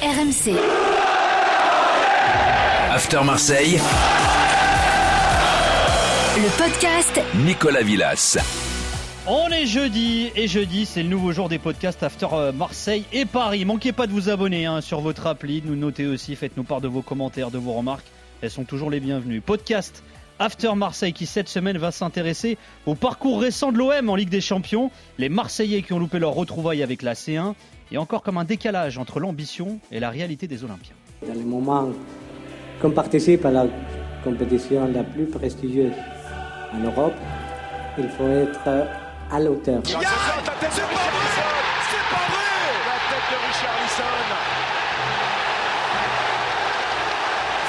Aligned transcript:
RMC. 0.00 0.54
After 2.92 3.24
Marseille. 3.24 3.80
Le 6.36 6.56
podcast 6.56 7.20
Nicolas 7.44 7.82
Villas. 7.82 8.38
On 9.26 9.48
est 9.48 9.66
jeudi 9.66 10.30
et 10.36 10.46
jeudi 10.46 10.86
c'est 10.86 11.02
le 11.02 11.08
nouveau 11.08 11.32
jour 11.32 11.48
des 11.48 11.58
podcasts 11.58 12.04
After 12.04 12.28
euh, 12.32 12.52
Marseille 12.52 13.06
et 13.12 13.24
Paris. 13.24 13.64
Manquez 13.64 13.90
pas 13.90 14.06
de 14.06 14.12
vous 14.12 14.28
abonner 14.28 14.66
hein, 14.66 14.80
sur 14.82 15.00
votre 15.00 15.26
appli, 15.26 15.62
de 15.62 15.66
nous 15.66 15.74
noter 15.74 16.06
aussi, 16.06 16.36
faites-nous 16.36 16.62
part 16.62 16.80
de 16.80 16.86
vos 16.86 17.02
commentaires, 17.02 17.50
de 17.50 17.58
vos 17.58 17.72
remarques. 17.72 18.06
Elles 18.40 18.52
sont 18.52 18.62
toujours 18.62 18.90
les 18.90 19.00
bienvenues. 19.00 19.40
Podcast 19.40 20.04
After 20.38 20.76
Marseille 20.76 21.12
qui 21.12 21.26
cette 21.26 21.48
semaine 21.48 21.76
va 21.76 21.90
s'intéresser 21.90 22.56
au 22.86 22.94
parcours 22.94 23.40
récent 23.40 23.72
de 23.72 23.78
l'OM 23.78 24.08
en 24.08 24.14
Ligue 24.14 24.28
des 24.28 24.40
Champions, 24.40 24.92
les 25.18 25.28
Marseillais 25.28 25.82
qui 25.82 25.92
ont 25.92 25.98
loupé 25.98 26.20
leur 26.20 26.34
retrouvaille 26.34 26.84
avec 26.84 27.02
la 27.02 27.14
C1 27.14 27.54
et 27.90 27.98
encore 27.98 28.22
comme 28.22 28.38
un 28.38 28.44
décalage 28.44 28.98
entre 28.98 29.20
l'ambition 29.20 29.78
et 29.90 30.00
la 30.00 30.10
réalité 30.10 30.46
des 30.46 30.64
Olympiens. 30.64 30.94
Dans 31.26 31.34
le 31.34 31.40
moment 31.40 31.88
qu'on 32.80 32.90
participe 32.90 33.44
à 33.44 33.50
la 33.50 33.66
compétition 34.22 34.86
la 34.92 35.02
plus 35.02 35.26
prestigieuse 35.26 35.92
en 36.72 36.78
Europe, 36.78 37.14
il 37.98 38.08
faut 38.10 38.28
être 38.28 38.68
à 39.30 39.40
la 39.40 39.50
hauteur. 39.50 39.80
C'est 39.84 39.92
pas 39.94 39.98
vrai 40.00 40.06
C'est 41.90 42.06
pas 42.12 42.26
vrai 42.30 42.48
La 42.86 42.98
tête 43.08 43.26
de 43.30 43.36
Richarlison 43.48 44.14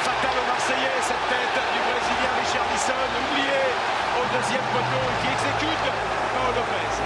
Fatal 0.04 0.36
au 0.38 0.46
Marseillais, 0.48 1.00
cette 1.02 1.26
tête 1.30 1.58
du 1.74 1.80
Brésilien 1.88 2.34
Richarlison, 2.40 3.02
oublié 3.18 3.62
au 4.20 4.24
deuxième 4.36 4.68
poteau 4.74 5.04
qui 5.22 5.28
exécute. 5.34 5.79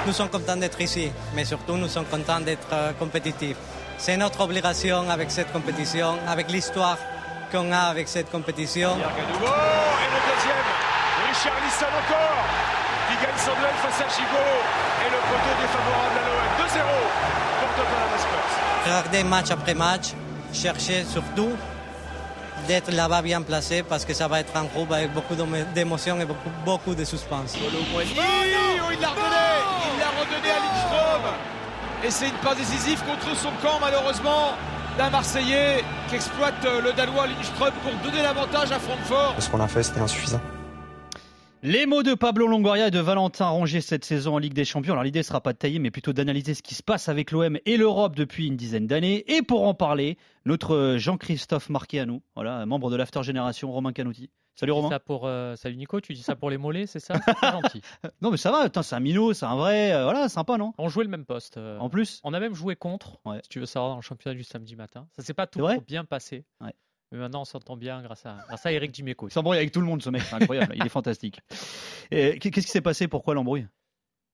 Nous 0.05 0.12
sommes 0.12 0.30
contents 0.30 0.57
d'être 0.57 0.81
ici, 0.81 1.09
mais 1.34 1.45
surtout 1.45 1.77
nous 1.77 1.88
sommes 1.88 2.05
contents 2.05 2.41
d'être 2.41 2.67
euh, 2.73 2.91
compétitifs. 2.99 3.55
C'est 3.98 4.17
notre 4.17 4.41
obligation 4.41 5.09
avec 5.09 5.31
cette 5.31 5.52
compétition, 5.53 6.17
avec 6.27 6.52
l'histoire 6.52 6.98
qu'on 7.52 7.71
a 7.71 7.84
avec 7.94 8.09
cette 8.09 8.30
compétition. 8.30 8.95
Pierre 8.95 9.16
Gadoubo, 9.16 9.45
et 9.45 10.09
le 10.11 10.19
deuxième, 10.27 10.67
Richarlison 11.30 11.86
encore, 11.86 12.44
qui 13.08 13.16
gagne 13.16 13.38
son 13.38 13.55
duel 13.59 13.75
face 13.81 14.02
à 14.02 14.09
Chigo, 14.09 14.44
et 15.05 15.09
le 15.09 15.19
poteau 15.30 15.53
défavorable 15.61 16.17
à 16.20 16.23
l'OM. 16.27 16.67
2-0 16.67 16.83
pour 17.59 17.70
Tottenham 17.77 18.17
Spurs. 18.17 18.86
Regarder 18.86 19.23
match 19.23 19.52
après 19.52 19.73
match, 19.73 20.08
chercher 20.52 21.05
surtout 21.05 21.52
d'être 22.67 22.91
là-bas 22.91 23.21
bien 23.21 23.41
placé 23.41 23.83
parce 23.83 24.05
que 24.05 24.13
ça 24.13 24.27
va 24.27 24.39
être 24.39 24.55
un 24.55 24.63
groupe 24.65 24.91
avec 24.91 25.11
beaucoup 25.13 25.35
d'émo- 25.35 25.65
d'émotions 25.73 26.19
et 26.21 26.25
beaucoup, 26.25 26.49
beaucoup 26.65 26.95
de 26.95 27.03
suspense. 27.03 27.55
Oh 27.57 27.63
non, 27.71 28.01
il 28.01 29.01
l'a 29.01 29.09
redonné 29.09 29.45
Il 29.93 29.99
l'a 29.99 30.09
redonné 30.19 30.49
à 30.51 30.59
Lindström 30.59 31.21
Et 32.05 32.11
c'est 32.11 32.27
une 32.27 32.35
passe 32.43 32.57
décisive 32.57 33.01
contre 33.03 33.35
son 33.37 33.49
camp 33.61 33.79
malheureusement 33.81 34.53
d'un 34.97 35.09
Marseillais 35.09 35.83
qui 36.07 36.15
exploite 36.15 36.53
euh, 36.65 36.79
le 36.81 36.93
Danois 36.93 37.25
Lindström 37.27 37.71
pour 37.83 37.93
donner 38.03 38.21
l'avantage 38.21 38.71
à 38.71 38.79
Francfort. 38.79 39.35
Ce 39.39 39.49
qu'on 39.49 39.59
a 39.61 39.67
fait, 39.67 39.81
c'était 39.83 40.01
insuffisant. 40.01 40.39
Les 41.66 41.86
mots 41.86 42.03
de 42.03 42.14
Pablo 42.14 42.45
Longoria 42.45 42.88
et 42.89 42.92
de 42.92 43.00
Valentin 43.00 43.47
Rongier 43.47 43.80
cette 43.80 44.03
saison 44.03 44.36
en 44.36 44.38
Ligue 44.38 44.53
des 44.53 44.66
Champions. 44.66 44.92
Alors 44.94 45.06
l'idée 45.06 45.23
sera 45.23 45.39
pas 45.39 45.53
de 45.53 45.58
tailler, 45.58 45.80
mais 45.80 45.92
plutôt 45.92 46.11
d'analyser 46.11 46.55
ce 46.55 46.61
qui 46.61 46.75
se 46.75 46.83
passe 46.83 47.08
avec 47.08 47.31
l'OM 47.31 47.58
et 47.66 47.78
l'Europe 47.78 48.17
depuis 48.17 48.47
une 48.47 48.58
dizaine 48.58 48.86
d'années. 48.86 49.23
Et 49.33 49.42
pour 49.44 49.66
en 49.66 49.73
parler, 49.73 50.17
notre 50.45 50.95
Jean-Christophe 50.97 51.70
Marquet 51.70 52.00
à 52.00 52.05
nous, 52.05 52.22
voilà, 52.36 52.66
membre 52.66 52.92
de 52.92 52.97
l'After 52.97 53.23
Génération, 53.23 53.72
Romain 53.72 53.94
Canouti. 53.94 54.30
Salut 54.55 54.72
Tu 54.72 54.75
dis 54.75 54.81
Romain. 54.81 54.89
ça 54.89 55.00
pour, 55.00 55.25
euh, 55.25 55.55
salut 55.55 55.78
Nico, 55.78 56.02
tu 56.02 56.14
dis 56.14 56.22
ça 56.22 56.36
pour 56.36 56.50
les 56.50 56.58
mollets, 56.58 56.86
c'est 56.86 57.00
ça? 57.00 57.16
C'est 57.42 57.52
gentil. 57.52 57.81
Non 58.22 58.30
mais 58.30 58.38
ça 58.38 58.52
va, 58.52 58.70
c'est 58.83 58.95
un 58.95 59.00
minot, 59.00 59.31
c'est 59.33 59.45
un 59.45 59.55
vrai, 59.55 59.94
euh, 59.94 60.03
voilà, 60.03 60.27
sympa 60.30 60.58
non? 60.58 60.73
On 60.77 60.89
jouait 60.89 61.05
le 61.05 61.09
même 61.09 61.25
poste. 61.25 61.55
euh, 61.58 61.80
En 61.80 61.89
plus 61.89 62.20
on 62.25 62.33
a 62.33 62.39
même 62.42 62.53
joué 62.53 62.75
contre, 62.75 63.20
Ouais. 63.25 63.39
si 63.42 63.50
tu 63.50 63.59
veux 63.59 63.66
savoir, 63.66 63.92
dans 63.92 63.95
le 63.95 64.02
championnat 64.03 64.36
du 64.36 64.44
samedi 64.44 64.75
matin. 64.75 65.08
Ça 65.16 65.23
s'est 65.23 65.33
pas 65.33 65.48
toujours 65.48 65.72
bien 65.88 66.03
passé. 66.03 66.44
Ouais. 66.61 66.73
Mais 67.14 67.19
maintenant, 67.19 67.42
on 67.42 67.45
s'entend 67.45 67.78
bien 67.78 68.02
grâce 68.02 68.25
à, 68.25 68.39
grâce 68.47 68.66
à 68.66 68.72
Eric 68.72 68.92
Dimeco. 68.92 69.28
Il 69.28 69.31
s'embrouille 69.31 69.58
avec 69.58 69.72
tout 69.72 69.80
le 69.80 69.86
monde 69.86 70.02
ce 70.02 70.09
mec, 70.09 70.23
c'est 70.23 70.33
incroyable, 70.33 70.73
il 70.75 70.83
est 70.83 70.89
fantastique. 70.89 71.42
Qu'est-ce 72.09 72.49
qui 72.49 72.61
s'est 72.64 72.82
passé? 72.82 73.08
Pourquoi 73.08 73.36
l'embrouille? 73.36 73.67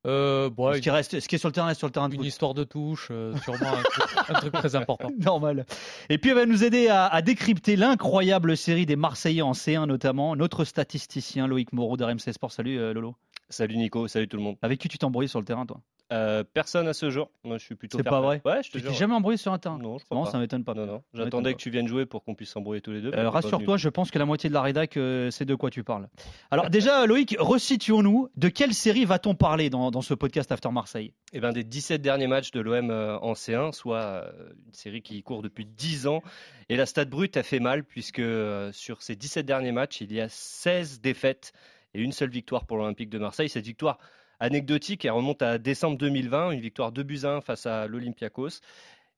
Euh, 0.08 0.50
bon, 0.50 0.74
Ce 0.74 0.80
qui 0.80 0.90
reste, 0.90 1.20
ce 1.20 1.28
qui 1.28 1.36
est 1.36 1.40
sur 1.40 1.50
le 1.50 1.54
terrain 1.54 1.68
reste 1.68 1.80
sur 1.80 1.88
le 1.88 1.92
terrain 1.92 2.10
une 2.10 2.24
histoire 2.24 2.54
de 2.54 2.64
touche, 2.64 3.10
euh, 3.12 3.36
sûrement 3.44 3.74
un 3.74 3.84
truc, 3.84 4.30
un 4.30 4.34
truc 4.36 4.54
très 4.54 4.76
important. 4.78 5.10
Normal. 5.20 5.66
Et 6.08 6.18
puis 6.18 6.30
elle 6.30 6.38
va 6.38 6.46
nous 6.46 6.64
aider 6.64 6.88
à, 6.88 7.06
à 7.08 7.22
décrypter 7.22 7.76
l'incroyable 7.76 8.56
série 8.56 8.86
des 8.86 8.96
Marseillais 8.96 9.42
en 9.42 9.52
C1 9.52 9.86
notamment, 9.86 10.38
notre 10.38 10.64
statisticien 10.64 11.48
Loïc 11.48 11.74
Moreau 11.74 11.98
de 11.98 12.06
RMC 12.06 12.32
Sport. 12.32 12.54
Salut 12.54 12.80
euh, 12.80 12.94
Lolo. 12.94 13.16
Salut 13.50 13.78
Nico, 13.78 14.08
salut 14.08 14.28
tout 14.28 14.38
le 14.38 14.44
monde. 14.44 14.58
Avec 14.62 14.80
qui 14.80 14.88
tu 14.88 14.98
t'es 14.98 15.06
embrouillé 15.06 15.28
sur 15.28 15.40
le 15.40 15.46
terrain 15.46 15.66
toi? 15.66 15.82
Euh, 16.12 16.44
personne 16.44 16.88
à 16.88 16.94
ce 16.94 17.10
jour. 17.12 17.30
Moi, 17.44 17.58
je 17.60 17.66
suis 17.66 17.76
plutôt. 17.76 17.98
C'est 17.98 18.04
pas 18.04 18.20
vrai? 18.22 18.42
Ouais, 18.44 18.64
je 18.64 18.72
te 18.72 18.78
Tu 18.80 18.84
t'es 18.84 18.94
jamais 18.94 19.14
embrouillé 19.14 19.38
sur 19.38 19.54
un 19.54 19.60
terrain? 19.60 19.78
Non, 19.78 20.00
je 20.00 20.06
crois 20.06 20.18
Non, 20.18 20.24
pas. 20.24 20.32
ça 20.32 20.40
m'étonne 20.40 20.64
pas. 20.64 20.74
Non, 20.74 20.86
non. 20.88 21.04
J'attendais 21.14 21.54
que 21.54 21.60
tu 21.60 21.70
viennes 21.70 21.88
jouer 21.88 22.08
pour 22.08 22.24
qu'on 22.24 22.34
puisse 22.34 22.50
s'embrouiller 22.50 22.82
tous 22.82 22.92
les 22.92 23.02
deux. 23.02 23.12
Euh, 23.14 23.30
Rassure-toi, 23.30 23.78
je 23.78 23.90
pense 23.90 24.10
que 24.10 24.18
la 24.18 24.26
moitié 24.26 24.50
de 24.50 24.56
la 24.56 24.62
rédac 24.64 24.98
euh, 24.98 25.30
sait 25.30 25.46
de 25.46 25.54
quoi 25.54 25.70
tu 25.70 25.84
parles. 25.84 26.08
Alors 26.52 26.70
déjà, 26.70 27.06
Loïc, 27.06 27.36
resituons-nous. 27.40 28.30
De 28.36 28.50
quelle 28.50 28.74
série 28.74 29.06
va-t-on 29.06 29.36
parler 29.36 29.70
dans, 29.70 29.92
dans 29.92 30.02
ce 30.02 30.16
podcast 30.16 30.52
After 30.52 30.70
Marseille? 30.72 31.14
Eh 31.34 31.40
ben, 31.40 31.52
des 31.52 31.64
17 31.64 32.02
derniers 32.02 32.28
matchs 32.28 32.52
de 32.52 32.60
l'OM 32.60 32.90
en 32.90 33.34
C1, 33.34 33.72
soit 33.72 34.26
une 34.66 34.74
série 34.74 35.02
qui 35.04 35.22
court 35.22 35.44
depuis 35.44 35.66
10 35.66 36.08
ans. 36.08 36.24
Et 36.70 36.76
la 36.76 36.88
stat 36.88 37.06
brute 37.06 37.38
a 37.38 37.44
fait 37.44 37.60
mal, 37.60 37.84
puisque 37.84 38.22
sur 38.72 39.02
ces 39.04 39.16
17 39.16 39.46
derniers 39.46 39.72
matchs, 39.72 40.02
il 40.02 40.12
y 40.14 40.22
a 40.22 40.30
16 40.30 41.02
défaites 41.02 41.54
et 41.94 42.02
une 42.02 42.12
seule 42.12 42.30
victoire 42.30 42.66
pour 42.66 42.78
l'Olympique 42.78 43.10
de 43.10 43.18
Marseille. 43.20 43.50
Cette 43.50 43.66
victoire 43.66 43.98
anecdotique, 44.40 45.06
elle 45.06 45.12
remonte 45.12 45.42
à 45.42 45.58
décembre 45.58 45.98
2020, 45.98 46.52
une 46.52 46.62
victoire 46.62 46.92
2 46.92 47.04
buts 47.04 47.20
à 47.24 47.36
1 47.36 47.42
face 47.42 47.66
à 47.66 47.88
l'Olympiakos. 47.88 48.62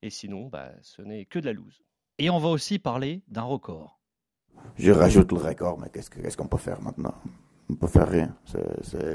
Et 0.02 0.10
sinon, 0.10 0.48
bah, 0.48 0.70
ce 0.82 1.02
n'est 1.02 1.26
que 1.26 1.40
de 1.40 1.46
la 1.46 1.54
loose. 1.54 1.82
Et 2.18 2.30
on 2.30 2.40
va 2.40 2.50
aussi 2.50 2.80
parler 2.80 3.22
d'un 3.28 3.44
record. 3.44 4.00
Je 4.78 4.92
rajoute 4.92 5.32
le 5.32 5.38
record, 5.40 5.80
mais 5.80 5.90
qu'est-ce 5.90 6.10
que- 6.10 6.20
qu'est-ce 6.22 6.38
qu'on 6.38 6.48
peut 6.48 6.58
faire 6.58 6.82
maintenant? 6.82 7.14
On 7.70 7.76
peut 7.76 7.88
faire 7.88 8.08
rien. 8.10 8.36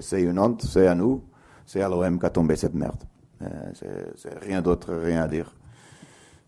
C'est- 0.01 0.23
une 0.23 0.39
honte, 0.39 0.63
c'est 0.63 0.87
à 0.87 0.95
nous, 0.95 1.25
c'est 1.67 1.83
à 1.83 1.89
l'OM 1.89 2.19
qu'a 2.19 2.31
tombé 2.31 2.57
cette 2.57 2.75
merde. 2.75 3.03
Euh, 3.43 3.73
C'est 4.15 4.39
rien 4.39 4.63
d'autre, 4.63 4.95
rien 4.95 5.23
à 5.23 5.29
dire. 5.29 5.55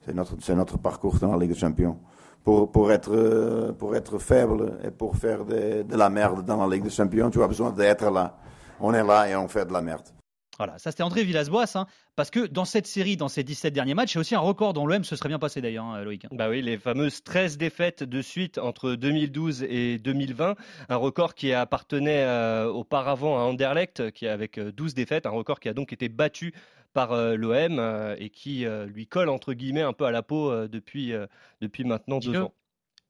C'est 0.03 0.15
notre, 0.15 0.37
c'est 0.41 0.55
notre 0.55 0.79
parcours 0.79 1.19
dans 1.19 1.33
la 1.33 1.39
Ligue 1.39 1.53
des 1.53 1.59
Champions. 1.59 1.99
Pour, 2.49 2.73
pour, 2.73 2.91
être, 2.91 3.11
euh, 3.13 3.73
pour 3.75 3.95
être 3.95 4.19
faible 4.19 4.79
et 4.83 4.91
pour 4.91 5.19
faire 5.19 5.45
de, 5.45 5.83
de 5.83 5.97
la 5.97 6.09
merde 6.09 6.47
dans 6.47 6.57
la 6.57 6.75
Ligue 6.75 6.85
des 6.85 6.89
Champions, 6.89 7.29
tu 7.29 7.43
as 7.43 7.47
besoin 7.47 7.73
d'être 7.73 8.11
là. 8.11 8.39
On 8.81 8.95
est 8.95 9.05
là 9.05 9.29
et 9.29 9.37
on 9.37 9.49
fait 9.49 9.67
de 9.67 9.73
la 9.75 9.83
merde. 9.83 10.09
Voilà, 10.57 10.79
ça 10.79 10.91
c'était 10.91 11.03
André 11.03 11.25
Villas-Boas, 11.25 11.73
hein, 11.77 11.87
parce 12.17 12.31
que 12.31 12.47
dans 12.47 12.65
cette 12.65 12.87
série, 12.87 13.19
dans 13.19 13.29
ces 13.29 13.45
17 13.45 13.75
derniers 13.75 13.93
matchs, 13.93 14.15
c'est 14.15 14.19
aussi 14.19 14.35
un 14.35 14.41
record 14.41 14.73
dont 14.73 14.87
l'OM 14.87 15.05
se 15.05 15.15
serait 15.15 15.29
bien 15.29 15.39
passé 15.39 15.61
d'ailleurs, 15.61 15.85
hein, 15.85 16.03
Loïc. 16.03 16.27
Bah 16.33 16.49
oui, 16.49 16.63
les 16.63 16.79
fameuses 16.79 17.23
13 17.23 17.59
défaites 17.59 18.03
de 18.03 18.23
suite 18.23 18.57
entre 18.57 18.95
2012 18.95 19.65
et 19.65 19.99
2020, 19.99 20.57
un 20.89 20.97
record 20.97 21.35
qui 21.35 21.53
appartenait 21.53 22.25
euh, 22.25 22.67
auparavant 22.67 23.39
à 23.39 23.43
Anderlecht, 23.43 24.11
qui 24.13 24.27
avec 24.27 24.59
euh, 24.59 24.73
12 24.73 24.95
défaites, 24.95 25.27
un 25.27 25.31
record 25.31 25.61
qui 25.61 25.69
a 25.69 25.75
donc 25.75 25.93
été 25.93 26.09
battu 26.09 26.55
par 26.93 27.13
euh, 27.13 27.37
l'OM 27.37 27.79
euh, 27.79 28.17
et 28.19 28.31
qui 28.31 28.65
euh, 28.67 28.87
lui 28.87 29.07
colle 29.07 29.29
entre 29.29 29.53
guillemets 29.55 29.83
un 29.83 29.93
peu 29.93 30.05
à 30.05 30.11
la 30.11 30.23
peau 30.23 30.51
euh, 30.51 30.69
depuis, 30.69 31.13
euh, 31.13 31.27
depuis 31.61 31.85
maintenant 31.85 32.19
deux 32.19 32.29
Dis-le. 32.31 32.43
ans. 32.45 32.55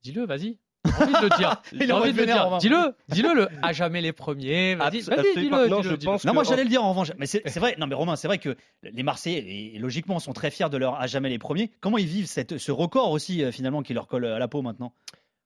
Dis-le, 0.02 0.26
vas-y. 0.26 0.58
J'ai 0.84 0.92
envie 1.04 1.12
de 1.12 1.22
le 1.28 1.36
dire. 1.36 1.62
Il 1.72 1.92
envie 1.92 2.12
de 2.12 2.18
le 2.18 2.26
dire. 2.26 2.58
Dis-le, 2.58 2.94
dis-le, 3.08 3.34
le 3.34 3.48
à 3.62 3.72
jamais 3.72 4.00
les 4.00 4.12
premiers. 4.12 4.74
Vas-y, 4.76 5.02
dis-le. 5.02 5.68
Non, 5.68 5.82
pense 6.04 6.24
Non, 6.24 6.32
moi 6.34 6.44
j'allais 6.44 6.62
le 6.64 6.68
dire 6.70 6.82
en 6.84 6.90
revanche. 6.90 7.12
Mais 7.18 7.26
c'est 7.26 7.56
vrai, 7.58 7.74
non 7.78 7.86
mais 7.86 7.94
Romain, 7.94 8.16
c'est 8.16 8.28
vrai 8.28 8.38
que 8.38 8.56
les 8.82 9.02
Marseillais, 9.02 9.74
et 9.74 9.78
logiquement, 9.78 10.18
sont 10.18 10.32
très 10.32 10.50
fiers 10.50 10.70
de 10.70 10.76
leur 10.76 10.94
à 10.94 11.06
jamais 11.06 11.28
les 11.28 11.38
premiers. 11.38 11.70
Comment 11.80 11.98
ils 11.98 12.06
vivent 12.06 12.26
cette, 12.26 12.58
ce 12.58 12.72
record 12.72 13.10
aussi, 13.10 13.42
euh, 13.44 13.50
finalement, 13.52 13.82
qui 13.82 13.92
leur 13.92 14.06
colle 14.06 14.24
à 14.26 14.38
la 14.38 14.48
peau 14.48 14.62
maintenant? 14.62 14.94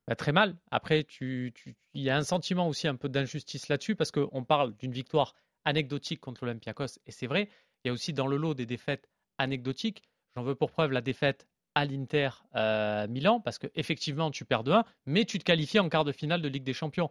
Bah, 0.07 0.15
très 0.17 0.33
mal. 0.33 0.57
Après, 0.71 1.05
tu, 1.05 1.53
tu- 1.55 1.77
il 1.95 2.03
y 2.03 2.11
a 2.11 2.17
un 2.17 2.25
sentiment 2.25 2.69
aussi 2.69 2.87
un 2.89 2.97
peu 2.97 3.09
d'injustice 3.09 3.69
là-dessus 3.69 3.95
parce 3.97 4.11
qu'on 4.11 4.45
parle 4.45 4.77
d'une 4.77 4.93
victoire 4.93 5.35
anecdotique 5.65 6.21
contre 6.21 6.45
l'Olympiakos 6.45 6.99
et 7.07 7.11
c'est 7.13 7.27
vrai. 7.27 7.49
Il 7.85 7.89
y 7.89 7.91
a 7.91 7.93
aussi 7.93 8.13
dans 8.13 8.27
le 8.27 8.37
lot 8.37 8.55
des 8.55 8.67
défaites 8.67 9.09
anecdotiques. 9.39 10.03
J'en 10.35 10.43
veux 10.43 10.55
pour 10.55 10.71
preuve 10.71 10.93
la 10.93 11.01
défaite 11.01 11.47
à 11.75 11.85
l'Inter 11.85 12.31
euh, 12.55 13.07
Milan 13.09 13.41
parce 13.41 13.59
que 13.59 13.67
effectivement 13.75 14.31
tu 14.31 14.45
perds 14.45 14.65
de 14.65 14.73
1, 14.73 14.85
mais 15.07 15.25
tu 15.25 15.39
te 15.39 15.45
qualifies 15.45 15.81
en 15.81 15.89
quart 15.89 16.05
de 16.05 16.13
finale 16.13 16.43
de 16.43 16.49
Ligue 16.49 16.65
des 16.65 16.75
Champions, 16.75 17.11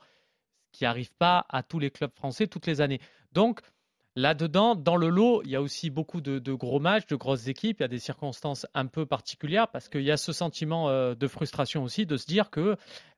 ce 0.72 0.78
qui 0.78 0.84
n'arrive 0.84 1.12
pas 1.14 1.46
à 1.50 1.64
tous 1.64 1.80
les 1.80 1.92
clubs 1.92 2.12
français 2.12 2.48
toutes 2.48 2.68
les 2.68 2.82
années. 2.82 3.02
Donc 3.32 3.62
là-dedans, 4.16 4.76
dans 4.76 4.98
le 4.98 5.10
lot, 5.10 5.42
il 5.44 5.52
y 5.52 5.56
a 5.56 5.62
aussi 5.62 5.90
beaucoup 5.90 6.22
de, 6.22 6.54
gros 6.54 6.80
matchs, 6.80 7.08
de 7.08 7.16
grosses 7.16 7.48
équipes. 7.48 7.80
Il 7.80 7.84
y 7.84 7.86
a 7.86 7.90
des 7.90 8.00
circonstances 8.00 8.68
un 8.74 8.86
peu 8.86 9.06
particulières 9.06 9.68
parce 9.70 9.90
qu'il 9.90 10.04
y 10.04 10.12
a 10.12 10.18
ce 10.18 10.34
sentiment 10.34 10.90
euh, 10.90 11.16
de 11.16 11.28
frustration 11.28 11.84
aussi 11.84 12.06
de 12.06 12.18
se 12.18 12.28
dire 12.28 12.50
que 12.50 12.76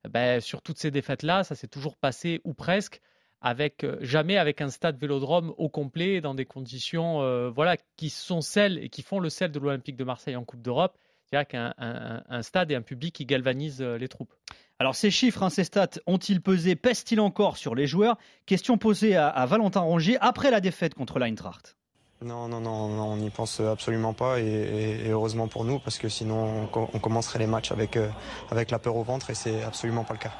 ben, 0.10 0.40
sur 0.40 0.62
toutes 0.62 0.78
ces 0.78 0.92
défaites-là, 0.92 1.44
ça 1.44 1.56
s'est 1.56 1.68
toujours 1.68 1.98
passé 1.98 2.42
ou 2.44 2.54
presque 2.54 3.02
avec 3.44 3.84
euh, 3.84 3.98
jamais 4.02 4.38
avec 4.38 4.62
un 4.62 4.70
stade 4.70 4.98
Vélodrome 5.00 5.54
au 5.58 5.70
complet 5.70 6.22
dans 6.22 6.34
des 6.34 6.46
conditions 6.46 7.22
euh, 7.22 7.50
voilà 7.50 7.76
qui 7.98 8.10
sont 8.10 8.42
celles 8.42 8.80
et 8.84 8.90
qui 8.90 9.04
font 9.04 9.20
le 9.20 9.30
sel 9.30 9.52
de 9.52 9.60
l'Olympique 9.60 9.96
de 9.98 10.04
Marseille 10.04 10.36
en 10.36 10.44
Coupe 10.46 10.62
d'Europe, 10.62 10.98
c'est-à-dire 11.26 11.48
qu'un 11.48 11.74
un- 11.78 12.24
un 12.28 12.42
stade 12.42 12.72
et 12.72 12.76
un 12.76 12.82
public 12.82 13.14
qui 13.14 13.26
galvanise 13.26 13.82
euh, 13.82 13.98
les 13.98 14.08
troupes. 14.08 14.34
Alors 14.80 14.96
ces 14.96 15.12
chiffres, 15.12 15.44
hein, 15.44 15.50
ces 15.50 15.64
stats, 15.66 16.00
ont-ils 16.08 16.42
pesé, 16.42 16.76
pèsent-ils 16.76 17.20
encore 17.20 17.58
sur 17.58 17.76
les 17.76 17.86
joueurs? 17.86 18.18
Question 18.48 18.78
posée 18.78 19.16
à, 19.16 19.28
à 19.28 19.46
Valentin 19.46 19.82
Rongier 19.82 20.18
après 20.20 20.50
la 20.50 20.62
défaite 20.62 20.94
contre 20.96 21.20
l'Eintracht. 21.20 21.78
Non, 22.22 22.48
non, 22.48 22.62
non, 22.62 22.88
non, 22.88 23.04
on 23.12 23.18
n'y 23.18 23.30
pense 23.30 23.60
absolument 23.60 24.14
pas 24.14 24.40
et, 24.40 24.46
et- 24.46 25.06
et 25.08 25.10
heureusement 25.10 25.50
pour 25.50 25.66
nous 25.66 25.80
parce 25.80 25.98
que 26.00 26.08
sinon 26.08 26.64
on, 26.64 26.68
co- 26.68 26.90
on 26.94 27.00
commencerait 27.00 27.40
les 27.40 27.48
matchs 27.48 27.72
avec, 27.74 27.98
euh, 27.98 28.08
avec 28.50 28.72
la 28.72 28.80
peur 28.80 28.96
au 28.96 29.04
ventre 29.04 29.30
et 29.30 29.36
c'est 29.36 29.62
absolument 29.64 30.06
pas 30.06 30.14
le 30.14 30.20
cas. 30.20 30.32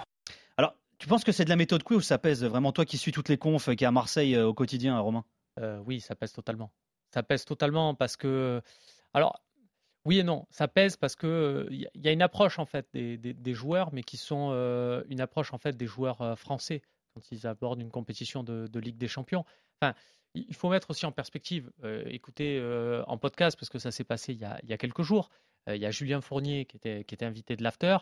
Tu 1.04 1.10
penses 1.10 1.26
que 1.26 1.34
c'est 1.34 1.44
de 1.44 1.50
la 1.50 1.58
méthode 1.58 1.84
Coué 1.84 1.98
ou 1.98 2.02
ça 2.02 2.18
pèse 2.18 2.46
vraiment 2.46 2.72
toi 2.72 2.86
qui 2.86 2.98
suis 2.98 3.12
toutes 3.12 3.28
les 3.28 3.38
confs, 3.38 3.76
qui 3.76 3.84
est 3.84 3.88
à 3.88 3.92
Marseille 3.92 4.36
euh, 4.36 4.48
au 4.48 4.54
quotidien, 4.54 4.98
Romain? 5.00 5.26
Euh, 5.60 5.78
oui, 5.86 6.00
ça 6.00 6.16
pèse 6.16 6.32
totalement. 6.32 6.72
Ça 7.14 7.24
pèse 7.24 7.44
totalement 7.44 7.94
parce 7.94 8.16
que. 8.16 8.62
Alors, 9.14 9.44
oui 10.06 10.20
et 10.20 10.24
non. 10.24 10.48
Ça 10.50 10.70
pèse 10.70 10.96
parce 10.96 11.18
que 11.18 11.68
il 11.70 11.90
y, 11.96 12.08
a- 12.08 12.12
une 12.14 12.22
approche 12.22 12.58
en 12.58 12.66
fait 12.66 12.88
des, 12.94 13.54
joueurs, 13.54 13.92
mais 13.92 14.02
qui 14.02 14.16
sont 14.16 14.52
euh, 14.54 15.04
une 15.10 15.20
approche 15.20 15.54
en 15.54 15.58
fait 15.58 15.76
des 15.76 15.88
joueurs 15.88 16.22
euh, 16.22 16.38
français 16.38 16.82
quand 17.14 17.34
ils 17.34 17.48
abordent 17.48 17.82
une 17.82 17.92
compétition 17.92 18.42
de, 18.42 18.80
Ligue 18.80 18.98
des 18.98 19.10
Champions. 19.10 19.44
Enfin, 19.82 19.96
il 20.36 20.56
faut 20.56 20.70
mettre 20.70 20.90
aussi 20.90 21.06
en 21.06 21.12
perspective. 21.12 21.70
euh, 21.84 22.06
écoutez 22.06 22.58
euh, 22.58 23.04
en 23.08 23.18
podcast 23.18 23.60
parce 23.60 23.70
que 23.70 23.78
ça 23.78 23.92
s'est 23.92 24.06
passé 24.06 24.32
il 24.32 24.40
y 24.40 24.46
a, 24.46 24.78
quelques 24.78 25.02
jours. 25.02 25.32
Euh, 25.68 25.76
Il 25.76 25.82
y 25.82 25.86
a 25.86 25.92
Julien 25.92 26.22
Fournier 26.22 26.64
qui 26.64 26.78
était 26.78 27.26
invité 27.26 27.58
de 27.58 27.64
l'after. 27.64 27.98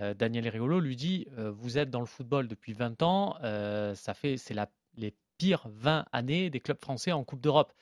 Euh, 0.00 0.14
Daniel 0.14 0.48
Riolo 0.48 0.80
lui 0.80 0.96
dit 0.96 1.26
euh, 1.38 1.50
Vous 1.50 1.78
êtes 1.78 1.90
dans 1.90 2.00
le 2.00 2.06
football 2.06 2.48
depuis 2.48 2.72
20 2.72 3.02
ans, 3.02 3.36
euh, 3.42 3.94
ça 3.94 4.14
fait 4.14 4.36
c'est 4.36 4.54
les 4.96 5.14
pires 5.38 5.66
20 5.66 6.06
années 6.12 6.50
des 6.50 6.60
clubs 6.60 6.80
français 6.80 7.12
en 7.12 7.24
Coupe 7.24 7.40
d'Europe. 7.40 7.72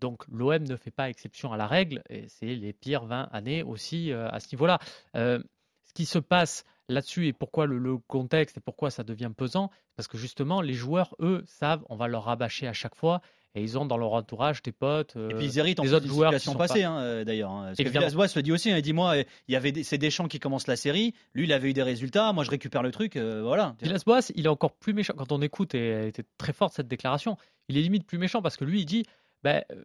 Donc 0.00 0.26
l'OM 0.28 0.62
ne 0.62 0.76
fait 0.76 0.90
pas 0.90 1.08
exception 1.08 1.52
à 1.52 1.56
la 1.56 1.66
règle, 1.66 2.02
et 2.10 2.28
c'est 2.28 2.54
les 2.54 2.72
pires 2.72 3.06
20 3.06 3.28
années 3.32 3.62
aussi 3.62 4.12
à 4.12 4.40
ce 4.40 4.54
niveau-là. 4.54 4.78
Ce 5.14 5.94
qui 5.94 6.04
se 6.04 6.18
passe 6.18 6.64
là-dessus 6.88 7.28
et 7.28 7.32
pourquoi 7.32 7.66
le, 7.66 7.78
le 7.78 7.96
contexte 7.96 8.58
et 8.58 8.60
pourquoi 8.60 8.90
ça 8.90 9.04
devient 9.04 9.30
pesant, 9.34 9.70
parce 9.96 10.06
que 10.06 10.18
justement 10.18 10.60
les 10.60 10.74
joueurs, 10.74 11.14
eux, 11.20 11.42
savent, 11.46 11.82
on 11.88 11.96
va 11.96 12.08
leur 12.08 12.24
rabâcher 12.24 12.68
à 12.68 12.74
chaque 12.74 12.94
fois, 12.94 13.22
et 13.56 13.62
ils 13.62 13.76
ont 13.78 13.84
dans 13.86 13.96
leur 13.96 14.12
entourage 14.12 14.62
des 14.62 14.70
potes, 14.70 15.16
Et 15.16 15.18
euh, 15.18 15.28
puis 15.36 15.46
ils 15.46 15.58
héritent 15.58 15.80
en 15.80 15.82
des 15.82 15.94
autres 15.94 16.06
joueurs 16.06 16.32
qui 16.34 16.40
sont 16.40 16.54
passées, 16.54 16.82
pas- 16.82 16.88
hein, 16.88 17.00
euh, 17.00 17.24
d'ailleurs. 17.24 17.50
hein. 17.50 17.64
Parce 17.66 17.76
que 17.78 17.82
Évidemment. 17.82 18.06
Villas-Boas 18.06 18.26
le 18.36 18.42
dit 18.42 18.52
aussi, 18.52 18.70
hein, 18.70 18.76
il 18.76 18.82
dit 18.82 18.92
moi, 18.92 19.16
euh, 19.16 19.24
il 19.48 19.52
y 19.52 19.56
avait 19.56 19.72
des- 19.72 19.82
c'est 19.82 19.98
Deschamps 19.98 20.28
qui 20.28 20.38
commence 20.38 20.66
la 20.68 20.76
série, 20.76 21.14
lui 21.34 21.44
il 21.44 21.52
avait 21.52 21.70
eu 21.70 21.72
des 21.72 21.82
résultats, 21.82 22.32
moi 22.32 22.44
je 22.44 22.50
récupère 22.50 22.82
le 22.82 22.90
truc, 22.92 23.16
euh, 23.16 23.42
voilà. 23.42 23.74
Villas-Boas, 23.82 24.30
il 24.34 24.44
est 24.46 24.48
encore 24.48 24.72
plus 24.72 24.92
méchant. 24.92 25.14
Quand 25.16 25.32
on 25.32 25.40
écoute, 25.42 25.74
et 25.74 25.88
elle 25.88 26.08
était 26.08 26.24
très 26.38 26.52
forte 26.52 26.74
cette 26.74 26.88
déclaration, 26.88 27.36
il 27.68 27.76
est 27.78 27.82
limite 27.82 28.06
plus 28.06 28.18
méchant 28.18 28.42
parce 28.42 28.56
que 28.56 28.64
lui, 28.64 28.80
il 28.80 28.84
dit 28.86 29.04
ben, 29.42 29.62
euh, 29.72 29.82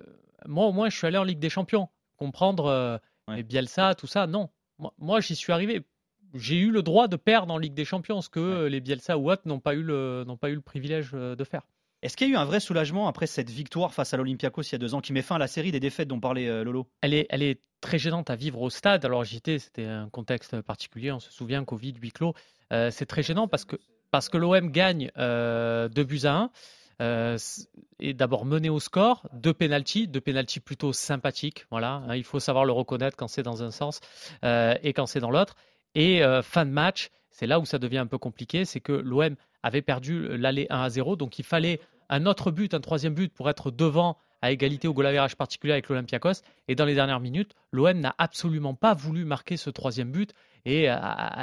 Moi, 0.47 0.65
au 0.65 0.71
moins, 0.71 0.89
je 0.89 0.97
suis 0.97 1.07
allé 1.07 1.17
en 1.17 1.23
Ligue 1.23 1.39
des 1.39 1.49
Champions. 1.49 1.87
Comprendre 2.17 2.65
euh, 2.65 2.97
les 3.35 3.43
Bielsa, 3.43 3.95
tout 3.95 4.07
ça, 4.07 4.27
non. 4.27 4.49
Moi, 4.79 4.93
moi, 4.99 5.21
j'y 5.21 5.35
suis 5.35 5.53
arrivé. 5.53 5.81
J'ai 6.33 6.57
eu 6.57 6.71
le 6.71 6.81
droit 6.81 7.07
de 7.07 7.15
perdre 7.15 7.53
en 7.53 7.57
Ligue 7.57 7.73
des 7.73 7.85
Champions, 7.85 8.21
ce 8.21 8.29
que 8.29 8.39
euh, 8.39 8.69
les 8.69 8.79
Bielsa 8.81 9.17
ou 9.17 9.29
autres 9.31 9.43
n'ont 9.45 9.59
pas, 9.59 9.73
eu 9.75 9.83
le- 9.83 10.23
n'ont 10.25 10.37
pas 10.37 10.49
eu 10.49 10.55
le 10.55 10.61
privilège 10.61 11.11
euh, 11.13 11.35
de 11.35 11.43
faire. 11.43 11.61
Est-ce 12.01 12.17
qu'il 12.17 12.27
y 12.27 12.31
a 12.31 12.33
eu 12.33 12.37
un 12.37 12.45
vrai 12.45 12.59
soulagement 12.59 13.07
après 13.07 13.27
cette 13.27 13.49
victoire 13.49 13.93
face 13.93 14.13
à 14.13 14.17
l'Olympiakos 14.17 14.63
il 14.63 14.71
y 14.71 14.75
a 14.75 14.79
deux 14.79 14.95
ans 14.95 15.01
qui 15.01 15.13
met 15.13 15.21
fin 15.21 15.35
à 15.35 15.39
la 15.39 15.47
série 15.47 15.71
des 15.71 15.79
défaites 15.79 16.07
dont 16.07 16.19
parlait 16.19 16.47
euh, 16.47 16.63
Lolo? 16.63 16.87
Elle 17.01 17.13
est, 17.13 17.27
elle 17.29 17.43
est 17.43 17.61
très 17.79 17.99
gênante 17.99 18.29
à 18.29 18.35
vivre 18.35 18.61
au 18.61 18.69
stade. 18.69 19.05
Alors 19.05 19.23
j'y 19.23 19.37
étais, 19.37 19.59
c'était 19.59 19.85
un 19.85 20.09
contexte 20.09 20.61
particulier, 20.61 21.11
on 21.11 21.19
se 21.19 21.31
souvient, 21.31 21.63
Covid, 21.63 21.93
huis 22.01 22.11
clos. 22.11 22.33
Euh, 22.71 22.89
c'est 22.91 23.05
très 23.05 23.21
gênant 23.21 23.47
parce 23.47 23.65
que, 23.65 23.75
parce 24.11 24.29
que 24.29 24.37
l'OM 24.37 24.71
gagne 24.71 25.11
euh, 25.17 25.89
2 25.89 26.03
buts 26.03 26.21
à 26.23 26.33
1. 26.33 26.51
euh, 27.01 27.37
et 27.99 28.13
d'abord 28.13 28.45
mené 28.45 28.69
au 28.69 28.79
score, 28.79 29.27
deux 29.33 29.53
pénalties, 29.53 30.07
deux 30.07 30.21
pénalties 30.21 30.59
plutôt 30.59 30.93
sympathiques, 30.93 31.65
voilà, 31.69 32.03
hein, 32.07 32.15
il 32.15 32.23
faut 32.23 32.39
savoir 32.39 32.65
le 32.65 32.71
reconnaître 32.71 33.17
quand 33.17 33.27
c'est 33.27 33.43
dans 33.43 33.63
un 33.63 33.71
sens 33.71 33.99
et 34.43 34.93
quand 34.93 35.05
c'est 35.05 35.19
dans 35.19 35.31
l'autre. 35.31 35.55
Et 35.93 36.21
fin 36.43 36.65
de 36.65 36.71
match, 36.71 37.09
c'est 37.29 37.47
là 37.47 37.59
où 37.59 37.65
ça 37.65 37.79
devient 37.79 37.99
un 37.99 38.07
peu 38.07 38.17
compliqué, 38.17 38.65
c'est 38.65 38.79
que 38.79 38.91
l'OM 38.93 39.35
avait 39.63 39.81
perdu 39.81 40.37
l'aller 40.37 40.67
1 40.69 40.81
à 40.81 40.89
0, 40.89 41.15
donc 41.15 41.37
il 41.39 41.45
fallait 41.45 41.79
un 42.11 42.25
autre 42.27 42.51
but, 42.51 42.73
un 42.75 42.79
troisième 42.79 43.15
but 43.15 43.33
pour 43.33 43.49
être 43.49 43.71
devant 43.71 44.17
à 44.43 44.51
égalité 44.51 44.87
au 44.87 44.93
goal 44.93 45.05
average 45.05 45.35
particulier 45.35 45.73
avec 45.73 45.87
l'Olympiakos. 45.87 46.41
Et 46.67 46.73
dans 46.75 46.85
les 46.85 46.95
dernières 46.95 47.19
minutes, 47.19 47.53
l'OM 47.71 47.99
n'a 47.99 48.15
absolument 48.17 48.73
pas 48.73 48.93
voulu 48.95 49.23
marquer 49.23 49.55
ce 49.55 49.69
troisième 49.69 50.11
but. 50.11 50.33
Et 50.65 50.89
euh, 50.91 50.95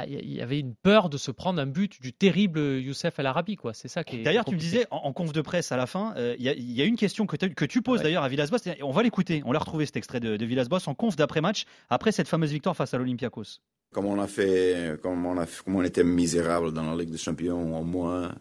il 0.07 0.31
y 0.33 0.41
avait 0.41 0.59
une 0.59 0.75
peur 0.75 1.09
de 1.09 1.17
se 1.17 1.31
prendre 1.31 1.61
un 1.61 1.65
but 1.65 2.01
du 2.01 2.11
terrible 2.13 2.59
Youssef 2.59 3.17
El 3.19 3.25
Arabi. 3.25 3.55
quoi. 3.55 3.73
C'est 3.73 3.87
ça 3.87 4.03
qui 4.03 4.17
est. 4.17 4.23
D'ailleurs, 4.23 4.43
tu 4.45 4.55
me 4.55 4.59
disais 4.59 4.85
en, 4.91 4.97
en 4.97 5.13
conf 5.13 5.31
de 5.31 5.41
presse 5.41 5.71
à 5.71 5.77
la 5.77 5.87
fin, 5.87 6.13
euh, 6.17 6.35
il 6.39 6.43
y, 6.45 6.49
a- 6.49 6.53
il 6.53 6.71
y 6.71 6.81
a 6.81 6.85
une 6.85 6.97
question 6.97 7.25
que, 7.25 7.35
tu 7.65 7.81
poses 7.81 8.01
d'ailleurs 8.01 8.23
à 8.23 8.29
Villas-Boas. 8.29 8.59
On 8.81 8.91
va 8.91 9.01
l'écouter. 9.03 9.41
On 9.45 9.53
l'a 9.53 9.59
retrouvé 9.59 9.85
cet 9.85 9.95
extrait 9.97 10.19
de, 10.19 10.35
de 10.35 10.45
Villas-Boas 10.45 10.79
en 10.87 10.93
conf 10.93 11.15
d'après-match 11.15 11.63
après 11.89 12.11
cette 12.11 12.27
fameuse 12.27 12.51
victoire 12.51 12.75
face 12.75 12.93
à 12.93 12.97
l'Olympiakos. 12.97 13.61
Comme 13.93 14.05
on 14.07 14.19
a 14.21 14.27
fait, 14.27 14.99
comme 15.01 15.25
on, 15.25 15.37
a, 15.39 15.45
comme 15.65 15.75
on 15.77 15.83
était 15.83 16.03
misérable 16.03 16.73
dans 16.73 16.83
la 16.83 16.95
Ligue 16.97 17.11
des 17.11 17.17
Champions, 17.17 17.79
au 17.79 17.83
moins 17.83 18.35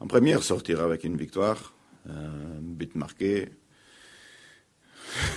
en 0.00 0.06
première 0.06 0.42
sortir 0.42 0.80
avec 0.80 1.04
une 1.04 1.16
victoire, 1.16 1.74
un 2.08 2.60
but 2.60 2.94
marqué, 2.94 3.48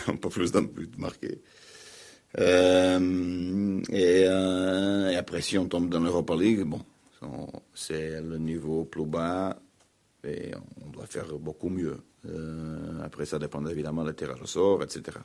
peu 0.21 0.29
plus 0.29 0.51
d'un 0.51 0.63
but 0.63 0.97
marqué. 0.97 1.41
Euh, 2.37 3.81
et, 3.89 4.23
euh, 4.27 5.09
et 5.09 5.15
après, 5.15 5.41
si 5.41 5.57
on 5.57 5.67
tombe 5.67 5.89
dans 5.89 5.99
l'Europa 5.99 6.35
League, 6.35 6.61
bon, 6.61 6.81
on- 7.21 7.47
c'est 7.73 8.21
le 8.21 8.37
niveau 8.37 8.85
plus 8.85 9.05
bas 9.05 9.59
et 10.23 10.51
on 10.85 10.89
doit 10.89 11.07
faire 11.07 11.37
beaucoup 11.37 11.69
mieux. 11.69 11.97
Euh, 12.27 13.01
après, 13.03 13.25
ça 13.25 13.37
dépend 13.39 13.65
évidemment 13.65 14.03
du 14.05 14.13
tirage 14.13 14.41
au 14.41 14.45
sort, 14.45 14.83
etc. 14.83 15.17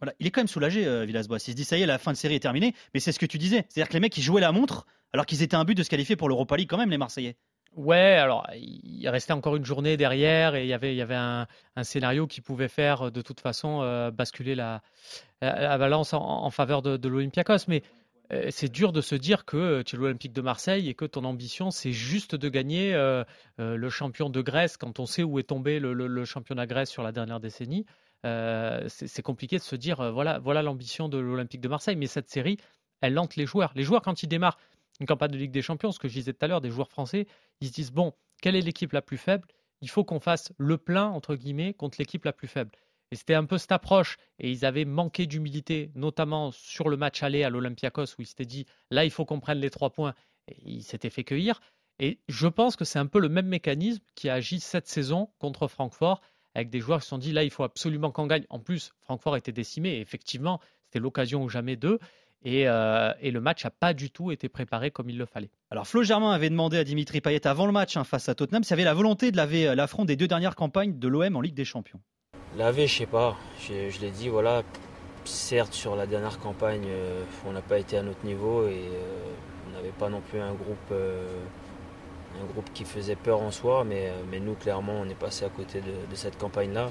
Voilà, 0.00 0.14
il 0.20 0.26
est 0.26 0.30
quand 0.30 0.40
même 0.40 0.48
soulagé, 0.48 1.04
Villas-Boas. 1.06 1.38
Il 1.38 1.50
se 1.52 1.56
dit 1.56 1.64
ça 1.64 1.78
y 1.78 1.82
est, 1.82 1.86
la 1.86 1.98
fin 1.98 2.12
de 2.12 2.16
série 2.16 2.34
est 2.34 2.40
terminée. 2.40 2.74
Mais 2.92 3.00
c'est 3.00 3.12
ce 3.12 3.18
que 3.18 3.26
tu 3.26 3.38
disais. 3.38 3.64
C'est-à-dire 3.68 3.88
que 3.88 3.94
les 3.94 4.00
mecs, 4.00 4.16
ils 4.18 4.22
jouaient 4.22 4.40
la 4.40 4.52
montre 4.52 4.86
alors 5.12 5.26
qu'ils 5.26 5.42
étaient 5.42 5.56
un 5.56 5.64
but 5.64 5.74
de 5.76 5.82
se 5.82 5.90
qualifier 5.90 6.16
pour 6.16 6.28
l'Europa 6.28 6.56
League 6.56 6.68
quand 6.68 6.78
même, 6.78 6.90
les 6.90 6.98
Marseillais. 6.98 7.36
Ouais, 7.74 7.96
alors 8.16 8.46
il 8.54 9.08
restait 9.08 9.32
encore 9.32 9.56
une 9.56 9.64
journée 9.64 9.96
derrière 9.96 10.54
et 10.54 10.64
il 10.64 10.68
y 10.68 10.74
avait, 10.74 11.14
un, 11.14 11.46
scénario 11.82 12.26
qui 12.26 12.42
pouvait 12.42 12.68
faire 12.68 13.10
de 13.10 13.22
toute 13.22 13.40
façon 13.40 13.80
euh, 13.82 14.10
basculer 14.10 14.54
la, 14.54 14.82
la, 15.40 15.58
la 15.58 15.78
balance 15.78 16.12
en, 16.12 16.50
faveur 16.50 16.82
de, 16.82 16.98
de 16.98 17.08
l'Olympiakos. 17.08 17.68
Mais 17.68 17.82
euh, 18.32 18.48
c'est 18.50 18.70
dur 18.70 18.92
de 18.92 19.00
se 19.00 19.14
dire 19.14 19.46
que 19.46 19.80
tu 19.82 19.96
es 19.96 19.98
l'Olympique 19.98 20.34
de 20.34 20.42
Marseille 20.42 20.90
et 20.90 20.94
que 20.94 21.06
ton 21.06 21.24
ambition 21.24 21.70
c'est 21.70 21.92
juste 21.92 22.34
de 22.34 22.48
gagner 22.50 22.94
euh, 22.94 23.24
euh, 23.58 23.76
le 23.76 23.88
champion 23.88 24.28
de 24.28 24.42
Grèce 24.42 24.76
quand 24.76 25.00
on 25.00 25.06
sait 25.06 25.22
où 25.22 25.38
est 25.38 25.44
tombé 25.44 25.80
le, 25.80 25.94
le- 25.94 26.08
le 26.08 26.24
championnat 26.26 26.66
Grèce 26.66 26.90
sur 26.90 27.02
la 27.02 27.12
dernière 27.12 27.40
décennie. 27.40 27.86
Euh, 28.26 28.84
c'est 28.88 29.22
compliqué 29.22 29.56
de 29.56 29.62
se 29.62 29.76
dire 29.76 30.00
euh, 30.00 30.10
voilà, 30.12 30.38
voilà 30.38 30.60
l'ambition 30.62 31.08
de 31.08 31.16
l'Olympique 31.18 31.62
de 31.62 31.68
Marseille. 31.68 31.96
Mais 31.96 32.06
cette 32.06 32.28
série, 32.28 32.58
elle 33.00 33.14
lente 33.14 33.34
les 33.36 33.46
joueurs. 33.46 33.72
Les 33.74 33.82
joueurs 33.82 34.02
quand 34.02 34.22
ils 34.22 34.28
démarrent 34.28 34.58
une 35.02 35.06
campagne 35.06 35.32
de 35.32 35.36
Ligue 35.36 35.50
des 35.50 35.62
Champions, 35.62 35.90
ce 35.92 35.98
que 35.98 36.08
je 36.08 36.14
disais 36.14 36.32
tout 36.32 36.44
à 36.44 36.48
l'heure, 36.48 36.60
des 36.60 36.70
joueurs 36.70 36.88
français, 36.88 37.26
ils 37.60 37.68
se 37.68 37.72
disent 37.72 37.92
bon, 37.92 38.14
quelle 38.40 38.56
est 38.56 38.60
l'équipe 38.60 38.92
la 38.92 39.02
plus 39.02 39.18
faible? 39.18 39.48
Il 39.80 39.90
faut 39.90 40.04
qu'on 40.04 40.20
fasse 40.20 40.52
le 40.58 40.78
plein 40.78 41.06
entre 41.06 41.34
guillemets 41.34 41.74
contre 41.74 41.96
l'équipe 41.98 42.24
la 42.24 42.32
plus 42.32 42.46
faible. 42.46 42.70
Et 43.10 43.16
c'était 43.16 43.34
un 43.34 43.44
peu 43.44 43.58
cette 43.58 43.72
approche. 43.72 44.16
Et 44.38 44.50
ils 44.50 44.64
avaient 44.64 44.84
manqué 44.84 45.26
d'humilité, 45.26 45.90
notamment 45.96 46.50
sur 46.50 46.88
le 46.88 46.96
match 46.96 47.22
aller 47.22 47.42
à 47.42 47.50
l'Olympiakos, 47.50 48.14
où 48.16 48.22
ils 48.22 48.26
s'étaient 48.26 48.46
dit 48.46 48.64
là, 48.90 49.04
il 49.04 49.10
faut 49.10 49.24
qu'on 49.24 49.40
prenne 49.40 49.58
les 49.58 49.70
trois 49.70 49.90
points. 49.90 50.14
Et 50.48 50.56
ils 50.64 50.82
s'étaient 50.82 51.10
fait 51.10 51.24
cueillir. 51.24 51.60
Et 51.98 52.20
je 52.28 52.46
pense 52.46 52.76
que 52.76 52.84
c'est 52.84 52.98
un 52.98 53.06
peu 53.06 53.18
le 53.18 53.28
même 53.28 53.46
mécanisme 53.46 54.02
qui 54.14 54.28
a 54.28 54.34
agi 54.34 54.60
cette 54.60 54.86
saison 54.86 55.28
contre 55.38 55.66
Francfort, 55.66 56.20
avec 56.54 56.70
des 56.70 56.80
joueurs 56.80 57.00
qui 57.00 57.04
se 57.04 57.10
sont 57.10 57.18
dit 57.18 57.32
là, 57.32 57.44
il 57.44 57.50
faut 57.50 57.64
absolument 57.64 58.12
qu'on 58.12 58.26
gagne. 58.26 58.46
En 58.50 58.60
plus, 58.60 58.92
Francfort 59.00 59.36
était 59.36 59.52
décimé. 59.52 59.96
Et 59.96 60.00
effectivement, 60.00 60.60
c'était 60.84 61.00
l'occasion 61.00 61.42
ou 61.42 61.48
jamais 61.48 61.76
d'eux. 61.76 61.98
Et, 62.44 62.68
euh, 62.68 63.12
et 63.20 63.30
le 63.30 63.40
match 63.40 63.64
n'a 63.64 63.70
pas 63.70 63.94
du 63.94 64.10
tout 64.10 64.32
été 64.32 64.48
préparé 64.48 64.90
comme 64.90 65.08
il 65.08 65.16
le 65.16 65.26
fallait. 65.26 65.50
Alors 65.70 65.86
Flo 65.86 66.02
Germain 66.02 66.32
avait 66.32 66.50
demandé 66.50 66.76
à 66.76 66.84
Dimitri 66.84 67.20
Payet 67.20 67.46
avant 67.46 67.66
le 67.66 67.72
match 67.72 67.96
hein, 67.96 68.04
face 68.04 68.28
à 68.28 68.34
Tottenham 68.34 68.64
s'il 68.64 68.74
avait 68.74 68.84
la 68.84 68.94
volonté 68.94 69.30
de 69.30 69.36
laver 69.36 69.68
euh, 69.68 69.74
l'affront 69.76 70.04
des 70.04 70.16
deux 70.16 70.26
dernières 70.26 70.56
campagnes 70.56 70.98
de 70.98 71.08
l'OM 71.08 71.36
en 71.36 71.40
Ligue 71.40 71.54
des 71.54 71.64
Champions. 71.64 72.00
Laver, 72.56 72.86
je 72.86 72.98
sais 72.98 73.06
pas. 73.06 73.36
Je, 73.60 73.90
je 73.90 74.00
l'ai 74.00 74.10
dit, 74.10 74.28
voilà. 74.28 74.62
Certes, 75.24 75.72
sur 75.72 75.94
la 75.94 76.06
dernière 76.06 76.40
campagne, 76.40 76.84
euh, 76.86 77.22
on 77.46 77.52
n'a 77.52 77.62
pas 77.62 77.78
été 77.78 77.96
à 77.96 78.02
notre 78.02 78.26
niveau 78.26 78.66
et 78.66 78.88
euh, 78.92 79.68
on 79.68 79.72
n'avait 79.74 79.90
pas 79.90 80.08
non 80.08 80.20
plus 80.20 80.40
un 80.40 80.52
groupe, 80.52 80.90
euh, 80.90 81.24
un 82.42 82.44
groupe 82.52 82.68
qui 82.74 82.84
faisait 82.84 83.14
peur 83.14 83.40
en 83.40 83.52
soi. 83.52 83.84
Mais, 83.84 84.08
euh, 84.08 84.22
mais 84.30 84.40
nous, 84.40 84.54
clairement, 84.54 84.94
on 85.00 85.08
est 85.08 85.18
passé 85.18 85.44
à 85.44 85.48
côté 85.48 85.80
de, 85.80 86.10
de 86.10 86.14
cette 86.16 86.36
campagne-là. 86.38 86.90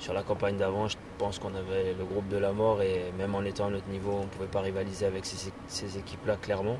Sur 0.00 0.12
la 0.12 0.24
campagne 0.24 0.56
d'avant, 0.56 0.88
je 0.88 0.96
pense 1.18 1.38
qu'on 1.38 1.54
avait 1.54 1.94
le 1.94 2.04
groupe 2.04 2.28
de 2.28 2.36
la 2.36 2.52
mort 2.52 2.82
et 2.82 3.12
même 3.18 3.34
en 3.34 3.42
étant 3.42 3.66
à 3.66 3.70
notre 3.70 3.88
niveau, 3.88 4.12
on 4.12 4.24
ne 4.24 4.28
pouvait 4.28 4.48
pas 4.48 4.60
rivaliser 4.60 5.06
avec 5.06 5.24
ces, 5.24 5.52
ces 5.66 5.98
équipes-là, 5.98 6.36
clairement. 6.36 6.78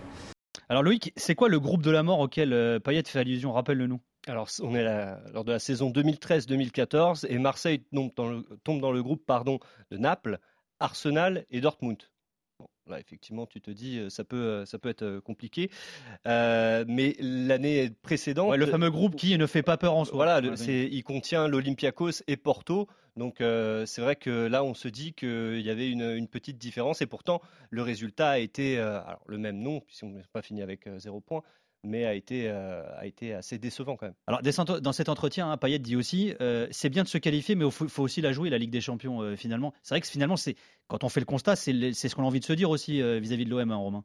Alors 0.69 0.83
Loïc, 0.83 1.13
c'est 1.17 1.35
quoi 1.35 1.49
le 1.49 1.61
groupe 1.61 1.83
de 1.83 1.91
la 1.91 2.03
mort 2.03 2.21
auquel 2.21 2.53
euh, 2.53 2.81
Payet 2.81 3.03
fait 3.07 3.19
allusion? 3.19 3.53
Rappelle-le-nous. 3.53 4.01
Alors, 4.27 4.49
on 4.63 4.75
est 4.75 4.83
là, 4.83 5.21
lors 5.35 5.45
de 5.45 5.53
la 5.53 5.59
saison 5.59 5.91
2013-2014 5.91 7.27
et 7.29 7.39
Marseille 7.39 7.85
tombe 7.93 8.11
dans 8.17 8.29
le, 8.29 8.43
tombe 8.65 8.81
dans 8.81 8.93
le 8.93 9.03
groupe 9.03 9.25
pardon, 9.27 9.59
de 9.91 9.99
Naples, 9.99 10.39
Arsenal 10.81 11.45
et 11.51 11.61
Dortmund. 11.61 11.99
Là, 12.87 13.01
effectivement, 13.01 13.47
tu 13.47 13.61
te 13.63 13.71
dis, 13.71 14.01
ça 14.11 14.25
peut, 14.25 14.65
ça 14.67 14.79
peut 14.79 14.91
être 14.91 15.19
compliqué. 15.21 15.71
Euh, 16.27 16.85
mais 16.87 17.17
l'année 17.19 17.91
précédente. 18.03 18.51
Ouais, 18.51 18.59
le 18.59 18.67
fameux 18.67 18.91
groupe 18.91 19.17
qui 19.17 19.37
ne 19.39 19.47
fait 19.47 19.63
pas 19.63 19.77
peur 19.77 19.95
en 19.95 20.05
soi. 20.05 20.17
Voilà, 20.17 20.37
Ouais, 20.37 20.51
le- 20.51 20.57
c'est, 20.57 20.89
il 20.91 21.03
contient 21.03 21.49
l'Olympiakos 21.49 22.23
et 22.27 22.37
Porto. 22.37 22.89
Donc, 23.17 23.41
euh, 23.41 23.87
c'est 23.87 24.01
vrai 24.03 24.17
que 24.17 24.47
là, 24.47 24.65
on 24.65 24.75
se 24.75 24.89
dit 24.89 25.13
qu'il 25.15 25.61
y 25.61 25.71
avait 25.71 25.89
une, 25.89 26.03
une 26.03 26.29
petite 26.29 26.59
différence. 26.59 27.01
Et 27.01 27.07
pourtant, 27.07 27.41
le 27.71 27.83
résultat 27.83 28.31
a 28.31 28.39
été 28.39 28.79
euh, 28.79 29.01
alors, 29.07 29.23
le 29.29 29.39
même 29.39 29.61
nom, 29.61 29.81
puisqu'on 29.81 30.11
n'a 30.11 30.21
pas 30.33 30.43
fini 30.43 30.61
avec 30.63 30.89
zéro 30.99 31.21
point. 31.21 31.43
Mais 31.85 32.05
a 32.05 32.15
été, 32.15 32.49
euh, 32.49 32.83
a 32.97 33.07
été 33.07 33.35
assez 33.35 33.59
décevant 33.59 33.97
quand 33.97 34.07
même. 34.07 34.15
Alors, 34.27 34.41
dans 34.43 34.93
cet 34.93 35.09
entretien, 35.09 35.51
hein, 35.51 35.57
Payet 35.57 35.79
dit 35.79 35.97
aussi 35.97 36.35
euh, 36.41 36.67
c'est 36.71 36.89
bien 36.89 37.03
de 37.03 37.09
se 37.09 37.19
qualifier, 37.19 37.55
mais 37.55 37.65
il 37.65 37.71
faut, 37.71 38.03
aussi 38.03 38.21
la 38.21 38.33
jouer, 38.33 38.51
la 38.51 38.59
Ligue 38.59 38.71
des 38.71 38.81
Champions, 38.81 39.21
euh, 39.21 39.37
finalement. 39.37 39.73
C'est 39.83 39.95
vrai 39.95 40.01
que 40.01 40.07
finalement, 40.07 40.37
c'est 40.37 40.57
quand 40.89 41.05
on 41.05 41.09
fait 41.09 41.21
le 41.21 41.27
constat, 41.27 41.57
c'est 41.57 41.93
ce 41.93 42.15
qu'on 42.15 42.23
a 42.23 42.27
envie 42.27 42.41
de 42.41 42.45
se 42.45 42.53
dire 42.53 42.71
aussi 42.71 43.01
vis-à-vis 43.01 43.45
de 43.45 43.51
l'OM, 43.51 43.71
hein, 43.71 43.77
Romain. 43.77 44.05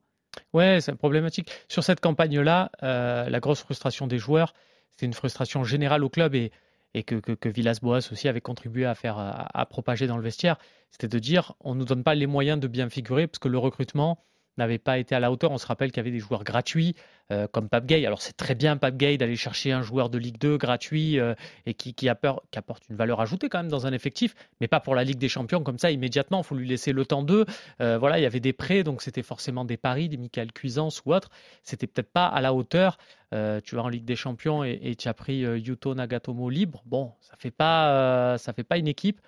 Ouais, 0.54 0.80
c'est 0.80 0.96
problématique. 0.96 1.50
Sur 1.68 1.84
cette 1.84 2.00
campagne-là, 2.00 2.72
la 2.82 3.40
grosse 3.40 3.62
frustration 3.62 4.08
des 4.08 4.18
joueurs, 4.18 4.54
c'est 4.96 5.06
une 5.06 5.14
frustration 5.14 5.64
générale 5.64 6.04
au 6.06 6.10
club 6.10 6.36
et, 6.36 6.52
et 6.94 7.04
que, 7.04 7.16
que, 7.16 7.34
que 7.34 7.50
Villas-Boas 7.50 8.10
aussi 8.12 8.28
avait 8.28 8.42
contribué 8.42 8.86
à 8.86 8.96
faire 8.96 9.18
à, 9.18 9.66
propager 9.66 10.08
dans 10.08 10.18
le 10.18 10.24
vestiaire. 10.24 10.58
C'était 10.92 11.10
de 11.10 11.20
dire 11.20 11.54
on 11.60 11.76
ne 11.76 11.80
nous 11.80 11.86
donne 11.86 12.04
pas 12.04 12.16
les 12.16 12.28
moyens 12.28 12.60
de 12.60 12.68
bien 12.68 12.90
figurer 12.90 13.28
parce 13.28 13.40
que 13.40 13.50
le 13.50 13.58
recrutement 13.58 14.24
n'avait 14.60 14.78
pas 14.78 15.00
été 15.00 15.16
à 15.16 15.20
la 15.20 15.32
hauteur. 15.32 15.52
On 15.52 15.58
se 15.58 15.66
rappelle 15.66 15.92
qu'il 15.92 15.98
y 15.98 16.02
avait 16.02 16.12
des 16.12 16.20
joueurs 16.20 16.44
gratuits 16.44 16.96
euh, 17.32 17.48
comme 17.48 17.70
Pape 17.70 17.86
Gay. 17.86 18.06
Alors 18.06 18.22
c'est 18.22 18.38
très 18.38 18.56
bien 18.56 18.78
Pape 18.78 18.98
Gay 18.98 19.18
d'aller 19.18 19.36
chercher 19.36 19.72
un 19.72 19.82
joueur 19.82 20.10
de 20.10 20.18
Ligue 20.18 20.38
2 20.40 20.58
gratuit 20.58 21.20
euh, 21.20 21.34
et 21.66 21.74
qui, 21.74 22.10
apporte, 22.10 22.44
une 22.90 22.96
valeur 22.96 23.22
ajoutée 23.22 23.50
quand 23.50 23.60
même 23.60 23.72
dans 23.72 23.88
un 23.88 23.94
effectif, 23.94 24.36
mais 24.62 24.68
pas 24.68 24.80
pour 24.80 24.96
la 24.96 25.04
Ligue 25.04 25.18
des 25.18 25.30
Champions 25.30 25.64
comme 25.64 25.80
ça 25.80 25.92
immédiatement. 25.92 26.42
Il 26.42 26.44
faut 26.44 26.56
lui 26.56 26.68
laisser 26.68 26.92
le 26.92 27.06
temps 27.06 27.24
d'eux. 27.24 27.46
Euh, 27.82 27.98
voilà, 27.98 28.20
il 28.20 28.24
y 28.24 28.26
avait 28.26 28.40
des 28.40 28.54
prêts, 28.54 28.84
donc 28.84 29.02
c'était 29.02 29.24
forcément 29.24 29.66
des 29.66 29.78
paris, 29.78 30.10
des 30.10 30.18
Michael 30.18 30.52
Cuisance 30.52 31.02
ou 31.06 31.14
autres. 31.14 31.30
C'était 31.64 31.88
peut-être 31.88 32.12
pas 32.12 32.26
à 32.26 32.42
la 32.42 32.54
hauteur. 32.54 32.98
tu 33.32 33.76
vas 33.76 33.84
en 33.84 33.90
Ligue 33.90 34.06
des 34.06 34.16
Champions 34.16 34.64
et, 34.64 34.96
tu 34.98 35.08
as 35.08 35.14
pris 35.14 35.42
Yuto 35.42 35.96
Nagatomo 35.96 36.50
libre. 36.50 36.84
Bon, 36.86 37.14
ça 37.22 37.36
fait 37.38 37.52
pas, 37.52 38.38
ça 38.38 38.54
fait 38.54 38.64
pas 38.64 38.78
une 38.78 38.88
équipe. 38.88 39.22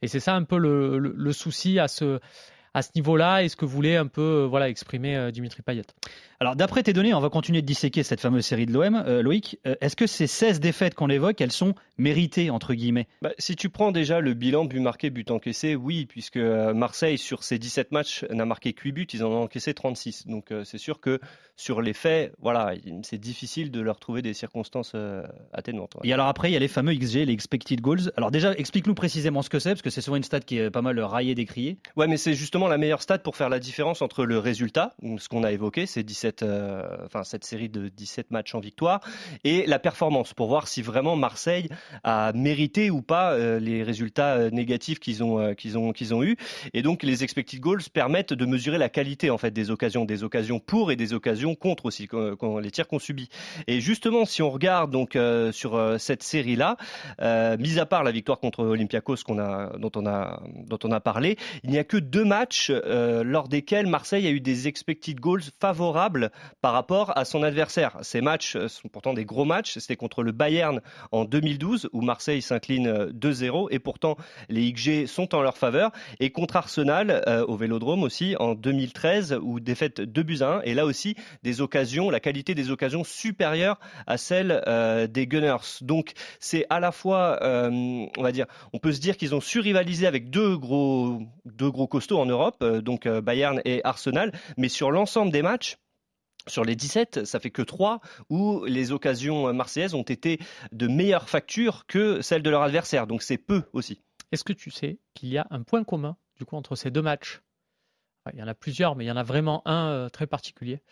Et 0.00 0.06
c'est 0.06 0.20
ça 0.20 0.34
un 0.36 0.44
peu 0.44 0.58
le 0.58 1.32
souci 1.32 1.78
à 1.78 1.88
ce 1.88 2.20
à 2.74 2.82
ce 2.82 2.90
niveau-là 2.94 3.42
et 3.42 3.48
ce 3.48 3.56
que 3.56 3.64
voulait 3.64 3.96
un 3.96 4.06
peu 4.06 4.22
euh, 4.22 4.46
voilà, 4.46 4.68
exprimer 4.68 5.16
euh, 5.16 5.30
Dimitri 5.30 5.62
Payet. 5.62 5.84
Alors, 6.40 6.54
d'après 6.54 6.84
tes 6.84 6.92
données, 6.92 7.12
on 7.14 7.20
va 7.20 7.30
continuer 7.30 7.62
de 7.62 7.66
disséquer 7.66 8.04
cette 8.04 8.20
fameuse 8.20 8.46
série 8.46 8.64
de 8.64 8.72
l'OM. 8.72 8.94
Euh, 8.94 9.22
Loïc, 9.22 9.58
est-ce 9.64 9.96
que 9.96 10.06
ces 10.06 10.28
16 10.28 10.60
défaites 10.60 10.94
qu'on 10.94 11.08
évoque, 11.08 11.40
elles 11.40 11.50
sont 11.50 11.74
méritées, 11.96 12.50
entre 12.50 12.74
guillemets? 12.74 13.08
Bah, 13.22 13.32
Si 13.40 13.56
tu 13.56 13.70
prends 13.70 13.90
déjà 13.90 14.20
le 14.20 14.34
bilan 14.34 14.64
but 14.64 14.78
marqué, 14.78 15.10
but 15.10 15.32
encaissé, 15.32 15.74
oui, 15.74 16.06
puisque 16.06 16.36
Marseille, 16.36 17.18
sur 17.18 17.42
ses 17.42 17.58
17 17.58 17.90
matchs, 17.90 18.24
n'a 18.30 18.44
marqué 18.44 18.72
que 18.72 18.84
8 18.84 18.92
buts, 18.92 19.06
ils 19.14 19.24
en 19.24 19.32
ont 19.32 19.42
encaissé 19.42 19.74
36. 19.74 20.28
Donc, 20.28 20.52
c'est 20.62 20.78
sûr 20.78 21.00
que 21.00 21.18
sur 21.56 21.82
les 21.82 21.92
faits, 21.92 22.32
voilà, 22.38 22.72
c'est 23.02 23.18
difficile 23.18 23.72
de 23.72 23.80
leur 23.80 23.98
trouver 23.98 24.22
des 24.22 24.32
circonstances 24.32 24.94
atténuantes. 25.52 25.96
Et 26.04 26.12
alors 26.12 26.28
après, 26.28 26.50
il 26.50 26.52
y 26.52 26.56
a 26.56 26.60
les 26.60 26.68
fameux 26.68 26.94
XG, 26.94 27.24
les 27.24 27.32
expected 27.32 27.80
goals. 27.80 28.12
Alors 28.16 28.30
déjà, 28.30 28.54
explique-nous 28.54 28.94
précisément 28.94 29.42
ce 29.42 29.50
que 29.50 29.58
c'est, 29.58 29.70
parce 29.70 29.82
que 29.82 29.90
c'est 29.90 30.02
souvent 30.02 30.16
une 30.16 30.22
stat 30.22 30.38
qui 30.38 30.58
est 30.58 30.70
pas 30.70 30.82
mal 30.82 31.00
raillée, 31.00 31.34
décriée. 31.34 31.78
Ouais, 31.96 32.06
mais 32.06 32.16
c'est 32.16 32.34
justement 32.34 32.68
la 32.68 32.78
meilleure 32.78 33.02
stat 33.02 33.18
pour 33.18 33.34
faire 33.34 33.48
la 33.48 33.58
différence 33.58 34.02
entre 34.02 34.24
le 34.24 34.38
résultat, 34.38 34.94
ce 35.18 35.28
qu'on 35.28 35.42
a 35.42 35.50
évoqué, 35.50 35.86
c'est 35.86 36.04
17, 36.04 36.27
euh, 36.42 36.82
enfin 37.04 37.24
cette 37.24 37.44
série 37.44 37.68
de 37.68 37.88
17 37.88 38.30
matchs 38.30 38.54
en 38.54 38.60
victoire, 38.60 39.00
et 39.44 39.66
la 39.66 39.78
performance 39.78 40.34
pour 40.34 40.48
voir 40.48 40.68
si 40.68 40.82
vraiment 40.82 41.16
Marseille 41.16 41.68
a 42.04 42.32
mérité 42.34 42.90
ou 42.90 43.02
pas 43.02 43.32
euh, 43.32 43.58
les 43.58 43.82
résultats 43.82 44.34
euh, 44.34 44.50
négatifs 44.50 44.98
qu'ils 44.98 45.22
ont 45.24 45.54
qu'ils 45.54 45.78
ont 45.78 45.92
qu'ils 45.92 46.14
ont 46.14 46.22
eu. 46.22 46.36
Et 46.74 46.82
donc 46.82 47.02
les 47.02 47.24
expected 47.24 47.60
goals 47.60 47.82
permettent 47.92 48.32
de 48.32 48.46
mesurer 48.46 48.78
la 48.78 48.88
qualité 48.88 49.30
en 49.30 49.38
fait 49.38 49.50
des 49.50 49.70
occasions, 49.70 50.04
des 50.04 50.24
occasions 50.24 50.60
pour 50.60 50.92
et 50.92 50.96
des 50.96 51.12
occasions 51.12 51.54
contre 51.54 51.86
aussi, 51.86 52.06
quand, 52.06 52.58
les 52.58 52.70
tirs 52.70 52.88
qu'on 52.88 52.98
subit. 52.98 53.28
Et 53.66 53.80
justement, 53.80 54.24
si 54.24 54.42
on 54.42 54.50
regarde 54.50 54.90
donc 54.90 55.18
sur 55.52 55.96
cette 55.98 56.22
série 56.22 56.56
là, 56.56 56.76
mis 57.58 57.78
à 57.78 57.86
part 57.86 58.04
la 58.04 58.10
victoire 58.10 58.40
contre 58.40 58.64
Olympiakos 58.64 59.16
dont 59.26 59.92
on 59.96 60.06
a 60.06 60.42
dont 60.66 60.78
on 60.84 60.92
a 60.92 61.00
parlé, 61.00 61.36
il 61.64 61.70
n'y 61.70 61.78
a 61.78 61.84
que 61.84 61.96
deux 61.96 62.24
matchs 62.24 62.70
lors 62.70 63.48
desquels 63.48 63.86
Marseille 63.86 64.26
a 64.26 64.30
eu 64.30 64.40
des 64.40 64.68
expected 64.68 65.18
goals 65.20 65.42
favorables 65.60 66.17
par 66.60 66.72
rapport 66.72 67.16
à 67.16 67.24
son 67.24 67.42
adversaire. 67.42 67.96
Ces 68.02 68.20
matchs 68.20 68.56
sont 68.66 68.88
pourtant 68.88 69.14
des 69.14 69.24
gros 69.24 69.44
matchs. 69.44 69.78
C'était 69.78 69.96
contre 69.96 70.22
le 70.22 70.32
Bayern 70.32 70.80
en 71.12 71.24
2012 71.24 71.88
où 71.92 72.00
Marseille 72.00 72.42
s'incline 72.42 73.10
2-0 73.10 73.68
et 73.70 73.78
pourtant 73.78 74.16
les 74.48 74.72
XG 74.72 75.06
sont 75.06 75.34
en 75.34 75.42
leur 75.42 75.56
faveur. 75.56 75.92
Et 76.20 76.30
contre 76.30 76.56
Arsenal 76.56 77.22
euh, 77.26 77.44
au 77.46 77.56
Vélodrome 77.56 78.02
aussi 78.02 78.36
en 78.38 78.54
2013 78.54 79.38
où 79.42 79.60
défaite 79.60 80.00
2 80.00 80.22
buts 80.22 80.38
à 80.40 80.58
1 80.58 80.60
et 80.62 80.74
là 80.74 80.84
aussi 80.84 81.14
des 81.42 81.60
occasions, 81.60 82.10
la 82.10 82.20
qualité 82.20 82.54
des 82.54 82.70
occasions 82.70 83.04
supérieure 83.04 83.78
à 84.06 84.16
celle 84.16 84.62
euh, 84.66 85.06
des 85.06 85.26
Gunners. 85.26 85.80
Donc 85.80 86.12
c'est 86.40 86.66
à 86.70 86.80
la 86.80 86.92
fois, 86.92 87.38
on 87.42 88.22
va 88.22 88.32
dire, 88.32 88.46
on 88.72 88.78
peut 88.78 88.92
se 88.92 89.00
dire 89.00 89.16
qu'ils 89.16 89.34
ont 89.34 89.40
surrivalisé 89.40 90.06
avec 90.06 90.30
deux 90.30 90.56
gros, 90.56 91.20
deux 91.44 91.70
gros 91.70 91.86
costauds 91.86 92.18
en 92.18 92.26
Europe, 92.26 92.64
donc 92.64 93.06
euh, 93.06 93.20
Bayern 93.20 93.60
et 93.64 93.80
Arsenal. 93.84 94.32
Mais 94.56 94.68
sur 94.68 94.90
l'ensemble 94.90 95.32
des 95.32 95.42
matchs, 95.42 95.76
sur 96.48 96.64
les 96.64 96.76
17, 96.76 97.24
ça 97.24 97.40
fait 97.40 97.50
que 97.50 97.62
3 97.62 98.00
où 98.30 98.64
les 98.64 98.92
occasions 98.92 99.52
marseillaises 99.52 99.94
ont 99.94 100.02
été 100.02 100.38
de 100.72 100.86
meilleure 100.88 101.28
facture 101.28 101.86
que 101.86 102.20
celles 102.20 102.42
de 102.42 102.50
leur 102.50 102.62
adversaire. 102.62 103.06
Donc 103.06 103.22
c'est 103.22 103.38
peu 103.38 103.62
aussi. 103.72 104.00
Est-ce 104.32 104.44
que 104.44 104.52
tu 104.52 104.70
sais 104.70 104.98
qu'il 105.14 105.30
y 105.30 105.38
a 105.38 105.46
un 105.50 105.62
point 105.62 105.84
commun 105.84 106.16
du 106.36 106.44
coup 106.44 106.56
entre 106.56 106.76
ces 106.76 106.90
deux 106.90 107.02
matchs? 107.02 107.40
Il 108.32 108.38
y 108.38 108.42
en 108.42 108.48
a 108.48 108.54
plusieurs, 108.54 108.96
mais 108.96 109.04
il 109.04 109.08
y 109.08 109.10
en 109.10 109.16
a 109.16 109.22
vraiment 109.22 109.62
un 109.66 109.88
euh, 109.88 110.08
très 110.08 110.26
particulier. 110.26 110.82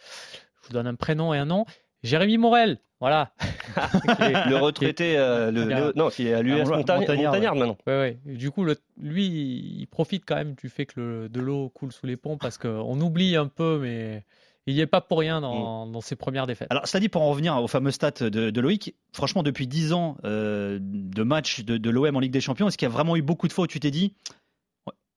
Je 0.62 0.68
vous 0.68 0.72
donne 0.72 0.86
un 0.86 0.94
prénom 0.94 1.34
et 1.34 1.38
un 1.38 1.44
nom. 1.44 1.66
Jérémy 2.02 2.38
Morel, 2.38 2.80
voilà. 3.00 3.32
le 3.76 4.56
retraité, 4.56 5.18
euh, 5.18 5.50
le, 5.50 5.92
non, 5.96 6.08
qui 6.08 6.28
est 6.28 6.34
à 6.34 6.42
l'US 6.42 6.64
Montagnard, 6.66 7.54
maintenant. 7.54 7.76
Ouais, 7.86 8.18
ouais. 8.25 8.34
Du 8.36 8.50
coup, 8.50 8.64
lui, 8.96 9.26
il 9.26 9.86
profite 9.86 10.25
quand 10.26 10.36
même 10.36 10.54
du 10.54 10.68
fait 10.68 10.86
que 10.86 11.26
de 11.28 11.40
l'eau 11.40 11.68
coule 11.70 11.92
sous 11.92 12.06
les 12.06 12.16
ponts 12.16 12.38
parce 12.38 12.58
qu'on 12.58 13.00
oublie 13.00 13.36
un 13.36 13.48
peu, 13.48 13.78
mais 13.82 14.25
il 14.66 14.75
n'y 14.75 14.80
est 14.80 14.87
pas 14.87 15.00
pour 15.00 15.18
rien 15.18 15.40
dans, 15.40 15.87
mm. 15.87 16.00
ses 16.00 16.16
premières 16.16 16.46
défaites. 16.46 16.68
Alors, 16.70 16.87
cela 16.87 17.00
dit, 17.00 17.08
pour 17.08 17.23
en 17.23 17.30
revenir 17.30 17.56
aux 17.62 17.68
fameux 17.68 17.90
stats 17.90 18.30
de, 18.30 18.61
Loïc, 18.61 18.94
franchement, 19.12 19.42
depuis 19.42 19.66
10 19.66 19.92
ans 19.92 20.16
euh, 20.25 20.78
de 20.80 21.23
matchs 21.23 21.64
de, 21.64 21.76
de 21.76 21.90
l'OM 21.90 22.16
en 22.16 22.20
Ligue 22.20 22.32
des 22.32 22.40
Champions, 22.40 22.68
est-ce 22.68 22.78
qu'il 22.78 22.88
y 22.88 22.90
a 22.90 22.94
vraiment 22.94 23.16
eu 23.16 23.23
beaucoup 23.23 23.49
de 23.49 23.52
fautes 23.52 23.70
Tu 23.70 23.80
t'es 23.80 23.90
dit, 23.90 24.14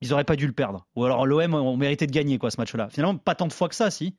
ils 0.02 0.10
n'auraient 0.10 0.24
pas 0.24 0.36
dû 0.36 0.48
le 0.48 0.54
perdre? 0.54 0.88
Ou 0.96 1.06
alors 1.06 1.26
l'OM 1.26 1.54
on 1.54 1.78
méritait 1.78 2.08
de 2.08 2.12
gagner 2.12 2.38
quoi 2.38 2.52
ce 2.52 2.60
match-là? 2.60 2.90
Finalement, 2.90 3.18
pas 3.18 3.36
tant 3.36 3.48
de 3.48 3.54
fois 3.54 3.70
que 3.70 3.76
ça, 3.76 3.92
si. 3.92 4.16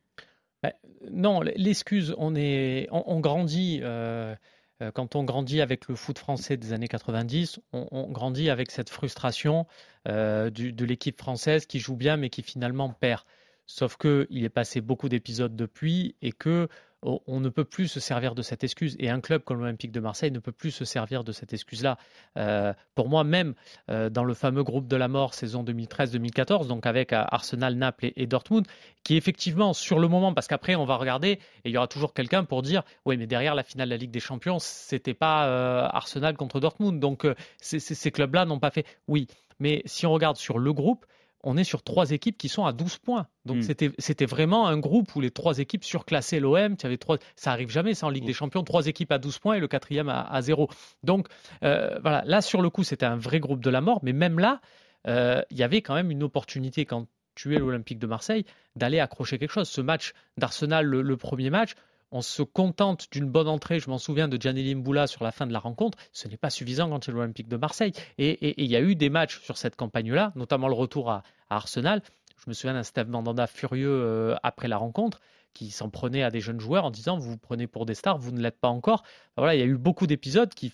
Bah, 0.62 0.72
non, 1.10 1.40
l'excuse, 1.40 2.14
on, 2.18 2.34
est, 2.34 2.88
on, 2.90 3.20
grandit. 3.20 3.80
Euh, 3.82 4.34
euh, 4.82 4.90
quand 4.90 5.14
on 5.16 5.24
grandit 5.24 5.60
avec 5.60 5.88
le 5.88 5.94
foot 5.94 6.18
français 6.18 6.56
des 6.56 6.72
années 6.72 6.88
90, 6.88 7.60
on, 7.72 8.10
grandit 8.10 8.50
avec 8.50 8.70
cette 8.70 8.90
frustration 8.90 9.66
euh, 10.08 10.50
de 10.50 10.84
l'équipe 10.84 11.18
française 11.18 11.66
qui 11.66 11.78
joue 11.78 11.96
bien 11.96 12.16
mais 12.16 12.30
qui 12.30 12.42
finalement 12.42 12.90
perd. 12.90 13.22
Sauf 13.70 13.96
qu'il 13.96 14.44
est 14.44 14.48
passé 14.48 14.80
beaucoup 14.80 15.08
d'épisodes 15.08 15.54
depuis 15.54 16.16
et 16.22 16.32
que 16.32 16.68
on 17.02 17.40
ne 17.40 17.48
peut 17.48 17.64
plus 17.64 17.86
se 17.86 18.00
servir 18.00 18.34
de 18.34 18.42
cette 18.42 18.64
excuse. 18.64 18.96
Et 18.98 19.08
un 19.08 19.20
club 19.20 19.42
comme 19.42 19.60
l'Olympique 19.60 19.92
de 19.92 20.00
Marseille 20.00 20.32
ne 20.32 20.40
peut 20.40 20.52
plus 20.52 20.72
se 20.72 20.84
servir 20.84 21.22
de 21.24 21.30
cette 21.30 21.52
excuse-là. 21.52 21.96
Euh, 22.36 22.74
pour 22.94 23.08
moi, 23.08 23.22
même 23.24 23.54
euh, 23.90 24.10
dans 24.10 24.24
le 24.24 24.34
fameux 24.34 24.64
groupe 24.64 24.88
de 24.88 24.96
la 24.96 25.06
mort 25.06 25.32
saison 25.32 25.62
2013-2014, 25.62 26.66
donc 26.66 26.84
avec 26.84 27.12
euh, 27.12 27.22
Arsenal, 27.28 27.76
Naples 27.76 28.10
et, 28.16 28.26
Dortmund, 28.26 28.66
qui 29.04 29.16
effectivement, 29.16 29.72
sur 29.72 30.00
le 30.00 30.08
moment, 30.08 30.34
parce 30.34 30.48
qu'après, 30.48 30.74
on 30.74 30.84
va 30.84 30.96
regarder, 30.96 31.30
et 31.30 31.40
il 31.66 31.70
y 31.70 31.78
aura 31.78 31.88
toujours 31.88 32.12
quelqu'un 32.12 32.44
pour 32.44 32.62
dire 32.62 32.82
oui, 33.06 33.16
mais 33.16 33.28
derrière 33.28 33.54
la 33.54 33.62
finale 33.62 33.88
de 33.88 33.94
la 33.94 33.98
Ligue 33.98 34.10
des 34.10 34.20
Champions, 34.20 34.58
c'était 34.58 35.14
pas 35.14 35.86
Arsenal 35.86 36.36
contre 36.36 36.58
Dortmund. 36.58 37.00
Donc, 37.00 37.26
ces 37.60 38.10
clubs-là 38.10 38.44
n'ont 38.44 38.58
pas 38.58 38.70
fait. 38.70 38.84
Oui. 39.08 39.28
Mais 39.58 39.82
si 39.86 40.06
on 40.06 40.12
regarde 40.12 40.36
sur 40.36 40.58
le 40.58 40.72
groupe, 40.72 41.06
on 41.42 41.56
est 41.56 41.64
sur 41.64 41.82
trois 41.82 42.10
équipes 42.10 42.36
qui 42.36 42.48
sont 42.48 42.64
à 42.64 42.72
12 42.72 42.98
points. 42.98 43.26
Donc 43.44 43.58
hmm. 43.58 43.92
c'était 43.98 44.26
vraiment 44.26 44.66
un 44.66 44.78
groupe 44.78 45.14
où 45.16 45.20
les 45.20 45.30
trois 45.30 45.58
équipes 45.58 45.84
surclassaient 45.84 46.40
l'OM. 46.40 46.76
trois, 46.98 47.18
ça 47.36 47.52
arrive 47.52 47.70
jamais, 47.70 47.94
ça 47.94 48.06
en 48.06 48.10
Ligue 48.10 48.24
des 48.24 48.32
hmm. 48.32 48.34
Champions, 48.34 48.62
trois 48.62 48.86
équipes 48.86 49.12
à 49.12 49.18
12 49.18 49.38
points 49.38 49.54
et 49.54 49.60
le 49.60 49.68
quatrième 49.68 50.08
à, 50.08 50.20
à 50.20 50.42
0. 50.42 50.68
Donc 51.02 51.28
euh, 51.62 51.98
voilà, 52.00 52.22
là 52.26 52.42
sur 52.42 52.62
le 52.62 52.70
coup 52.70 52.84
c'était 52.84 53.06
un 53.06 53.16
vrai 53.16 53.40
groupe 53.40 53.62
de 53.64 53.70
la 53.70 53.80
mort, 53.80 54.00
mais 54.02 54.12
même 54.12 54.38
là, 54.38 54.60
euh, 55.06 55.42
il 55.50 55.56
y 55.56 55.62
avait 55.62 55.82
quand 55.82 55.94
même 55.94 56.10
une 56.10 56.22
opportunité 56.22 56.84
quand 56.84 57.06
tu 57.34 57.54
es 57.54 57.58
l'Olympique 57.58 57.98
de 57.98 58.06
Marseille 58.06 58.44
d'aller 58.76 59.00
accrocher 59.00 59.38
quelque 59.38 59.52
chose. 59.52 59.68
Ce 59.68 59.80
match 59.80 60.12
d'Arsenal, 60.36 60.84
le, 60.84 61.16
premier 61.16 61.50
match, 61.50 61.74
on 62.12 62.22
se 62.22 62.42
contente 62.42 63.06
d'une 63.12 63.30
bonne 63.30 63.48
entrée, 63.48 63.80
je 63.80 63.88
m'en 63.88 63.98
souviens 63.98 64.28
de 64.28 64.40
Gianni 64.40 64.74
Mboula 64.74 65.06
sur 65.06 65.24
la 65.24 65.32
fin 65.32 65.46
de 65.46 65.52
la 65.52 65.58
rencontre, 65.58 65.98
ce 66.12 66.28
n'est 66.28 66.36
pas 66.36 66.50
suffisant 66.50 66.88
quand 66.88 67.04
c'est 67.04 67.12
l'Olympique 67.12 67.48
de 67.48 67.56
Marseille. 67.56 67.92
Et 68.18 68.62
il 68.62 68.70
y 68.70 68.76
a 68.76 68.80
eu 68.80 68.94
des 68.94 69.10
matchs 69.10 69.40
sur 69.40 69.56
cette 69.56 69.76
campagne-là, 69.76 70.32
notamment 70.34 70.68
le 70.68 70.74
retour 70.74 71.10
à, 71.10 71.22
Arsenal. 71.48 72.02
Je 72.36 72.48
me 72.48 72.54
souviens 72.54 72.74
d'un 72.74 72.84
Steve 72.84 73.08
Mandanda 73.08 73.46
furieux 73.46 73.90
euh, 73.90 74.36
après 74.42 74.68
la 74.68 74.76
rencontre 74.76 75.20
qui 75.52 75.70
s'en 75.70 75.90
prenait 75.90 76.22
à 76.22 76.30
des 76.30 76.40
jeunes 76.40 76.60
joueurs 76.60 76.84
en 76.84 76.90
disant 76.90 77.18
vous 77.18 77.30
vous 77.30 77.38
prenez 77.38 77.66
pour 77.66 77.86
des 77.86 77.94
stars, 77.94 78.18
vous 78.18 78.30
ne 78.30 78.40
l'êtes 78.40 78.60
pas 78.60 78.68
encore. 78.68 79.02
voilà, 79.36 79.56
il 79.56 79.58
y 79.58 79.62
a 79.64 79.66
eu 79.66 79.76
beaucoup 79.76 80.06
d'épisodes 80.06 80.54
qui 80.54 80.72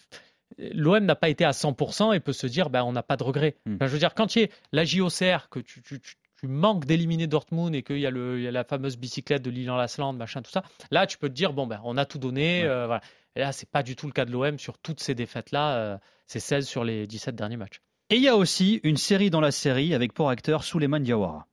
l'OM 0.58 1.04
n'a 1.04 1.16
pas 1.16 1.28
été 1.28 1.44
à 1.44 1.50
100% 1.50 2.14
et 2.14 2.20
peut 2.20 2.32
se 2.32 2.46
dire 2.46 2.70
ben, 2.70 2.82
on 2.84 2.92
n'a 2.92 3.02
pas 3.02 3.16
de 3.16 3.24
regret. 3.24 3.56
Hmm. 3.66 3.78
je 3.80 3.86
veux 3.86 3.98
dire, 3.98 4.14
quand 4.14 4.36
il 4.36 4.42
y 4.42 4.44
a 4.44 4.48
la 4.72 4.84
JOCR, 4.84 5.48
que 5.50 5.60
tu, 5.60 5.82
tu 5.82 6.00
manques 6.44 6.84
d'éliminer 6.84 7.26
Dortmund 7.26 7.74
et 7.74 7.82
qu'il 7.82 7.98
y, 7.98 8.06
a 8.06 8.10
la 8.10 8.64
fameuse 8.64 8.96
bicyclette 8.96 9.42
de 9.42 9.50
Lilian 9.50 9.76
Lasland, 9.76 10.14
machin, 10.14 10.42
tout 10.42 10.50
ça, 10.50 10.62
là, 10.90 11.06
tu 11.06 11.18
peux 11.18 11.28
te 11.28 11.34
dire, 11.34 11.52
bon, 11.52 11.66
ben, 11.66 11.80
on 11.84 11.96
a 11.96 12.04
tout 12.04 12.18
donné. 12.18 12.64
Euh, 12.64 12.86
voilà. 12.86 13.00
Et 13.34 13.40
là, 13.40 13.52
c'est 13.52 13.68
pas 13.68 13.82
du 13.82 13.96
tout 13.96 14.06
le 14.06 14.12
cas 14.12 14.24
de 14.24 14.32
l'OM 14.32 14.58
sur 14.58 14.78
toutes 14.78 15.00
ces 15.00 15.14
défaites-là. 15.14 15.76
Euh, 15.76 15.98
c'est 16.26 16.40
16 16.40 16.66
sur 16.66 16.84
les 16.84 17.06
17 17.06 17.34
derniers 17.34 17.56
matchs. 17.56 17.80
Et 18.10 18.16
il 18.16 18.22
y 18.22 18.28
a 18.28 18.36
aussi 18.36 18.80
une 18.84 18.96
série 18.96 19.30
dans 19.30 19.40
la 19.40 19.50
série 19.50 19.94
avec 19.94 20.12
pour 20.12 20.30
acteur 20.30 20.64
Souleymane 20.64 21.02
Diawara. 21.02 21.46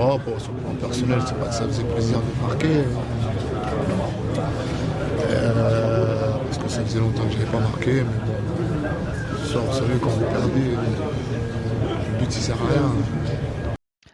Oh, 0.00 0.18
pour 0.24 0.40
sur 0.40 0.52
le 0.52 0.60
plan 0.60 0.74
personnel, 0.74 1.20
c'est 1.26 1.38
pas 1.38 1.52
ça 1.52 1.66
faisait 1.66 1.84
plaisir 1.84 2.18
de 2.18 2.46
marquer. 2.46 2.84
Euh, 5.30 6.32
parce 6.46 6.58
que 6.58 6.68
ça 6.68 6.82
faisait 6.82 7.00
longtemps 7.00 7.24
que 7.26 7.32
je 7.32 7.38
n'avais 7.38 7.50
pas 7.50 7.60
marqué. 7.60 7.92
Mais 7.92 8.26
bon, 8.26 9.44
soir, 9.44 9.64
vous 9.64 9.72
savez, 9.74 9.98
quand 10.00 10.08
on 10.08 10.32
perd, 10.32 10.50
le 10.54 12.18
but, 12.18 12.26
il 12.26 12.32
sert 12.32 12.56
à 12.56 12.66
rien. 12.66 13.47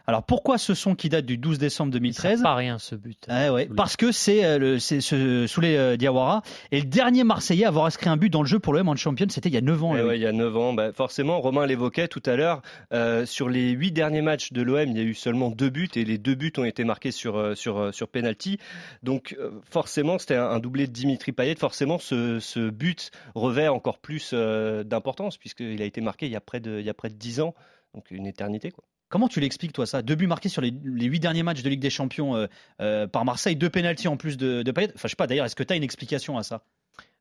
Alors 0.07 0.23
pourquoi 0.23 0.57
ce 0.57 0.73
son 0.73 0.93
qui 0.95 1.09
date 1.09 1.25
du 1.25 1.37
12 1.37 1.57
décembre 1.57 1.91
2013 1.91 2.43
Pas 2.43 2.55
rien 2.55 2.77
ce 2.77 2.95
but. 2.95 3.25
Ah 3.27 3.51
ouais, 3.51 3.67
parce 3.75 3.97
que 3.97 4.11
c'est 4.11 4.45
euh, 4.45 4.57
le 4.59 4.79
c'est 4.79 5.01
ce 5.01 5.47
Souley 5.47 5.77
euh, 5.77 5.97
Diawara 5.97 6.43
et 6.71 6.79
le 6.79 6.85
dernier 6.85 7.23
Marseillais 7.23 7.65
à 7.65 7.69
avoir 7.69 7.85
inscrit 7.85 8.09
un 8.09 8.17
but 8.17 8.29
dans 8.29 8.41
le 8.41 8.47
jeu 8.47 8.59
pour 8.59 8.73
le 8.73 8.81
M 8.81 8.89
en 8.89 8.95
champion, 8.95 9.25
c'était 9.29 9.49
il 9.49 9.55
y 9.55 9.57
a 9.57 9.61
9 9.61 9.83
ans. 9.83 9.95
Eh 9.95 10.01
ouais, 10.01 10.09
oui. 10.09 10.15
il 10.17 10.21
y 10.21 10.27
a 10.27 10.31
9 10.31 10.57
ans, 10.57 10.73
bah, 10.73 10.93
forcément, 10.93 11.41
Romain 11.41 11.65
l'évoquait 11.65 12.07
tout 12.07 12.21
à 12.25 12.35
l'heure. 12.35 12.61
euh, 12.93 13.25
sur 13.25 13.49
les 13.49 13.71
8 13.71 13.91
derniers 13.91 14.21
matchs 14.21 14.51
de 14.53 14.61
l'OM, 14.61 14.87
il 14.89 14.95
y 14.97 14.99
a 14.99 15.03
eu 15.03 15.13
seulement 15.15 15.49
deux 15.49 15.69
buts 15.69 15.89
et 15.95 16.05
les 16.05 16.17
deux 16.17 16.35
buts 16.35 16.53
ont 16.57 16.65
été 16.65 16.83
marqués 16.83 17.11
sur 17.11 17.57
sur 17.57 17.93
sur 17.93 18.07
penalty. 18.07 18.59
Donc 19.01 19.35
euh, 19.39 19.51
forcément, 19.69 20.19
c'était 20.19 20.35
un, 20.35 20.45
un 20.49 20.59
doublé 20.59 20.87
de 20.87 20.91
Dimitri 20.91 21.31
Payet. 21.31 21.55
Forcément, 21.55 21.97
ce, 21.97 22.39
ce 22.39 22.69
but 22.69 23.11
revêt 23.33 23.67
encore 23.69 23.97
plus 23.99 24.31
euh, 24.33 24.83
d'importance 24.83 25.37
puisqu'il 25.37 25.81
a 25.81 25.85
été 25.85 26.01
marqué 26.01 26.25
il 26.27 26.31
y 26.31 26.35
a 26.35 26.41
près 26.41 26.59
de 26.59 26.79
il 26.79 26.85
y 26.85 26.89
a 26.89 26.93
près 26.93 27.09
de 27.09 27.15
10 27.15 27.41
ans, 27.41 27.55
donc 27.93 28.11
une 28.11 28.27
éternité 28.27 28.71
quoi. 28.71 28.83
Comment 29.15 29.29
tu 29.29 29.39
l'expliques 29.39 29.71
toi 29.71 29.85
ça? 29.85 30.01
Deux 30.01 30.15
buts 30.15 30.27
marqués 30.27 30.49
sur 30.49 30.61
les, 30.61 30.73
8 30.73 31.21
derniers 31.21 31.41
matchs 31.41 31.63
de 31.63 31.69
Ligue 31.69 31.79
des 31.79 31.89
Champions 31.89 32.35
euh, 32.35 32.47
euh, 32.81 33.07
par 33.07 33.23
Marseille, 33.23 33.55
deux 33.55 33.69
pénalties 33.69 34.09
en 34.09 34.17
plus 34.17 34.35
de, 34.35 34.61
de 34.61 34.71
Payet. 34.73 34.91
Enfin 34.93 35.07
je 35.07 35.11
sais 35.11 35.15
pas 35.15 35.25
d'ailleurs, 35.25 35.45
est-ce 35.45 35.55
que 35.55 35.63
tu 35.63 35.71
as 35.71 35.77
une 35.77 35.85
explication 35.85 36.37
à 36.37 36.43
ça? 36.43 36.63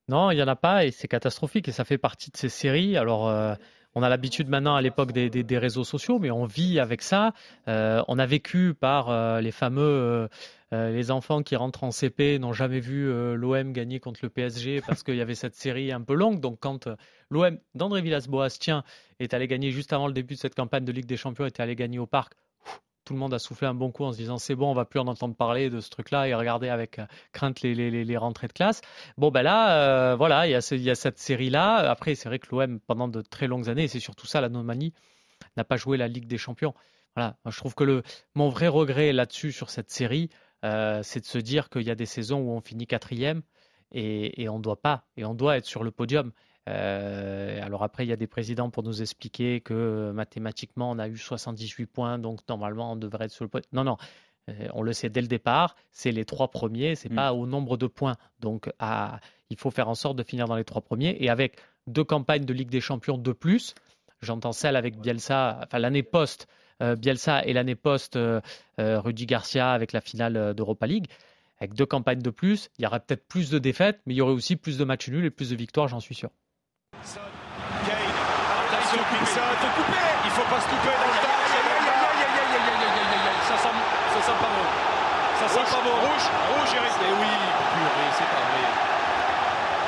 Non, 0.08 0.32
il 0.32 0.34
n'y 0.34 0.42
en 0.42 0.48
a 0.48 0.56
pas 0.56 0.84
et 0.84 0.90
c'est 0.90 1.06
catastrophique 1.06 1.68
et 1.68 1.70
ça 1.70 1.84
fait 1.84 1.96
partie 1.96 2.32
de 2.32 2.36
ces 2.36 2.48
séries. 2.48 2.96
Alors, 2.96 3.28
euh, 3.28 3.54
on 3.94 4.02
a 4.02 4.08
l'habitude 4.08 4.48
maintenant 4.48 4.74
à 4.74 4.82
l'époque 4.82 5.12
des, 5.12 5.30
des- 5.30 5.42
des 5.44 5.58
réseaux 5.58 5.84
sociaux, 5.84 6.18
mais 6.18 6.30
on 6.30 6.44
vit 6.46 6.80
avec 6.80 7.02
ça. 7.02 7.32
Euh, 7.68 8.02
on 8.08 8.18
a 8.18 8.26
vécu 8.26 8.74
par 8.74 9.08
euh, 9.10 9.40
les 9.40 9.52
fameux 9.52 10.28
euh, 10.72 10.90
les 10.90 11.10
enfants 11.12 11.42
qui 11.44 11.54
rentrent 11.54 11.84
en 11.84 11.92
CP 11.92 12.38
n'ont 12.40 12.52
jamais 12.52 12.80
vu 12.80 13.08
l'OM 13.36 13.72
gagner 13.72 14.00
contre 14.00 14.20
le 14.24 14.28
PSG 14.28 14.80
parce 14.86 15.04
qu'il 15.04 15.14
y 15.14 15.20
avait 15.20 15.36
cette 15.36 15.54
série 15.54 15.92
un 15.92 16.00
peu 16.00 16.14
longue. 16.14 16.40
Donc, 16.40 16.58
quand 16.58 16.88
l'OM 17.30 17.58
d'André 17.76 18.02
Villas-Boas 18.02 18.50
tient 18.50 18.82
est 19.20 19.34
allé 19.34 19.46
gagner 19.46 19.70
juste 19.70 19.92
avant 19.92 20.08
le 20.08 20.12
début 20.12 20.34
de 20.34 20.40
cette 20.40 20.56
campagne 20.56 20.84
de 20.84 20.90
Ligue 20.90 21.06
des 21.06 21.16
Champions, 21.16 21.46
était 21.46 21.62
allé 21.62 21.76
gagner 21.76 22.00
au 22.00 22.06
Parc. 22.06 22.32
Tout 23.04 23.12
le 23.12 23.18
monde 23.18 23.34
a 23.34 23.38
soufflé 23.38 23.66
un 23.66 23.74
bon 23.74 23.90
coup 23.90 24.04
en 24.04 24.12
se 24.12 24.16
disant 24.16 24.38
c'est 24.38 24.54
bon, 24.54 24.70
on 24.70 24.74
va 24.74 24.84
plus 24.86 24.98
en 25.00 25.06
entendre 25.06 25.34
parler 25.34 25.68
de 25.70 25.80
ce 25.80 25.90
truc-là 25.90 26.26
et 26.28 26.34
regarder 26.34 26.68
avec 26.70 26.98
euh, 26.98 27.06
crainte 27.32 27.60
les, 27.60 27.74
les- 27.74 27.90
les- 27.90 28.04
les 28.04 28.16
rentrées 28.16 28.48
de 28.48 28.52
classe. 28.54 28.80
Bon, 29.18 29.30
ben 29.30 29.42
là, 29.42 30.12
euh, 30.12 30.16
voilà, 30.16 30.46
il 30.46 30.50
y, 30.52 30.54
a 30.90 30.94
cette 30.94 31.18
série-là. 31.18 31.76
Après, 31.90 32.14
c'est 32.14 32.28
vrai 32.28 32.38
que 32.38 32.46
l'OM, 32.50 32.80
pendant 32.80 33.08
de 33.08 33.20
très 33.20 33.46
longues 33.46 33.68
années, 33.68 33.84
et 33.84 33.88
c'est 33.88 34.00
surtout 34.00 34.26
ça 34.26 34.40
l'anomanie, 34.40 34.94
n'a 35.56 35.64
pas 35.64 35.76
joué 35.76 35.96
la 35.96 36.08
Ligue 36.08 36.26
des 36.26 36.38
Champions. 36.38 36.74
Voilà, 37.16 37.36
je 37.46 37.56
trouve 37.58 37.74
que 37.74 37.84
le, 37.84 38.02
mon 38.34 38.48
vrai 38.48 38.68
regret 38.68 39.12
là-dessus, 39.12 39.52
sur 39.52 39.70
cette 39.70 39.90
série, 39.90 40.30
euh, 40.64 41.00
c'est 41.02 41.20
de 41.20 41.26
se 41.26 41.38
dire 41.38 41.68
qu'il 41.68 41.82
y 41.82 41.90
a 41.90 41.94
des 41.94 42.06
saisons 42.06 42.40
où 42.40 42.50
on 42.50 42.60
finit 42.60 42.86
quatrième 42.86 43.42
et, 43.92 44.42
et 44.42 44.48
on 44.48 44.58
doit 44.58 44.80
pas, 44.80 45.04
et 45.16 45.24
on 45.24 45.34
doit 45.34 45.56
être 45.58 45.66
sur 45.66 45.84
le 45.84 45.90
podium. 45.90 46.32
Euh, 46.68 47.60
alors 47.62 47.82
après, 47.82 48.04
il 48.04 48.08
y 48.08 48.12
a 48.12 48.16
des 48.16 48.26
présidents 48.26 48.70
pour 48.70 48.82
nous 48.82 49.02
expliquer 49.02 49.60
que 49.60 49.74
euh, 49.74 50.12
mathématiquement, 50.12 50.90
on 50.90 50.98
a 50.98 51.08
eu 51.08 51.16
78 51.16 51.86
points, 51.86 52.18
donc 52.18 52.40
normalement, 52.48 52.92
on 52.92 52.96
devrait 52.96 53.26
être 53.26 53.32
sur 53.32 53.44
le 53.44 53.48
podium. 53.50 53.68
Non, 53.72 53.84
non, 53.84 53.96
euh, 54.48 54.68
on 54.72 54.82
le 54.82 54.92
sait 54.92 55.08
dès 55.10 55.20
le 55.20 55.26
départ, 55.28 55.76
c'est 55.92 56.10
les 56.12 56.24
trois 56.24 56.48
premiers, 56.50 56.94
c'est 56.94 57.10
Mm. 57.10 57.16
pas 57.16 57.32
au 57.34 57.46
nombre 57.46 57.76
de 57.76 57.86
points. 57.86 58.16
Donc 58.40 58.70
à- 58.78 59.20
il 59.50 59.58
faut 59.58 59.70
faire 59.70 59.88
en 59.88 59.94
sorte 59.94 60.16
de 60.16 60.22
finir 60.22 60.46
dans 60.46 60.56
les 60.56 60.64
trois 60.64 60.82
premiers. 60.82 61.16
Et 61.22 61.28
avec 61.30 61.58
deux 61.86 62.04
campagnes 62.04 62.44
de 62.44 62.52
Ligue 62.52 62.70
des 62.70 62.80
Champions 62.80 63.18
de 63.18 63.32
plus, 63.32 63.74
j'entends 64.22 64.52
celle 64.52 64.76
avec 64.76 64.98
Bielsa, 64.98 65.60
enfin 65.64 65.78
l'année 65.78 66.02
post 66.02 66.46
euh, 66.82 66.96
Bielsa 66.96 67.44
et 67.44 67.52
l'année 67.52 67.76
post 67.76 68.16
euh, 68.16 68.40
euh, 68.80 68.98
Rudy 69.00 69.26
Garcia 69.26 69.70
avec 69.70 69.92
la 69.92 70.00
finale 70.00 70.54
d'Europa 70.54 70.86
League. 70.88 71.06
Avec 71.60 71.74
deux 71.74 71.86
campagnes 71.86 72.18
de 72.20 72.30
plus, 72.30 72.68
il 72.78 72.82
y 72.82 72.86
aura 72.86 72.98
peut-être 72.98 73.28
plus 73.28 73.48
de 73.48 73.60
défaites, 73.60 74.00
mais 74.06 74.14
il 74.14 74.16
y 74.16 74.20
aurait 74.20 74.32
aussi 74.32 74.56
plus 74.56 74.76
de 74.76 74.82
matchs 74.84 75.08
nuls 75.08 75.24
et 75.24 75.30
plus 75.30 75.50
de 75.50 75.56
victoires, 75.56 75.86
j'en 75.86 76.00
suis 76.00 76.16
sûr. 76.16 76.30
Attention, 78.64 79.02
Pinson, 79.10 79.48
faut 79.60 79.74
couper 79.82 80.06
Il 80.24 80.30
faut 80.30 80.48
pas 80.48 80.60
se 80.60 80.68
couper 80.68 80.94
dans 80.94 81.10
le 81.10 81.18
temps. 81.20 81.38
Ça 83.48 83.56
sent, 83.58 83.76
ça 84.14 84.20
sent 84.24 84.38
pas 84.40 84.52
bon. 84.54 84.66
Ça 85.40 85.48
sent 85.48 85.66
pas 85.68 85.82
bon. 85.84 85.94
Rouge, 86.00 86.26
rouge, 86.54 86.72
Eric. 86.74 86.94
Mais 87.02 87.12
oui, 87.20 87.32
purée, 87.74 88.10
c'est 88.16 88.30
pas 88.30 88.44
vrai. 88.48 88.66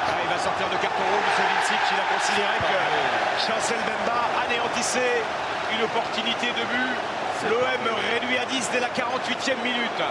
Ah, 0.06 0.20
il 0.22 0.28
va 0.28 0.38
sortir 0.38 0.68
de 0.68 0.76
carton 0.76 1.04
rouge, 1.08 1.30
ce 1.36 1.42
Vincic. 1.42 1.82
Il 1.90 1.98
a 1.98 2.06
considéré 2.14 2.56
que 2.60 2.80
Chancel 3.46 3.80
Bemba 3.86 4.20
anéantissait 4.44 5.22
une 5.74 5.82
opportunité 5.84 6.48
de 6.52 6.62
but. 6.68 6.96
L'OM 7.50 7.84
réduit 8.12 8.38
à 8.38 8.44
10 8.46 8.70
dès 8.72 8.80
la 8.80 8.88
48e 8.88 9.62
minute. 9.62 10.02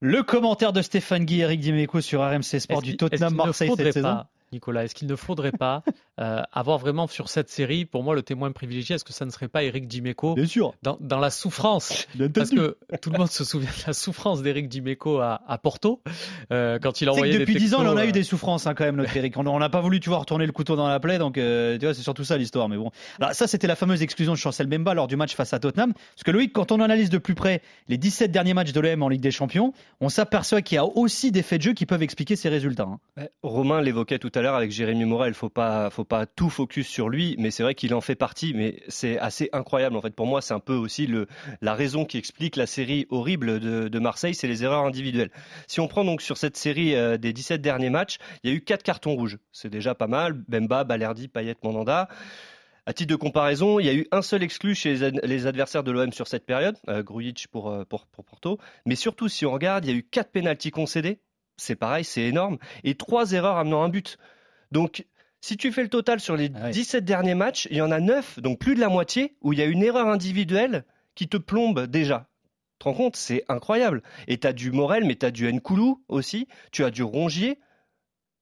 Le 0.00 0.22
commentaire 0.22 0.72
de 0.72 0.82
Stéphane 0.82 1.24
Guy, 1.24 1.40
Eric 1.40 1.60
Dimeco 1.60 2.00
sur 2.00 2.20
RMC 2.20 2.60
Sport 2.60 2.82
du 2.82 2.96
Tottenham 2.96 3.34
Marseille 3.34 3.72
cette 3.76 3.92
saison. 3.92 4.24
Nicolas, 4.56 4.84
est-ce 4.84 4.94
qu'il 4.94 5.06
ne 5.08 5.16
faudrait 5.16 5.52
pas 5.52 5.82
euh, 6.20 6.42
avoir 6.52 6.78
vraiment 6.78 7.06
sur 7.06 7.28
cette 7.28 7.48
série, 7.50 7.84
pour 7.84 8.02
moi, 8.02 8.14
le 8.14 8.22
témoin 8.22 8.50
privilégié, 8.52 8.96
est-ce 8.96 9.04
que 9.04 9.12
ça 9.12 9.24
ne 9.26 9.30
serait 9.30 9.48
pas 9.48 9.62
Eric 9.62 9.86
Dimeco 9.86 10.34
Bien 10.34 10.46
sûr. 10.46 10.72
dans, 10.82 10.96
dans 11.00 11.18
la 11.18 11.30
souffrance? 11.30 12.06
Bien 12.14 12.28
Parce 12.30 12.50
que 12.50 12.76
tout 13.00 13.10
le 13.10 13.18
monde 13.18 13.30
se 13.30 13.44
souvient 13.44 13.68
de 13.70 13.86
la 13.86 13.92
souffrance 13.92 14.42
d'Eric 14.42 14.68
Dimeco 14.68 15.18
à, 15.18 15.42
à 15.46 15.58
Porto, 15.58 16.00
euh, 16.52 16.78
quand 16.78 17.00
il 17.00 17.04
sais 17.04 17.10
envoyait 17.10 17.32
que 17.34 17.38
des 17.38 17.44
depuis 17.44 17.56
10 17.56 17.74
ans, 17.74 17.80
en 17.80 17.82
a 17.82 17.84
textos, 17.88 18.04
eu 18.06 18.08
euh, 18.08 18.12
des 18.12 18.22
souffrances 18.22 18.66
hein, 18.66 18.74
quand 18.74 18.84
même, 18.84 18.96
notre 18.96 19.16
Eric. 19.16 19.36
On 19.36 19.46
on 19.46 19.58
n'a 19.58 19.68
pas 19.68 19.80
voulu, 19.80 20.00
tu 20.00 20.08
vois, 20.08 20.18
retourner 20.18 20.46
le 20.46 20.52
couteau 20.52 20.74
dans 20.76 20.88
la 20.88 20.98
plaie, 21.00 21.18
donc 21.18 21.38
euh, 21.38 21.78
tu 21.78 21.84
vois, 21.84 21.94
c'est 21.94 22.02
surtout 22.02 22.24
ça 22.24 22.36
l'histoire. 22.36 22.68
Mais 22.68 22.76
bon, 22.76 22.90
alors 23.20 23.32
ça, 23.34 23.46
c'était 23.46 23.66
la 23.66 23.76
fameuse 23.76 24.02
exclusion 24.02 24.32
de 24.32 24.38
Chancel 24.38 24.66
Bemba 24.66 24.94
lors 24.94 25.06
du 25.06 25.16
match 25.16 25.34
face 25.34 25.52
à 25.52 25.58
Tottenham. 25.58 25.92
Parce 25.92 26.24
que 26.24 26.30
Loïc, 26.30 26.52
quand 26.52 26.72
on 26.72 26.80
analyse 26.80 27.10
de 27.10 27.18
plus 27.18 27.34
près 27.34 27.62
les 27.88 27.98
17 27.98 28.30
derniers 28.30 28.54
matchs 28.54 28.72
de 28.72 28.80
l'OM 28.80 29.02
en 29.02 29.08
Ligue 29.08 29.20
des 29.20 29.30
Champions, 29.30 29.72
on 30.00 30.08
s'aperçoit 30.08 30.62
qu'il 30.62 30.76
y 30.76 30.78
a 30.78 30.84
aussi 30.84 31.30
des 31.32 31.42
faits 31.42 31.58
de 31.58 31.62
jeu 31.64 31.72
qui 31.74 31.86
peuvent 31.86 32.02
expliquer 32.02 32.36
ces 32.36 32.48
résultats. 32.48 32.84
hein. 32.84 32.98
Ouais, 33.16 33.30
Romain 33.42 33.80
l'évoquait 33.80 34.18
tout 34.18 34.30
à 34.34 34.40
l'heure 34.42 34.45
avec 34.54 34.70
Jérémy 34.70 35.04
Morel, 35.04 35.34
faut 35.34 35.48
pas, 35.48 35.90
faut 35.90 36.04
pas 36.04 36.26
tout 36.26 36.50
focus 36.50 36.86
sur 36.86 37.08
lui, 37.08 37.34
mais 37.38 37.50
c'est 37.50 37.62
vrai 37.62 37.74
qu'il 37.74 37.94
en 37.94 38.00
fait 38.00 38.14
partie, 38.14 38.54
mais 38.54 38.82
c'est 38.88 39.18
assez 39.18 39.48
incroyable 39.52 39.96
en 39.96 40.00
fait. 40.02 40.14
Pour 40.14 40.26
moi, 40.26 40.40
c'est 40.40 40.54
un 40.54 40.60
peu 40.60 40.74
aussi 40.74 41.06
le, 41.06 41.26
la 41.60 41.74
raison 41.74 42.04
qui 42.04 42.18
explique 42.18 42.56
la 42.56 42.66
série 42.66 43.06
horrible 43.10 43.60
de, 43.60 43.98
Marseille, 43.98 44.34
c'est 44.34 44.46
les 44.48 44.62
erreurs 44.64 44.84
individuelles. 44.84 45.30
Si 45.66 45.80
on 45.80 45.88
prend 45.88 46.04
donc 46.04 46.22
sur 46.22 46.36
cette 46.36 46.56
série 46.56 46.94
euh, 46.94 47.16
des 47.16 47.32
17 47.32 47.60
derniers 47.60 47.90
matchs, 47.90 48.18
il 48.44 48.50
y 48.50 48.52
a 48.52 48.56
eu 48.56 48.60
quatre 48.60 48.82
cartons 48.82 49.14
rouges, 49.14 49.38
c'est 49.52 49.70
déjà 49.70 49.94
pas 49.94 50.06
mal. 50.06 50.34
Bemba, 50.48 50.84
Balerdi, 50.84 51.28
Payet, 51.28 51.56
Mandanda. 51.62 52.08
À 52.88 52.92
titre 52.92 53.10
de 53.10 53.16
comparaison, 53.16 53.80
il 53.80 53.86
y 53.86 53.88
a 53.88 53.94
eu 53.94 54.06
un 54.12 54.22
seul 54.22 54.44
exclu 54.44 54.76
chez 54.76 54.90
les, 54.92 55.02
ad- 55.02 55.20
les 55.24 55.46
adversaires 55.48 55.82
de 55.82 55.90
l'OM 55.90 56.12
sur 56.12 56.28
cette 56.28 56.46
période, 56.46 56.76
euh, 56.88 57.02
Grujic 57.02 57.48
pour, 57.48 57.68
euh, 57.68 57.84
pour, 57.84 58.06
Porto. 58.06 58.58
Mais 58.84 58.94
surtout, 58.94 59.28
si 59.28 59.44
on 59.44 59.50
regarde, 59.50 59.84
il 59.84 59.90
y 59.90 59.94
a 59.94 59.96
eu 59.96 60.04
quatre 60.04 60.30
pénaltys 60.30 60.70
concédés. 60.70 61.18
C'est 61.56 61.74
pareil, 61.74 62.04
c'est 62.04 62.22
énorme. 62.22 62.58
Et 62.84 62.94
trois 62.94 63.32
erreurs 63.32 63.56
amenant 63.56 63.82
un 63.82 63.88
but. 63.88 64.18
Donc, 64.72 65.06
si 65.40 65.56
tu 65.56 65.70
fais 65.72 65.82
le 65.82 65.88
total 65.88 66.20
sur 66.20 66.36
les 66.36 66.50
Ah 66.54 66.64
ouais. 66.64 66.70
17 66.70 67.04
derniers 67.04 67.34
matchs, 67.34 67.68
il 67.70 67.76
y 67.76 67.82
en 67.82 67.90
a 67.90 68.00
9, 68.00 68.40
donc 68.40 68.58
plus 68.58 68.74
de 68.74 68.80
la 68.80 68.88
moitié, 68.88 69.36
où 69.42 69.52
il 69.52 69.58
y 69.58 69.62
a 69.62 69.66
une 69.66 69.82
erreur 69.82 70.08
individuelle 70.08 70.84
qui 71.14 71.28
te 71.28 71.36
plombe 71.36 71.86
déjà. 71.86 72.28
Tu 72.78 72.80
te 72.80 72.84
rends 72.84 72.94
compte 72.94 73.16
C'est 73.16 73.44
incroyable. 73.48 74.02
Et 74.28 74.38
tu 74.38 74.46
as 74.46 74.52
du 74.52 74.70
Morel, 74.70 75.04
mais 75.04 75.16
tu 75.16 75.26
as 75.26 75.30
du 75.30 75.50
Nkoulou 75.50 76.02
aussi, 76.08 76.48
tu 76.72 76.84
as 76.84 76.90
du 76.90 77.02
Rongier. 77.02 77.58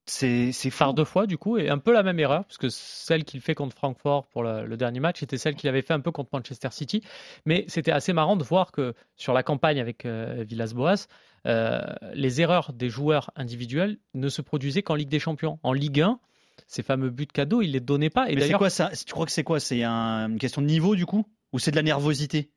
C'est 0.06 0.52
par 0.78 0.92
deux 0.92 1.04
fois 1.04 1.26
du 1.26 1.38
coup 1.38 1.56
et 1.56 1.70
un 1.70 1.78
peu 1.78 1.92
la 1.92 2.02
même 2.02 2.20
erreur 2.20 2.44
parce 2.44 2.58
que 2.58 2.68
celle 2.68 3.24
qu'il 3.24 3.40
fait 3.40 3.54
contre 3.54 3.74
Francfort 3.74 4.26
pour 4.26 4.42
le, 4.42 4.66
le 4.66 4.76
dernier 4.76 5.00
match 5.00 5.22
était 5.22 5.38
celle 5.38 5.54
qu'il 5.54 5.68
avait 5.68 5.80
fait 5.82 5.94
un 5.94 6.00
peu 6.00 6.10
contre 6.10 6.28
Manchester 6.32 6.68
City. 6.72 7.02
Mais 7.46 7.64
c'était 7.68 7.90
assez 7.90 8.12
marrant 8.12 8.36
de 8.36 8.44
voir 8.44 8.70
que 8.70 8.94
sur 9.16 9.32
la 9.32 9.42
campagne 9.42 9.80
avec 9.80 10.04
euh, 10.04 10.44
Villas-Boas 10.46 11.06
euh, 11.46 11.80
les 12.14 12.40
erreurs 12.40 12.72
des 12.72 12.88
joueurs 12.88 13.30
individuels 13.36 13.98
ne 14.14 14.28
se 14.28 14.42
produisaient 14.42 14.82
qu'en 14.82 14.94
Ligue 14.94 15.08
des 15.10 15.18
Champions. 15.18 15.58
En 15.62 15.72
Ligue 15.72 16.00
1 16.00 16.18
ces 16.66 16.82
fameux 16.82 17.10
buts 17.10 17.26
cadeaux 17.26 17.62
il 17.62 17.72
les 17.72 17.80
donnait 17.80 18.10
pas. 18.10 18.30
Et 18.30 18.36
d'ailleurs 18.36 18.58
quoi 18.58 18.70
ça? 18.70 18.90
Tu 19.06 19.12
crois 19.12 19.26
que 19.26 19.32
c'est 19.32 19.44
quoi? 19.44 19.58
C'est 19.60 19.82
un- 19.84 20.28
une 20.30 20.38
question 20.38 20.62
de 20.62 20.66
niveau 20.66 20.96
du 20.96 21.06
coup? 21.06 21.24
Ou 21.52 21.58
c'est 21.58 21.70
de 21.70 21.76
la 21.76 21.82
nervosité? 21.82 22.50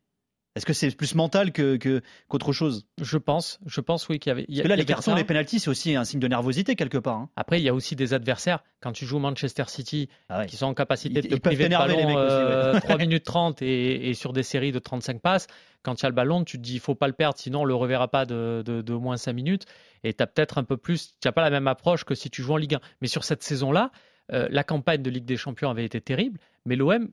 Est-ce 0.57 0.65
que 0.65 0.73
c'est 0.73 0.91
plus 0.95 1.15
mental 1.15 1.51
que 1.51 1.77
que- 1.77 2.01
qu'autre 2.27 2.51
chose? 2.51 2.85
Je 3.01 3.17
pense 3.17 3.59
je 3.65 3.79
pense 3.81 4.09
oui 4.09 4.19
qu'il 4.19 4.29
y 4.29 4.31
avait 4.31 4.45
il 4.49 4.55
y 4.55 4.59
a- 4.59 4.63
Parce 4.63 4.65
que 4.65 4.69
là, 4.69 4.75
les 4.75 4.85
cartons, 4.85 5.15
les 5.15 5.23
pénalties, 5.23 5.59
c'est 5.59 5.69
aussi 5.69 5.95
un 5.95 6.03
signe 6.03 6.19
de 6.19 6.27
nervosité 6.27 6.75
quelque 6.75 6.97
part. 6.97 7.15
hein. 7.17 7.29
Après, 7.35 7.59
il 7.59 7.63
y 7.63 7.69
a 7.69 7.73
aussi 7.73 7.95
des 7.95 8.13
adversaires. 8.13 8.63
Quand 8.81 8.91
tu 8.91 9.05
joues 9.05 9.19
Manchester 9.19 9.63
City, 9.67 10.09
Ah 10.29 10.39
ouais. 10.39 10.45
qui 10.47 10.57
sont 10.57 10.65
en 10.65 10.73
capacité 10.73 11.19
Ils- 11.23 11.29
de 11.29 11.35
te 11.35 11.41
priver 11.41 11.69
de 11.69 11.75
ballon 11.77 11.95
mecs 11.95 12.05
aussi, 12.05 12.15
ouais. 12.15 12.21
euh, 12.21 12.79
3 12.79 12.97
minutes 12.97 13.23
30 13.23 13.61
et, 13.61 14.09
et 14.09 14.13
sur 14.13 14.33
des 14.33 14.43
séries 14.43 14.71
de 14.71 14.79
35 14.79 15.21
passes, 15.21 15.47
quand 15.83 16.01
il 16.01 16.03
y 16.03 16.05
a 16.05 16.09
le 16.09 16.15
ballon, 16.15 16.43
tu 16.43 16.57
te 16.57 16.63
dis 16.63 16.73
il 16.73 16.79
faut 16.79 16.95
pas 16.95 17.07
le 17.07 17.13
perdre, 17.13 17.37
sinon 17.37 17.61
on 17.61 17.65
le 17.65 17.75
reverra 17.75 18.07
pas 18.09 18.25
de, 18.25 18.61
de, 18.65 18.81
de 18.81 18.93
moins 18.93 19.17
5 19.17 19.33
minutes. 19.33 19.65
Et 20.03 20.13
tu 20.13 20.21
as 20.23 20.27
peut-être 20.27 20.57
un 20.57 20.63
peu 20.63 20.77
plus, 20.77 21.15
tu 21.21 21.27
n'as 21.27 21.31
pas 21.31 21.41
la 21.41 21.49
même 21.49 21.67
approche 21.67 22.03
que 22.03 22.13
si 22.15 22.29
tu 22.29 22.41
joues 22.41 22.53
en 22.53 22.57
Ligue 22.57 22.75
1. 22.75 22.79
Mais 23.01 23.07
sur 23.07 23.23
cette 23.23 23.43
saison-là, 23.43 23.91
euh, 24.33 24.47
la 24.51 24.63
campagne 24.63 25.01
de 25.01 25.09
Ligue 25.09 25.25
des 25.25 25.37
Champions 25.37 25.69
avait 25.69 25.85
été 25.85 26.01
terrible, 26.01 26.39
mais 26.65 26.75
l'OM 26.75 27.07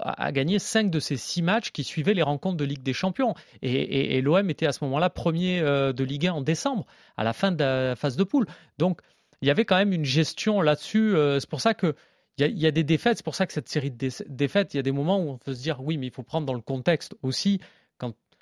a 0.00 0.32
gagné 0.32 0.58
5 0.58 0.90
de 0.90 0.98
ces 0.98 1.16
6 1.16 1.42
matchs 1.42 1.70
qui 1.70 1.84
suivaient 1.84 2.14
les 2.14 2.22
rencontres 2.22 2.56
de 2.56 2.64
Ligue 2.64 2.82
des 2.82 2.92
Champions. 2.92 3.34
Et, 3.62 4.20
l'OM 4.20 4.50
était 4.50 4.66
à 4.66 4.72
ce 4.72 4.84
moment-là 4.84 5.10
premier 5.10 5.60
euh, 5.60 5.92
de 5.92 6.04
Ligue 6.04 6.26
1 6.26 6.32
en 6.32 6.40
décembre, 6.42 6.86
à 7.16 7.24
la 7.24 7.32
fin 7.32 7.52
de 7.52 7.62
la 7.62 7.96
phase 7.96 8.16
de 8.16 8.24
poule. 8.24 8.46
Donc, 8.78 9.00
il 9.42 9.48
y 9.48 9.50
avait 9.50 9.64
quand 9.64 9.76
même 9.76 9.92
une 9.92 10.04
gestion 10.04 10.60
là-dessus. 10.60 11.14
euh, 11.14 11.38
c'est 11.40 11.48
pour 11.48 11.60
ça 11.60 11.74
que 11.74 11.94
il 12.38 12.46
y, 12.46 12.60
y 12.62 12.66
a 12.66 12.70
des 12.70 12.84
défaites. 12.84 13.18
C'est 13.18 13.24
pour 13.24 13.34
ça 13.34 13.46
que 13.46 13.52
cette 13.52 13.68
série 13.68 13.90
de 13.90 13.96
dé- 13.96 14.24
défaites, 14.28 14.74
il 14.74 14.78
y 14.78 14.80
a 14.80 14.82
des 14.82 14.92
moments 14.92 15.18
où 15.20 15.30
on 15.30 15.38
peut 15.38 15.54
se 15.54 15.62
dire 15.62 15.80
oui, 15.82 15.98
mais 15.98 16.06
il 16.06 16.12
faut 16.12 16.22
prendre 16.22 16.46
dans 16.46 16.54
le 16.54 16.60
contexte 16.60 17.14
aussi. 17.22 17.60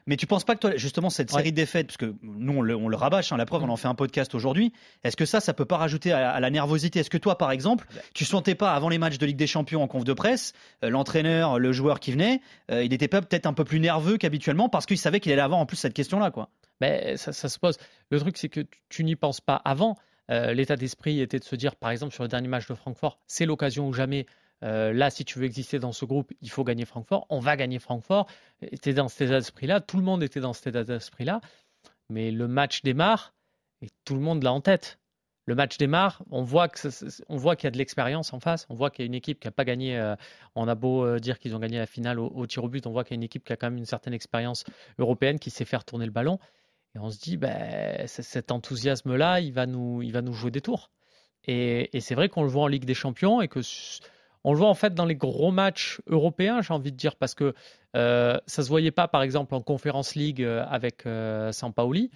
Mais 0.08 0.16
tu 0.16 0.26
penses 0.26 0.44
pas 0.44 0.54
que 0.54 0.60
toi, 0.60 0.76
justement, 0.76 1.10
cette 1.10 1.30
série 1.30 1.52
de 1.52 1.56
défaites, 1.56 1.88
parce 1.88 1.98
que 1.98 2.14
nous, 2.22 2.54
on 2.54 2.62
le, 2.62 2.74
on 2.74 2.88
le 2.88 2.96
rabâche, 2.96 3.30
hein, 3.30 3.36
la 3.36 3.44
preuve, 3.44 3.62
on 3.62 3.68
en 3.68 3.76
fait 3.76 3.88
un 3.88 3.94
podcast 3.94 4.34
aujourd'hui, 4.34 4.72
est-ce 5.04 5.18
que 5.18 5.26
ça, 5.26 5.38
ça 5.38 5.52
peut 5.52 5.66
pas 5.66 5.76
rajouter 5.76 6.12
à, 6.12 6.30
à 6.30 6.40
la 6.40 6.48
nervosité? 6.48 7.00
Est-ce 7.00 7.10
que 7.10 7.18
toi, 7.18 7.36
par 7.36 7.50
exemple, 7.50 7.86
tu 8.14 8.24
sentais 8.24 8.54
pas 8.54 8.72
avant 8.72 8.88
les 8.88 8.96
matchs 8.96 9.18
de 9.18 9.26
Ligue 9.26 9.36
des 9.36 9.46
Champions 9.46 9.82
en 9.82 9.86
conf 9.86 10.04
de 10.04 10.14
presse, 10.14 10.54
euh, 10.82 10.88
l'entraîneur, 10.88 11.58
le 11.58 11.72
joueur 11.72 12.00
qui 12.00 12.10
venait, 12.12 12.40
euh, 12.70 12.82
il 12.82 12.94
était 12.94 13.06
pas 13.06 13.20
peut-être 13.20 13.44
un 13.44 13.52
peu 13.52 13.64
plus 13.64 13.80
nerveux 13.80 14.16
qu'habituellement 14.16 14.70
parce 14.70 14.86
qu'il 14.86 14.96
savait 14.96 15.20
qu'il 15.20 15.30
allait 15.30 15.42
avoir 15.42 15.60
en 15.60 15.66
plus 15.66 15.76
cette 15.76 15.92
question-là, 15.92 16.30
quoi? 16.30 16.48
Mais 16.80 17.18
ça, 17.18 17.34
ça 17.34 17.50
se 17.50 17.58
pose. 17.58 17.76
Le 18.10 18.18
truc, 18.18 18.38
c'est 18.38 18.48
que 18.48 18.60
tu, 18.60 18.78
tu 18.88 19.04
n'y 19.04 19.14
penses 19.14 19.42
pas 19.42 19.60
avant. 19.62 19.96
Euh, 20.30 20.54
L'état 20.54 20.76
d'esprit 20.76 21.20
était 21.20 21.38
de 21.38 21.44
se 21.44 21.54
dire, 21.54 21.76
par 21.76 21.90
exemple, 21.90 22.14
sur 22.14 22.22
le 22.22 22.28
dernier 22.28 22.48
match 22.48 22.66
de 22.66 22.74
Francfort, 22.74 23.18
c'est 23.26 23.44
l'occasion 23.44 23.88
ou 23.88 23.92
jamais. 23.92 24.24
Euh, 24.64 24.92
là, 24.92 25.10
si 25.10 25.24
tu 25.24 25.38
veux 25.38 25.44
exister 25.44 25.78
dans 25.78 25.92
ce 25.92 26.04
groupe, 26.04 26.32
il 26.40 26.50
faut 26.50 26.64
gagner 26.64 26.84
Francfort. 26.84 27.26
On 27.30 27.38
va 27.38 27.56
gagner 27.56 27.78
Francfort. 27.78 28.26
Tu 28.82 28.94
dans 28.94 29.08
cet 29.08 29.28
état 29.28 29.38
d'esprit-là. 29.38 29.80
Tout 29.80 29.96
le 29.96 30.02
monde 30.02 30.22
était 30.22 30.40
dans 30.40 30.52
cet 30.52 30.68
état 30.68 30.84
d'esprit-là. 30.84 31.40
Mais 32.08 32.30
le 32.30 32.48
match 32.48 32.82
démarre 32.82 33.34
et 33.82 33.88
tout 34.04 34.14
le 34.14 34.20
monde 34.20 34.42
l'a 34.42 34.52
en 34.52 34.60
tête. 34.60 34.98
Le 35.46 35.54
match 35.54 35.78
démarre, 35.78 36.22
on 36.30 36.42
voit 36.42 36.68
voit 37.30 37.56
qu'il 37.56 37.66
y 37.66 37.68
a 37.68 37.70
de 37.70 37.78
l'expérience 37.78 38.34
en 38.34 38.40
face. 38.40 38.66
On 38.68 38.74
voit 38.74 38.90
qu'il 38.90 39.02
y 39.02 39.06
a 39.06 39.06
une 39.06 39.14
équipe 39.14 39.40
qui 39.40 39.46
n'a 39.46 39.50
pas 39.52 39.64
gagné. 39.64 39.98
euh, 39.98 40.14
on 40.54 40.68
a 40.68 40.74
beau 40.74 41.06
euh, 41.06 41.18
dire 41.18 41.38
qu'ils 41.38 41.56
ont 41.56 41.58
gagné 41.58 41.78
la 41.78 41.86
finale 41.86 42.18
au, 42.18 42.26
au 42.26 42.46
tir 42.46 42.64
au 42.64 42.68
but, 42.68 42.86
on 42.86 42.90
voit 42.90 43.02
qu'il 43.02 43.12
y 43.12 43.16
a 43.16 43.20
une 43.20 43.22
équipe 43.22 43.44
qui 43.44 43.52
a 43.54 43.56
quand 43.56 43.68
même 43.68 43.78
une 43.78 43.86
certaine 43.86 44.12
expérience 44.12 44.64
européenne 44.98 45.38
qui 45.38 45.48
sait 45.48 45.64
faire 45.64 45.84
tourner 45.86 46.04
le 46.04 46.12
ballon. 46.12 46.38
Et 46.94 46.98
on 46.98 47.08
se 47.10 47.18
dit, 47.18 47.38
ben, 47.38 48.06
cet 48.06 48.52
enthousiasme-là, 48.52 49.40
il 49.40 49.52
va 49.54 49.64
nous, 49.64 50.02
il 50.02 50.12
va 50.12 50.20
nous 50.20 50.34
jouer 50.34 50.50
des 50.50 50.60
tours. 50.60 50.90
Et, 51.44 51.96
et 51.96 52.00
c'est 52.00 52.14
vrai 52.14 52.28
qu'on 52.28 52.42
le 52.42 52.48
voit 52.48 52.64
en 52.64 52.66
Ligue 52.66 52.84
des 52.84 52.92
Champions 52.94 53.40
et 53.40 53.48
que 53.48 53.60
on 54.44 54.52
le 54.52 54.58
voit 54.58 54.68
en 54.68 54.74
fait 54.74 54.94
dans 54.94 55.04
les 55.04 55.16
gros 55.16 55.50
matchs 55.50 56.00
européens, 56.06 56.60
j'ai 56.62 56.72
envie 56.72 56.92
de 56.92 56.96
dire, 56.96 57.16
parce 57.16 57.34
que 57.34 57.54
euh, 57.96 58.38
ça 58.46 58.62
se 58.62 58.68
voyait 58.68 58.90
pas, 58.90 59.08
par 59.08 59.22
exemple, 59.22 59.54
en 59.54 59.60
Conference 59.60 60.14
League 60.14 60.42
euh, 60.42 60.64
avec 60.68 61.06
euh, 61.06 61.52
Sampaoli, 61.52 62.10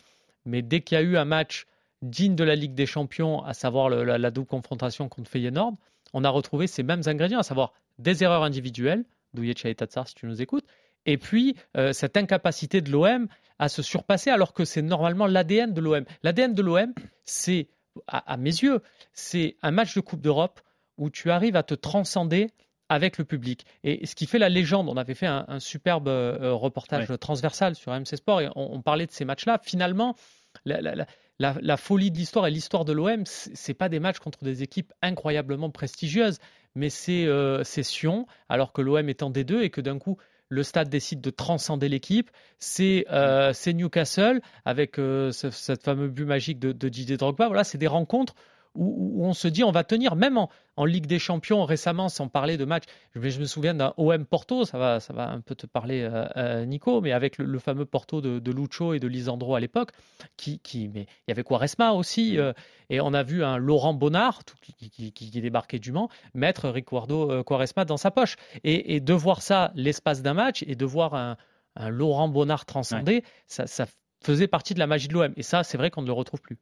mais 0.45 0.63
dès 0.63 0.81
qu'il 0.81 0.97
y 0.97 1.01
a 1.01 1.03
eu 1.03 1.17
un 1.17 1.25
match 1.25 1.67
digne 2.03 2.35
de 2.35 2.45
la 2.45 2.55
Ligue 2.55 2.75
des 2.75 2.87
Champions, 2.87 3.43
à 3.45 3.55
savoir 3.55 3.89
la, 3.89 4.31
double 4.31 4.49
confrontation 4.49 5.09
contre 5.09 5.31
Feyenoord, 5.31 5.75
on 6.13 6.25
a 6.25 6.29
retrouvé 6.29 6.67
ces 6.67 6.83
mêmes 6.83 7.03
ingrédients, 7.07 7.39
à 7.39 7.45
savoir 7.45 7.73
des 7.99 8.25
erreurs 8.25 8.43
individuelles, 8.43 9.05
Douye 9.35 9.55
et 9.65 9.75
Tatsar 9.75 10.09
si 10.09 10.15
tu 10.15 10.27
nous 10.27 10.43
écoutes, 10.43 10.67
et 11.07 11.17
puis 11.17 11.57
euh, 11.77 11.93
cette 11.93 12.17
incapacité 12.17 12.81
de 12.81 12.91
l'OM 12.91 13.29
à 13.59 13.69
se 13.69 13.83
surpasser 13.83 14.31
alors 14.31 14.53
que 14.53 14.65
c'est 14.65 14.83
normalement 14.83 15.27
l'ADN 15.27 15.73
de 15.73 15.81
l'OM. 15.81 16.05
L'ADN 16.23 16.55
de 16.55 16.63
l'OM, 16.63 16.93
c'est, 17.25 17.69
à, 18.07 18.33
à 18.33 18.37
mes 18.37 18.51
yeux, 18.51 18.83
c'est 19.13 19.57
un 19.63 19.71
match 19.71 19.95
de 19.95 20.01
Coupe 20.01 20.21
d'Europe 20.21 20.61
où 20.99 21.11
tu 21.11 21.31
arrives 21.31 21.57
à 21.57 21.63
te 21.63 21.75
transcender 21.75 22.51
avec 22.89 23.17
le 23.17 23.25
public. 23.25 23.65
Et 23.85 24.05
ce 24.07 24.15
qui 24.15 24.27
fait 24.27 24.39
la 24.39 24.49
légende, 24.51 24.89
on 24.89 24.97
avait 24.97 25.15
fait 25.15 25.27
un, 25.27 25.45
un 25.49 25.61
superbe 25.61 26.09
euh, 26.09 26.53
reportage 26.53 27.07
transversal 27.19 27.75
sur 27.75 27.93
MC 27.93 28.17
Sport 28.17 28.41
et 28.43 28.49
on, 28.55 28.75
on 28.75 28.83
parlait 28.83 29.07
de 29.07 29.13
ces 29.13 29.25
matchs-là. 29.25 29.59
Finalement, 29.63 30.15
la, 30.67 30.81
la- 30.83 30.95
la- 30.95 31.07
la- 31.39 31.57
la 31.61 31.77
folie 31.79 32.11
de 32.11 32.19
l'histoire 32.19 32.47
et 32.47 32.51
l'histoire 32.51 32.85
de 32.85 32.93
l'OM, 32.93 33.23
c'est 33.25 33.75
pas 33.75 33.89
des 33.89 33.99
matchs 33.99 34.19
contre 34.19 34.45
des 34.45 34.63
équipes 34.63 34.93
incroyablement 35.01 35.71
prestigieuses, 35.71 36.39
mais 36.75 36.91
c'est 36.91 37.25
euh, 37.25 37.65
Sion, 37.65 38.27
alors 38.51 38.73
que 38.73 38.83
l'OM 38.83 39.09
est 39.09 39.23
en 39.23 39.31
D2 39.31 39.63
et 39.63 39.71
que 39.71 39.81
d'un 39.81 39.99
coup 39.99 40.19
le 40.49 40.63
stade 40.63 40.91
décide 40.91 41.23
de 41.23 41.31
transcender 41.31 41.89
l'équipe. 41.89 42.31
C'est 42.59 43.07
euh, 43.11 43.53
Newcastle 43.73 44.43
avec 44.67 44.99
euh, 44.99 45.33
ce, 45.33 45.51
cette 45.51 45.83
fameux 45.83 46.09
but 46.09 46.27
magique 46.27 46.59
de, 46.59 46.73
de 46.73 46.89
Didier 46.91 47.17
Drogba. 47.17 47.47
Voilà, 47.47 47.65
c'est 47.65 47.79
des 47.79 47.87
rencontres 47.87 48.35
où, 48.75 49.21
où 49.23 49.25
on 49.27 49.35
se 49.35 49.49
dit 49.49 49.65
on 49.65 49.71
va 49.73 49.85
tenir, 49.85 50.17
même 50.17 50.39
en, 50.39 50.49
en 50.77 50.85
Ligue 50.85 51.07
des 51.07 51.19
Champions 51.19 51.65
récemment, 51.65 52.09
sans 52.09 52.29
parler 52.29 52.57
de 52.57 52.65
match. 52.65 52.85
Je, 53.15 53.21
me- 53.21 53.29
je 53.29 53.41
me 53.41 53.45
souviens 53.45 53.75
d'un 53.75 53.93
OM 53.97 54.25
Porto, 54.25 54.65
ça 54.65 54.79
va, 54.79 55.01
ça 55.01 55.13
va 55.13 55.29
un 55.31 55.41
peu 55.41 55.55
te 55.55 55.67
parler, 55.67 56.03
euh, 56.03 56.27
euh, 56.37 56.65
Nico, 56.65 57.01
mais 57.01 57.13
avec 57.13 57.39
le, 57.39 57.45
le 57.45 57.59
fameux 57.59 57.85
Porto 57.85 58.21
de, 58.21 58.39
de 58.39 58.53
Lucho 58.53 58.95
et 58.95 58.99
de 59.01 59.07
Lisandro 59.09 59.55
à 59.55 59.61
l'époque, 59.61 59.91
qui, 60.37 60.59
qui, 60.61 60.89
mais 60.89 61.03
il 61.03 61.31
y 61.31 61.33
avait 61.33 61.45
Quaresma 61.45 61.93
aussi, 61.93 62.39
euh, 62.39 62.53
et 62.91 63.01
on 63.01 63.13
a 63.15 63.23
vu 63.23 63.45
un 63.45 63.57
Laurent 63.59 63.95
Bonnard 63.95 64.45
tout- 64.45 64.57
qui, 64.63 64.91
qui, 64.91 65.13
qui, 65.13 65.41
débarquait 65.41 65.79
du 65.79 65.93
Mans 65.93 66.09
mettre 66.35 66.69
Ricardo 66.69 67.43
Quaresma 67.45 67.85
dans 67.85 67.97
sa 67.97 68.11
poche, 68.11 68.37
et, 68.65 68.95
et 68.97 69.01
de 69.01 69.13
voir 69.13 69.43
ça 69.43 69.71
l'espace 69.75 70.23
d'un 70.23 70.35
match 70.35 70.63
et 70.67 70.75
de 70.77 70.85
voir 70.87 71.15
un, 71.15 71.37
un 71.77 71.89
Laurent 71.91 72.29
Bonnard 72.29 72.65
transcender, 72.67 73.25
ça, 73.47 73.67
ça 73.67 73.87
faisait 74.25 74.47
partie 74.49 74.73
de 74.75 74.79
la 74.79 74.87
magie 74.87 75.09
de 75.09 75.15
l'OM, 75.15 75.33
et 75.37 75.43
ça, 75.43 75.63
c'est 75.65 75.77
vrai 75.77 75.91
qu'on 75.91 76.03
ne 76.03 76.07
le 76.07 76.13
retrouve 76.13 76.41
plus. 76.41 76.59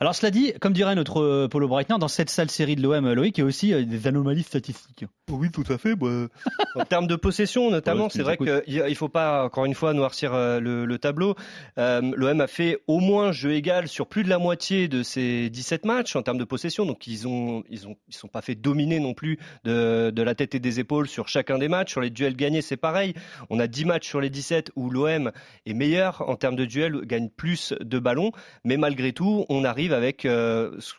Alors 0.00 0.14
cela 0.14 0.30
dit, 0.30 0.54
comme 0.60 0.72
dirait 0.72 0.94
notre 0.94 1.20
euh, 1.20 1.48
Paulo 1.48 1.68
Breitner, 1.68 1.98
dans 1.98 2.08
cette 2.08 2.30
sale 2.30 2.50
série 2.50 2.74
de 2.74 2.82
l'OM, 2.82 3.12
Loïc, 3.12 3.36
il 3.36 3.40
y 3.42 3.44
a 3.44 3.46
aussi 3.46 3.74
euh, 3.74 3.84
des 3.84 4.06
anomalies 4.06 4.42
statistiques. 4.42 5.04
Oui, 5.30 5.50
tout 5.50 5.64
à 5.68 5.78
fait. 5.78 5.94
en 6.74 6.84
termes 6.84 7.06
de 7.06 7.16
possession, 7.16 7.70
notamment, 7.70 8.04
Ouais, 8.04 8.10
c'est 8.10 8.22
vrai 8.22 8.36
qu'il 8.36 8.82
ne 8.82 8.94
faut 8.94 9.08
pas, 9.08 9.44
encore 9.44 9.64
une 9.64 9.74
fois, 9.74 9.92
noircir 9.92 10.32
euh, 10.32 10.60
le, 10.60 10.84
le 10.84 10.98
tableau. 10.98 11.34
Euh, 11.78 12.00
L'OM 12.16 12.40
a 12.40 12.46
fait 12.46 12.78
au 12.86 13.00
moins 13.00 13.32
jeu 13.32 13.52
égal 13.52 13.88
sur 13.88 14.06
plus 14.06 14.24
de 14.24 14.28
la 14.28 14.38
moitié 14.38 14.88
de 14.88 15.02
ses 15.02 15.50
17 15.50 15.84
matchs 15.84 16.16
en 16.16 16.22
termes 16.22 16.38
de 16.38 16.44
possession. 16.44 16.86
Donc, 16.86 17.06
ils 17.06 17.28
ont, 17.28 17.62
ils 17.68 17.86
ont, 17.86 17.96
ils 18.08 18.14
sont 18.14 18.28
pas 18.28 18.40
fait 18.40 18.54
dominer 18.54 19.00
non 19.00 19.14
plus 19.14 19.38
de, 19.64 20.10
de 20.10 20.22
la 20.22 20.34
tête 20.34 20.54
et 20.54 20.60
des 20.60 20.80
épaules 20.80 21.08
sur 21.08 21.28
chacun 21.28 21.58
des 21.58 21.68
matchs. 21.68 21.90
Sur 21.92 22.00
les 22.00 22.10
duels 22.10 22.36
gagnés, 22.36 22.62
c'est 22.62 22.76
pareil. 22.76 23.14
On 23.50 23.58
a 23.60 23.66
10 23.66 23.84
matchs 23.84 24.08
sur 24.08 24.20
les 24.20 24.30
17 24.30 24.72
où 24.76 24.90
l'OM 24.90 25.30
est 25.66 25.74
meilleur 25.74 26.28
en 26.28 26.36
termes 26.36 26.56
de 26.56 26.64
duels, 26.64 27.04
gagne 27.04 27.28
plus 27.28 27.74
de 27.80 27.98
ballons. 27.98 28.32
Mais 28.64 28.76
malgré 28.76 29.12
tout, 29.12 29.44
on 29.52 29.64
arrive 29.64 29.92
avec 29.92 30.24
euh, 30.24 30.70
ce 30.78 30.94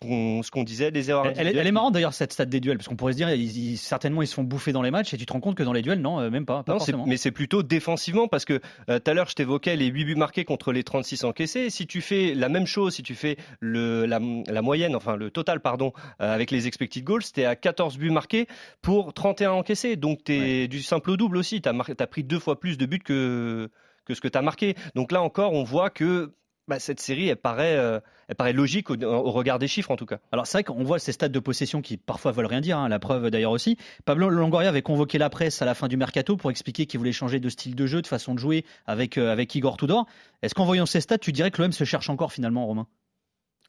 qu'on 0.52 0.64
disait, 0.64 0.92
des 0.92 1.10
erreurs 1.10 1.26
Elle, 1.36 1.48
elle 1.58 1.68
est- 1.68 1.72
marrante 1.72 1.94
d'ailleurs 1.94 2.14
cette 2.14 2.34
stat 2.34 2.46
des 2.46 2.60
duels, 2.60 2.78
parce 2.78 2.88
qu'on 2.88 2.96
pourrait 2.98 3.14
se 3.14 3.18
dire, 3.18 3.30
ils, 3.34 3.58
ils- 3.58 3.78
certainement 3.78 4.22
ils 4.22 4.28
se 4.28 4.34
font 4.36 4.44
bouffer 4.44 4.74
dans 4.74 4.82
les 4.82 4.92
matchs, 4.92 5.14
et 5.14 5.18
tu 5.18 5.26
te 5.26 5.32
rends 5.34 5.40
compte 5.40 5.56
que 5.56 5.64
dans 5.64 5.74
les 5.74 5.82
duels, 5.82 6.02
non, 6.02 6.20
euh, 6.20 6.30
même 6.30 6.46
pas. 6.46 6.62
pas 6.64 6.74
Non, 6.74 7.06
mais 7.08 7.18
c'est 7.18 7.32
plutôt 7.32 7.64
défensivement 7.64 8.28
parce 8.28 8.46
que 8.46 8.60
euh, 8.90 9.00
tout 9.00 9.10
à 9.10 9.14
l'heure 9.14 9.30
je 9.30 9.36
t'évoquais 9.36 9.76
les 9.76 9.88
8 9.88 10.04
buts 10.06 10.16
marqués 10.16 10.44
contre 10.46 10.72
les 10.74 10.84
36 10.84 11.24
encaissés. 11.24 11.70
Si 11.70 11.88
tu 11.88 12.02
fais 12.02 12.34
la 12.36 12.50
même 12.50 12.68
chose, 12.68 12.94
si 12.96 13.04
tu 13.04 13.16
fais 13.16 13.38
le, 13.62 14.06
la, 14.06 14.20
la 14.48 14.62
moyenne, 14.62 14.96
enfin 14.96 15.16
le 15.16 15.32
total, 15.32 15.62
pardon, 15.62 15.94
euh, 16.22 16.34
avec 16.36 16.52
les 16.52 16.68
expected 16.68 17.04
goals, 17.06 17.24
c'était 17.24 17.46
à 17.46 17.56
14 17.56 17.98
buts 17.98 18.10
marqués 18.12 18.48
pour 18.82 19.14
31 19.14 19.52
encaissés. 19.52 19.96
Donc 19.96 20.26
tu 20.26 20.34
es 20.34 20.68
du 20.68 20.82
simple 20.82 21.12
au 21.12 21.18
double 21.18 21.38
aussi. 21.38 21.62
Tu 21.62 21.70
as, 21.70 22.08
pris 22.08 22.24
deux 22.24 22.40
fois 22.40 22.60
plus 22.60 22.78
de 22.78 22.86
buts 22.86 23.00
que, 23.00 23.70
que 24.06 24.14
ce 24.14 24.20
que 24.22 24.28
tu 24.28 24.38
as 24.38 24.42
marqué. 24.42 24.76
Donc 24.96 25.12
là 25.14 25.22
encore, 25.22 25.54
on 25.54 25.64
voit 25.64 25.90
que 25.90 26.34
bah, 26.72 26.80
cette 26.80 27.02
série, 27.02 27.28
elle 27.28 27.36
paraît, 27.36 27.76
euh, 27.76 28.00
elle 28.30 28.36
paraît 28.36 28.54
logique 28.54 28.90
au, 28.90 28.96
au 29.04 29.32
regard 29.32 29.60
des 29.60 29.68
chiffres 29.68 29.92
en 29.92 29.98
tout 29.98 30.06
cas. 30.06 30.20
Alors 30.32 30.48
c'est 30.48 30.60
vrai 30.60 30.64
qu'on 30.64 30.86
voit 30.86 31.00
ces 31.00 31.12
stats 31.12 31.28
de 31.28 31.40
possession 31.40 31.82
qui 31.82 31.98
parfois 31.98 32.32
veulent 32.32 32.46
rien 32.46 32.62
dire, 32.62 32.78
hein, 32.78 32.88
la 32.88 32.98
preuve 32.98 33.30
d'ailleurs 33.30 33.52
aussi. 33.52 33.76
Pablo 34.06 34.30
Longoria 34.30 34.70
avait 34.70 34.82
convoqué 34.82 35.18
la 35.18 35.30
presse 35.30 35.62
à 35.62 35.66
la 35.66 35.74
fin 35.74 35.90
du 35.90 35.98
mercato 35.98 36.38
pour 36.38 36.50
expliquer 36.50 36.86
qu'il 36.86 36.98
voulait 36.98 37.12
changer 37.12 37.42
de 37.42 37.50
style 37.50 37.76
de 37.76 37.86
jeu, 37.88 38.02
de 38.02 38.08
façon 38.08 38.34
de 38.36 38.40
jouer 38.40 38.64
avec, 38.86 39.18
euh, 39.18 39.34
avec 39.34 39.54
Igor 39.54 39.76
Tudor. 39.76 40.06
Est-ce 40.44 40.56
qu'en 40.56 40.64
voyant 40.64 40.86
ces 40.86 41.02
stats, 41.02 41.18
tu 41.18 41.34
dirais 41.34 41.52
que 41.52 41.62
l'OM 41.62 41.74
se 41.74 41.84
cherche 41.84 42.10
encore 42.10 42.32
finalement, 42.32 42.66
Romain? 42.66 42.88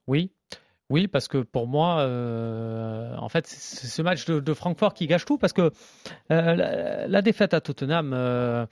Oui, 0.06 0.30
oui, 0.90 1.08
parce 1.08 1.26
que 1.26 1.38
pour 1.38 1.66
moi, 1.66 1.98
euh, 2.02 3.16
en 3.16 3.28
fait, 3.28 3.48
c'est 3.48 3.88
ce 3.88 4.02
match 4.02 4.26
de, 4.26 4.38
de 4.38 4.54
Francfort 4.54 4.94
qui 4.94 5.08
gâche 5.08 5.24
tout, 5.24 5.38
parce 5.38 5.52
que 5.52 5.72
euh, 6.30 6.54
la, 6.54 7.08
la 7.08 7.22
défaite 7.22 7.52
à 7.52 7.60
Tottenham, 7.60 8.12
euh, 8.14 8.64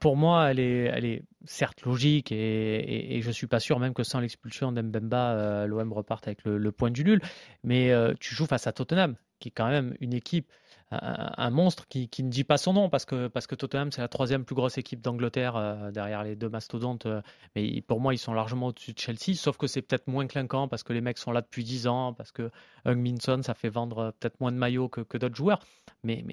pour 0.00 0.16
moi, 0.16 0.50
elle 0.50 0.60
est, 0.60 1.22
certes 1.44 1.82
logique, 1.82 2.32
et, 2.32 3.20
je 3.22 3.30
suis 3.30 3.46
pas 3.46 3.60
sûr 3.60 3.78
même 3.78 3.94
que 3.94 4.02
sans 4.02 4.20
l'expulsion 4.20 4.72
d'Mbemba, 4.72 5.32
euh, 5.32 5.66
l'OM 5.66 5.92
reparte 5.92 6.26
avec 6.26 6.44
le, 6.44 6.72
point 6.72 6.90
du 6.90 7.04
nul. 7.04 7.20
Mais 7.64 7.92
euh, 7.92 8.14
tu 8.20 8.34
joues 8.34 8.46
face 8.46 8.66
à 8.66 8.72
Tottenham, 8.72 9.16
qui 9.38 9.48
est 9.48 9.52
quand 9.52 9.68
même 9.68 9.94
une 10.00 10.14
équipe 10.14 10.50
un, 10.90 11.50
monstre 11.50 11.86
qui, 11.86 12.08
ne 12.22 12.30
dit 12.30 12.44
pas 12.44 12.56
son 12.56 12.72
nom 12.72 12.88
parce 12.88 13.04
que, 13.04 13.54
Tottenham 13.54 13.92
c'est 13.92 14.00
la 14.00 14.08
troisième 14.08 14.46
plus 14.46 14.54
grosse 14.54 14.78
équipe 14.78 15.02
d'Angleterre 15.02 15.54
euh, 15.54 15.90
derrière 15.90 16.24
les 16.24 16.34
deux 16.34 16.48
mastodontes 16.48 17.06
mais 17.54 17.82
pour 17.82 18.00
moi 18.00 18.14
ils 18.14 18.18
sont 18.18 18.32
largement 18.32 18.68
au-dessus 18.68 18.94
de 18.94 18.98
Chelsea 18.98 19.34
sauf 19.34 19.58
que 19.58 19.66
c'est 19.66 19.82
peut-être 19.82 20.06
moins 20.06 20.26
clinquant 20.26 20.66
parce 20.66 20.82
que 20.84 20.94
les 20.94 21.02
mecs 21.02 21.18
sont 21.18 21.30
là 21.30 21.42
depuis 21.42 21.62
10 21.62 21.88
ans 21.88 22.14
parce 22.14 22.32
que 22.32 22.50
Hung 22.86 23.20
ça 23.42 23.52
fait 23.52 23.68
vendre 23.68 24.14
peut-être 24.18 24.40
moins 24.40 24.50
de 24.50 24.56
maillots 24.56 24.88
que, 24.88 25.18
d'autres 25.18 25.36
joueurs 25.36 25.60
mais 26.04 26.24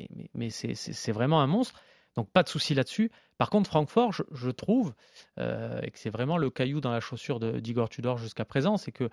c'est 0.50 1.12
vraiment 1.12 1.42
un 1.42 1.48
monstre 1.48 1.82
donc 2.16 2.30
pas 2.32 2.44
de 2.44 2.50
souci 2.50 2.74
là-dessus. 2.74 3.12
Par 3.38 3.50
contre, 3.50 3.70
Francfort, 3.70 4.14
je, 4.32 4.50
trouve, 4.50 4.94
euh, 5.40 5.82
et 5.82 5.92
que 5.92 6.00
c'est 6.00 6.10
vraiment 6.10 6.38
le 6.38 6.50
caillou 6.50 6.80
dans 6.80 6.92
la 6.92 7.02
chaussure 7.02 7.40
d'Igor 7.40 7.90
Tudor 7.90 8.18
jusqu'à 8.18 8.46
présent, 8.46 8.78
c'est 8.78 8.92
que 8.92 9.06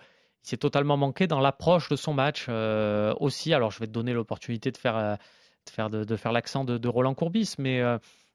il 0.45 0.49
s'est 0.49 0.57
totalement 0.57 0.97
manqué 0.97 1.29
dans 1.29 1.38
l'approche 1.38 1.88
de 1.88 1.95
son 1.95 2.15
match 2.15 2.47
euh, 2.49 3.15
aussi. 3.21 3.55
Alors, 3.55 3.71
je 3.71 3.79
vais 3.79 3.87
te 3.87 3.93
donner 3.93 4.12
l'opportunité 4.12 4.73
de 4.73 4.77
faire, 4.77 4.97
euh, 4.97 5.15
de 5.88 6.17
faire, 6.17 6.33
l'accent 6.33 6.65
de, 6.65 6.88
Roland 6.88 7.15
Courbis, 7.15 7.55
mais 7.59 7.81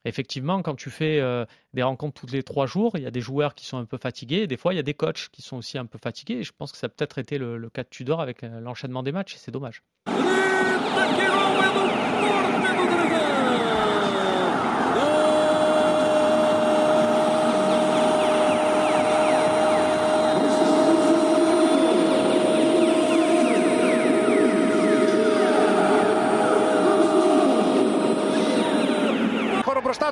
effectivement, 0.05 0.61
quand 0.61 0.75
tu 0.75 0.89
fais 0.89 1.21
des 1.73 1.83
rencontres 1.83 2.21
tous 2.21 2.33
les 2.33 2.43
trois 2.43 2.65
jours, 2.65 2.93
il 2.95 3.03
y 3.03 3.05
a 3.05 3.11
des 3.11 3.19
joueurs 3.19 3.55
qui 3.55 3.65
sont 3.65 3.77
un 3.77 3.83
peu 3.83 3.97
fatigués, 3.97 4.43
et 4.43 4.47
des 4.47 4.55
fois, 4.55 4.73
il 4.73 4.77
y 4.77 4.79
a 4.79 4.83
des 4.83 4.93
coachs 4.93 5.27
qui 5.33 5.41
sont 5.41 5.57
aussi 5.57 5.77
un 5.77 5.85
peu 5.85 5.99
fatigués. 6.01 6.35
Et 6.35 6.43
je 6.43 6.53
pense 6.57 6.71
que 6.71 6.77
ça 6.77 6.87
a 6.87 6.89
peut-être 6.89 7.17
été 7.17 7.37
le, 7.37 7.57
le, 7.57 7.69
cas 7.69 7.83
de 7.83 7.89
Tudor 7.89 8.21
avec 8.21 8.41
l'enchaînement 8.41 9.03
des 9.03 9.11
matchs, 9.11 9.35
et 9.35 9.37
c'est 9.39 9.51
dommage. 9.51 9.83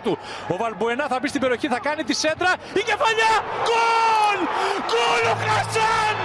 Του. 0.06 0.18
Ο 0.54 0.56
Βαλμπουενά 0.62 1.06
θα 1.12 1.18
μπει 1.20 1.28
στην 1.28 1.42
περιοχή, 1.42 1.68
θα 1.68 1.80
κάνει 1.88 2.04
τη 2.04 2.14
σέντρα. 2.14 2.52
Η 2.80 2.82
κεφαλιά! 2.90 3.34
Γκολ! 3.66 4.40
Γκολ 4.90 5.24
ο 5.34 5.36
Χασάν! 5.46 6.16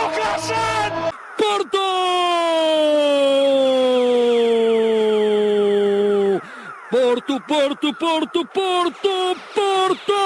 Ο 0.00 0.04
Χασάν! 0.16 0.92
Πόρτο! 1.40 1.88
Πόρτο, 6.94 7.34
Πόρτο, 7.50 7.88
Πόρτο, 8.02 8.40
Πόρτο, 8.56 9.16
Πόρtο 9.56 10.22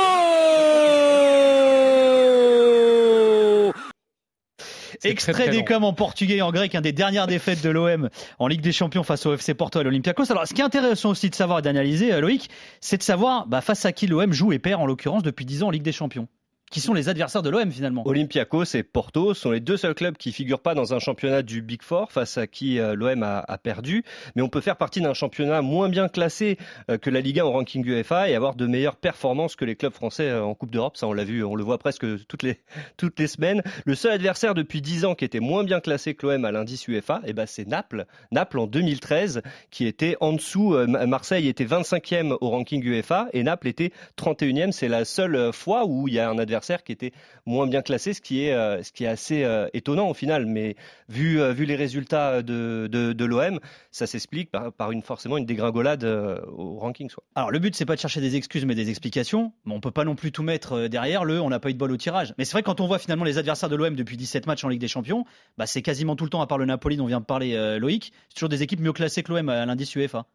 Extrait 5.05 5.49
des 5.49 5.65
coms 5.65 5.85
en 5.85 5.93
portugais 5.93 6.37
et 6.37 6.43
en 6.43 6.51
grec, 6.51 6.75
un 6.75 6.81
des 6.81 6.93
dernières 6.93 7.27
défaites 7.27 7.63
de 7.63 7.71
l'OM 7.71 8.09
en 8.39 8.47
Ligue 8.47 8.61
des 8.61 8.73
Champions 8.73 9.03
face 9.03 9.27
au 9.27 9.35
FC 9.35 9.55
Porto 9.55 9.81
et 9.81 9.85
l'Olympiakos. 9.85 10.31
Alors, 10.31 10.47
ce 10.47 10.55
qui 10.55 10.61
est 10.61 10.65
intéressant 10.65 11.11
aussi 11.11 11.31
de 11.31 11.35
savoir 11.35 11.59
et 11.59 11.63
d'analyser, 11.63 12.13
euh, 12.13 12.21
Loïc, 12.21 12.51
c'est 12.81 12.99
de 12.99 13.03
savoir 13.03 13.47
bah, 13.47 13.61
face 13.61 13.85
à 13.85 13.93
qui 13.93 14.07
l'OM 14.07 14.33
joue 14.33 14.53
et 14.53 14.59
perd 14.59 14.81
en 14.81 14.87
l'occurrence 14.87 15.23
depuis 15.23 15.45
10 15.45 15.63
ans 15.63 15.69
en 15.69 15.71
Ligue 15.71 15.83
des 15.83 15.93
Champions 15.93 16.29
qui 16.75 16.81
sont 16.81 16.93
les 16.93 17.09
adversaires 17.09 17.43
de 17.43 17.51
l'OM 17.51 17.71
finalement. 17.71 18.03
Olympiakos 18.05 18.75
et 18.75 18.83
Porto 18.83 19.33
sont 19.33 19.53
les 19.53 19.61
deux 19.61 19.77
seuls 19.77 19.95
clubs 19.95 20.17
qui 20.17 20.33
figurent 20.33 20.59
pas 20.59 20.75
dans 20.75 20.93
un 20.93 20.99
championnat 20.99 21.43
du 21.43 21.63
Big 21.63 21.83
Four 21.83 22.11
face 22.11 22.37
à 22.37 22.49
qui 22.49 22.81
euh, 22.81 22.97
l'OM 22.97 23.23
a, 23.23 23.59
perdu. 23.63 24.03
Mais 24.35 24.43
on 24.43 24.49
peut 24.49 24.61
faire 24.61 24.77
partie 24.77 25.01
d'un 25.01 25.15
championnat 25.15 25.63
moins 25.63 25.89
bien 25.89 26.09
classé 26.09 26.59
euh, 26.91 26.99
que 26.99 27.11
la 27.11 27.21
Ligue 27.21 27.39
1 27.39 27.45
au 27.45 27.53
ranking 27.53 27.87
UEFA 27.87 28.29
et 28.29 28.35
avoir 28.35 28.57
de 28.57 28.67
meilleures 28.67 28.97
performances 28.97 29.55
que 29.55 29.65
les 29.65 29.77
clubs 29.77 29.93
français 29.93 30.29
euh, 30.29 30.43
en 30.43 30.57
Coupe 30.57 30.73
d'Europe. 30.73 30.97
Ça, 30.97 31.07
on 31.07 31.13
l'a 31.13 31.23
vu, 31.23 31.45
on 31.45 31.55
le 31.55 31.63
voit 31.63 31.79
presque 31.79 32.05
toutes 32.27 32.43
les, 32.43 32.59
toutes 32.97 33.21
les 33.21 33.29
semaines. 33.29 33.63
Le 33.85 33.95
seul 33.95 34.11
adversaire 34.11 34.55
depuis 34.55 34.83
10 34.83 35.05
ans 35.05 35.15
qui 35.15 35.25
était 35.25 35.39
moins 35.39 35.63
bien 35.63 35.79
classé 35.79 36.17
que 36.17 36.27
l'OM 36.27 36.45
à 36.45 36.51
l'indice 36.51 36.89
UEFA, 36.89 37.21
eh 37.25 37.35
ben, 37.35 37.47
c'est 37.47 37.69
Naples. 37.69 38.05
Naples 38.33 38.59
en 38.59 38.67
2013 38.67 39.43
qui 39.71 39.87
était 39.87 40.17
en 40.19 40.33
dessous. 40.33 40.77
Marseille 40.89 41.47
était 41.47 41.67
25e 41.67 42.37
au 42.41 42.51
ranking 42.51 42.85
UEFA 42.85 43.29
et 43.33 43.45
Naples 43.45 43.69
était 43.69 43.93
31e. 44.19 44.73
C'est 44.73 44.89
la 44.89 45.05
seule 45.05 45.53
fois 45.53 45.85
où 45.87 46.09
il 46.09 46.15
y 46.15 46.19
a 46.19 46.29
un 46.29 46.39
adversaire 46.39 46.64
qui 46.83 46.93
était 46.93 47.13
moins 47.47 47.67
bien 47.67 47.83
classé, 47.83 48.15
ce 48.15 48.21
qui 48.21 48.45
est, 48.45 48.53
euh, 48.53 48.83
ce 48.83 48.93
qui 48.93 49.05
est 49.05 49.09
assez 49.09 49.45
euh, 49.45 49.69
étonnant 49.73 50.09
au 50.09 50.15
final. 50.15 50.47
Mais 50.47 50.77
vu, 51.09 51.41
euh, 51.41 51.53
vu 51.53 51.65
les 51.65 51.77
résultats 51.77 52.43
de, 52.43 52.89
de, 52.91 53.13
de 53.13 53.25
l'OM, 53.25 53.61
ça 53.91 54.07
s'explique 54.07 54.51
par, 54.51 54.73
par, 54.73 54.93
une, 54.93 55.03
forcément 55.03 55.37
une 55.37 55.47
dégringolade 55.47 56.05
au 56.05 56.79
ranking. 56.79 57.11
Soit. 57.11 57.25
Alors 57.35 57.51
le 57.51 57.59
but, 57.59 57.75
c'est 57.75 57.85
pas 57.85 57.95
de 57.95 58.01
chercher 58.01 58.21
des 58.21 58.37
excuses, 58.37 58.65
mais 58.65 58.75
des 58.75 58.91
explications. 58.91 59.53
Mais 59.65 59.75
on 59.75 59.81
peut 59.81 59.91
pas 59.91 60.05
non 60.05 60.15
plus 60.15 60.33
tout 60.33 60.43
mettre 60.43 60.89
derrière 60.89 61.25
le 61.25 61.41
on 61.41 61.51
n'a 61.51 61.61
pas 61.61 61.71
eu 61.71 61.75
de 61.75 61.79
bol 61.79 61.93
au 61.93 61.97
tirage. 61.97 62.35
Mais 62.39 62.45
c'est 62.45 62.53
vrai, 62.53 62.63
quand 62.63 62.81
on 62.81 62.87
voit 62.87 62.99
finalement 62.99 63.25
les 63.25 63.39
adversaires 63.39 63.69
de 63.69 63.77
l'OM 63.77 63.95
depuis 63.95 64.17
17 64.17 64.47
matchs 64.47 64.65
en 64.65 64.69
Ligue 64.69 64.81
des 64.81 64.89
Champions, 64.89 65.25
bah, 65.59 65.67
c'est 65.67 65.83
quasiment 65.83 66.17
tout 66.17 66.25
le 66.25 66.31
temps, 66.31 66.41
à 66.41 66.47
part 66.47 66.59
le 66.59 66.65
Napoli 66.65 66.97
dont 66.97 67.07
vient 67.07 67.21
de 67.21 67.25
parler 67.25 67.79
Loïc, 67.79 68.13
c'est 68.29 68.35
toujours 68.35 68.49
des 68.49 68.63
équipes 68.63 68.81
mieux 68.81 68.93
classées 68.93 69.23
que 69.23 69.33
l'OM 69.33 69.49
à 69.49 69.67
l'indice 69.67 69.95
UEFA. 69.95 70.27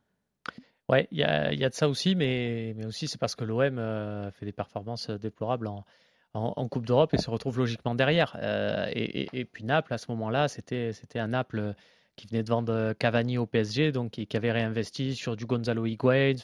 Ouais, 0.89 1.07
il 1.11 1.19
y 1.19 1.23
a, 1.23 1.53
y 1.53 1.63
a, 1.63 1.69
de 1.69 1.73
ça 1.75 1.87
aussi, 1.87 2.15
mais, 2.15 2.73
mais 2.75 2.85
aussi 2.85 3.07
c'est 3.07 3.19
parce 3.19 3.35
que 3.35 3.43
l'OM 3.43 3.75
fait 4.31 4.45
des 4.45 4.51
performances 4.51 5.09
déplorables 5.09 5.67
en, 5.67 5.85
en, 6.33 6.67
Coupe 6.67 6.85
d'Europe 6.85 7.13
et 7.13 7.17
se 7.17 7.29
retrouve 7.29 7.57
logiquement 7.57 7.95
derrière. 7.95 8.37
Euh, 8.41 8.87
et, 8.93 9.45
puis 9.45 9.63
Naples, 9.63 9.93
à 9.93 9.97
ce 9.97 10.11
moment-là, 10.11 10.47
c'était 10.47 10.93
un 11.15 11.27
Naples 11.27 11.73
qui 12.15 12.27
venait 12.27 12.43
de 12.43 12.49
vendre 12.49 12.93
Cavani 12.93 13.37
au 13.37 13.45
PSG, 13.45 13.91
donc 13.91 14.11
qui, 14.11 14.37
avait 14.37 14.51
réinvesti 14.51 15.15
sur 15.15 15.35
du 15.35 15.45
Gonzalo 15.45 15.85
Higuain, 15.85 16.35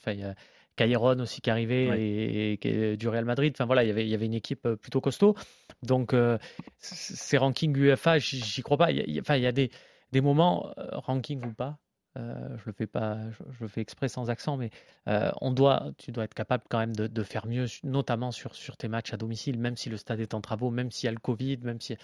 a 0.77 1.15
aussi 1.21 1.41
qui 1.41 1.49
arrivait 1.49 2.57
et, 2.61 2.97
du 2.97 3.07
Real 3.07 3.25
Madrid. 3.25 3.53
Enfin 3.55 3.65
voilà, 3.65 3.83
il 3.83 3.87
y 3.87 3.91
avait, 3.91 4.05
il 4.05 4.09
y 4.09 4.15
avait 4.15 4.25
une 4.25 4.33
équipe 4.33 4.65
euh, 4.65 4.75
plutôt 4.75 5.01
costaud. 5.01 5.35
Donc 5.83 6.13
euh, 6.13 6.37
ces 6.79 7.37
rankings 7.37 7.77
UEFA, 7.77 8.17
j'y 8.17 8.61
crois 8.61 8.77
pas. 8.77 8.91
Il 8.91 9.09
y 9.09 9.19
a, 9.19 9.21
enfin, 9.21 9.35
il 9.35 9.43
y 9.43 9.47
a 9.47 9.51
des, 9.51 9.69
des 10.11 10.21
moments, 10.21 10.73
ranking 10.77 11.45
ou 11.45 11.53
pas, 11.53 11.77
euh, 12.17 12.57
je 12.57 12.63
le 12.65 12.71
fais 12.71 12.87
pas, 12.87 13.17
je, 13.31 13.61
le 13.61 13.67
fais 13.67 13.81
exprès 13.81 14.07
sans 14.07 14.29
accent, 14.29 14.57
mais 14.57 14.69
euh, 15.07 15.31
on 15.41 15.51
doit, 15.51 15.91
tu 15.97 16.11
dois 16.11 16.23
être 16.23 16.33
capable 16.33 16.63
quand 16.69 16.79
même 16.79 16.95
de, 16.95 17.23
faire 17.23 17.45
mieux, 17.45 17.65
notamment 17.83 18.31
sur, 18.31 18.55
sur 18.55 18.77
tes 18.77 18.87
matchs 18.87 19.13
à 19.13 19.17
domicile, 19.17 19.59
même 19.59 19.75
si 19.75 19.89
le 19.89 19.97
stade 19.97 20.19
est 20.19 20.33
en 20.33 20.41
travaux, 20.41 20.71
même 20.71 20.91
s'il 20.91 21.07
y 21.07 21.09
a 21.09 21.11
le 21.11 21.19
Covid, 21.19 21.57
même 21.57 21.81
si 21.81 21.97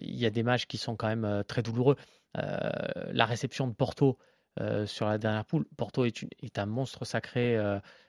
il 0.00 0.14
y 0.14 0.24
a 0.24 0.30
des 0.30 0.42
matchs 0.42 0.66
qui 0.66 0.78
sont 0.78 0.96
quand 0.96 1.08
même 1.08 1.24
euh, 1.24 1.42
très 1.42 1.62
douloureux. 1.62 1.96
la 2.34 3.26
réception 3.26 3.66
de 3.66 3.74
Porto 3.74 4.18
sur 4.86 5.06
la 5.06 5.18
dernière 5.18 5.44
poule, 5.44 5.66
Porto 5.76 6.04
est 6.04 6.58
un 6.58 6.66
monstre 6.66 7.04
sacré 7.04 7.56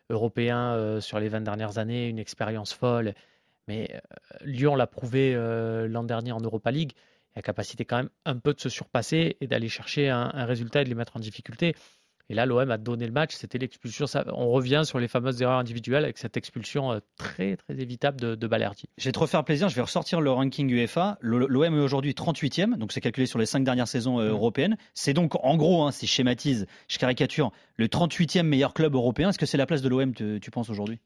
européen 0.09 0.99
sur 0.99 1.19
les 1.19 1.29
20 1.29 1.41
dernières 1.41 1.77
années, 1.77 2.07
une 2.07 2.19
expérience 2.19 2.73
folle. 2.73 3.13
Mais 3.67 4.01
Lyon 4.41 4.75
l'a 4.75 4.87
prouvé 4.87 5.35
l'an 5.87 6.03
dernier 6.03 6.31
en 6.31 6.39
Europa 6.39 6.71
League 6.71 6.93
la 7.35 7.41
capacité 7.41 7.85
quand 7.85 7.97
même 7.97 8.09
un 8.25 8.37
peu 8.37 8.53
de 8.53 8.59
se 8.59 8.69
surpasser 8.69 9.37
et 9.41 9.47
d'aller 9.47 9.69
chercher 9.69 10.09
un, 10.09 10.45
résultat 10.45 10.81
et 10.81 10.83
de 10.83 10.89
les 10.89 10.95
mettre 10.95 11.17
en 11.17 11.19
difficulté. 11.19 11.75
Et 12.31 12.35
là, 12.35 12.45
l'OM 12.45 12.69
a 12.69 12.77
donné 12.77 13.07
le 13.07 13.11
match, 13.11 13.33
c'était 13.33 13.57
l'expulsion. 13.57 14.05
On 14.27 14.49
revient 14.51 14.83
sur 14.85 14.99
les 14.99 15.07
fameuses 15.07 15.41
erreurs 15.41 15.57
individuelles 15.57 16.03
avec 16.03 16.19
cette 16.19 16.37
expulsion 16.37 16.91
euh, 16.91 16.99
très 17.17 17.57
très 17.57 17.79
évitable 17.79 18.21
de, 18.21 18.35
de 18.35 18.47
Balerdi. 18.47 18.83
Je 18.99 19.05
vais 19.05 19.11
te 19.11 19.17
refaire 19.17 19.43
plaisir, 19.43 19.67
je 19.67 19.75
vais 19.75 19.81
ressortir 19.81 20.21
le 20.21 20.29
ranking 20.29 20.69
UEFA. 20.69 21.17
L'OM 21.21 21.75
est 21.75 21.79
aujourd'hui 21.79 22.13
38e, 22.13 22.77
donc 22.77 22.91
c'est 22.91 23.01
calculé 23.01 23.25
sur 23.25 23.39
les 23.39 23.47
cinq 23.47 23.63
dernières 23.63 23.87
saisons 23.87 24.19
euh, 24.19 24.27
mmh. 24.27 24.31
européennes. 24.31 24.77
C'est 24.93 25.13
donc 25.13 25.43
en 25.43 25.57
gros, 25.57 25.83
hein, 25.83 25.91
si 25.91 26.05
je 26.05 26.11
schématise, 26.11 26.67
je 26.87 26.99
caricature, 26.99 27.51
le 27.77 27.87
38e 27.87 28.43
meilleur 28.43 28.75
club 28.75 28.93
européen. 28.93 29.29
Est-ce 29.29 29.39
que 29.39 29.47
c'est 29.47 29.57
la 29.57 29.65
place 29.65 29.81
de 29.81 29.89
l'OM, 29.89 30.13
tu 30.13 30.51
penses 30.51 30.69
aujourd'hui? 30.69 30.99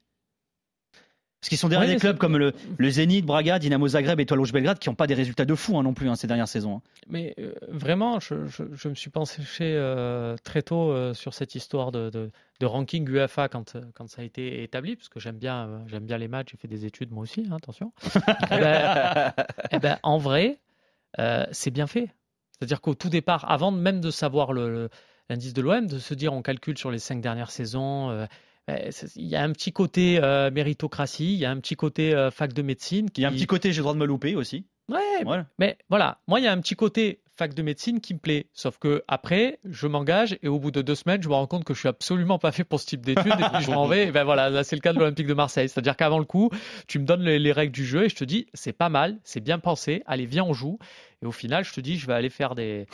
Parce 1.44 1.50
qu'ils 1.50 1.58
sont 1.58 1.68
derrière 1.68 1.90
des 1.90 2.00
clubs 2.00 2.16
comme 2.16 2.38
le, 2.38 2.54
le, 2.78 2.88
Zénith, 2.88 3.26
Braga, 3.26 3.58
Dynamo 3.58 3.86
Zagreb, 3.86 4.18
Étoile 4.18 4.40
Rouge 4.40 4.54
Belgrade 4.54 4.78
qui 4.78 4.88
n'ont 4.88 4.94
pas 4.94 5.06
des 5.06 5.12
résultats 5.12 5.44
de 5.44 5.54
fou 5.54 5.76
hein, 5.76 5.82
non 5.82 5.92
plus 5.92 6.08
hein, 6.08 6.14
ces 6.14 6.26
dernières 6.26 6.48
saisons. 6.48 6.76
Hein. 6.76 6.82
Mais 7.06 7.34
euh, 7.38 7.52
vraiment, 7.68 8.18
je, 8.18 8.46
je, 8.46 8.62
je, 8.72 8.88
me 8.88 8.94
suis 8.94 9.10
pensé 9.10 9.42
euh, 9.60 10.36
très 10.42 10.62
tôt 10.62 10.90
euh, 10.90 11.12
sur 11.12 11.34
cette 11.34 11.54
histoire 11.54 11.92
de, 11.92 12.08
de, 12.08 12.30
de, 12.60 12.66
ranking 12.66 13.06
UEFA 13.06 13.50
quand, 13.50 13.76
quand 13.92 14.08
ça 14.08 14.22
a 14.22 14.24
été 14.24 14.62
établi, 14.62 14.96
parce 14.96 15.10
que 15.10 15.20
j'aime 15.20 15.36
bien, 15.36 15.84
j'aime 15.86 16.06
bien 16.06 16.16
les 16.16 16.28
matchs, 16.28 16.52
j'ai 16.52 16.56
fait 16.56 16.66
des 16.66 16.86
études 16.86 17.12
moi 17.12 17.24
aussi, 17.24 17.46
attention. 17.54 17.92
et, 18.06 18.08
eh 18.50 18.58
ben, 18.58 19.32
eh 19.70 19.78
ben, 19.80 19.98
en 20.02 20.16
vrai, 20.16 20.60
c'est 21.52 21.70
bien 21.70 21.86
fait. 21.86 22.08
C'est-à-dire 22.52 22.80
qu'au 22.80 22.94
tout 22.94 23.10
départ, 23.10 23.44
avant 23.52 23.70
même 23.70 24.00
de 24.00 24.10
savoir 24.10 24.54
l'indice 24.54 25.52
de 25.52 25.60
l'OM, 25.60 25.86
de 25.88 25.98
se 25.98 26.14
dire 26.14 26.32
on 26.32 26.40
calcule 26.40 26.78
sur 26.78 26.90
les 26.90 26.98
cinq 26.98 27.20
dernières 27.20 27.50
saisons 27.50 28.26
il 28.68 29.26
y 29.26 29.36
a 29.36 29.42
un 29.42 29.52
petit 29.52 29.72
côté 29.72 30.18
euh, 30.22 30.50
méritocratie, 30.50 31.34
il 31.34 31.38
y 31.38 31.44
a 31.44 31.50
un 31.50 31.58
petit 31.58 31.76
côté 31.76 32.14
euh, 32.14 32.30
fac 32.30 32.52
de 32.52 32.62
médecine. 32.62 33.08
Il 33.16 33.22
y 33.22 33.24
a 33.26 33.28
un 33.28 33.32
petit 33.32 33.46
côté 33.46 33.72
j'ai 33.72 33.78
le 33.78 33.82
droit 33.82 33.94
de 33.94 33.98
me 33.98 34.06
louper 34.06 34.34
aussi. 34.36 34.66
Ouais, 34.88 35.44
mais 35.58 35.78
voilà, 35.88 36.18
moi 36.28 36.40
il 36.40 36.44
y 36.44 36.46
a 36.46 36.52
un 36.52 36.60
petit 36.60 36.76
côté 36.76 37.20
fac 37.36 37.54
de 37.54 37.62
médecine 37.62 38.00
qui 38.00 38.14
me 38.14 38.18
plaît. 38.18 38.46
Sauf 38.52 38.78
que 38.78 39.02
après, 39.08 39.58
je 39.64 39.86
m'engage 39.86 40.38
et 40.42 40.48
au 40.48 40.58
bout 40.58 40.70
de 40.70 40.82
deux 40.82 40.94
semaines, 40.94 41.22
je 41.22 41.28
me 41.28 41.34
rends 41.34 41.46
compte 41.46 41.64
que 41.64 41.74
je 41.74 41.80
suis 41.80 41.88
absolument 41.88 42.38
pas 42.38 42.52
fait 42.52 42.64
pour 42.64 42.80
ce 42.80 42.86
type 42.86 43.04
d'études 43.04 43.32
et 43.32 43.44
puis 43.52 43.64
je 43.64 43.70
m'en 43.70 43.86
vais. 43.86 44.08
Et 44.08 44.10
ben 44.12 44.24
voilà, 44.24 44.50
là 44.50 44.64
c'est 44.64 44.76
le 44.76 44.80
cas 44.80 44.92
de 44.92 44.98
l'Olympique 44.98 45.26
de 45.26 45.34
Marseille. 45.34 45.68
C'est-à-dire 45.68 45.96
qu'avant 45.96 46.18
le 46.18 46.24
coup, 46.24 46.50
tu 46.86 46.98
me 46.98 47.04
donnes 47.04 47.22
les, 47.22 47.52
règles 47.52 47.72
du 47.72 47.84
jeu 47.84 48.04
et 48.04 48.08
je 48.08 48.16
te 48.16 48.24
dis 48.24 48.46
c'est 48.54 48.72
pas 48.72 48.88
mal, 48.88 49.18
c'est 49.24 49.40
bien 49.40 49.58
pensé. 49.58 50.02
Allez, 50.06 50.26
viens 50.26 50.44
on 50.44 50.52
joue. 50.52 50.78
Et 51.22 51.26
au 51.26 51.32
final, 51.32 51.64
je 51.64 51.72
te 51.72 51.80
dis, 51.80 51.96
je 51.96 52.06
vais 52.06 52.12
aller 52.12 52.28
faire 52.28 52.54
des, 52.54 52.86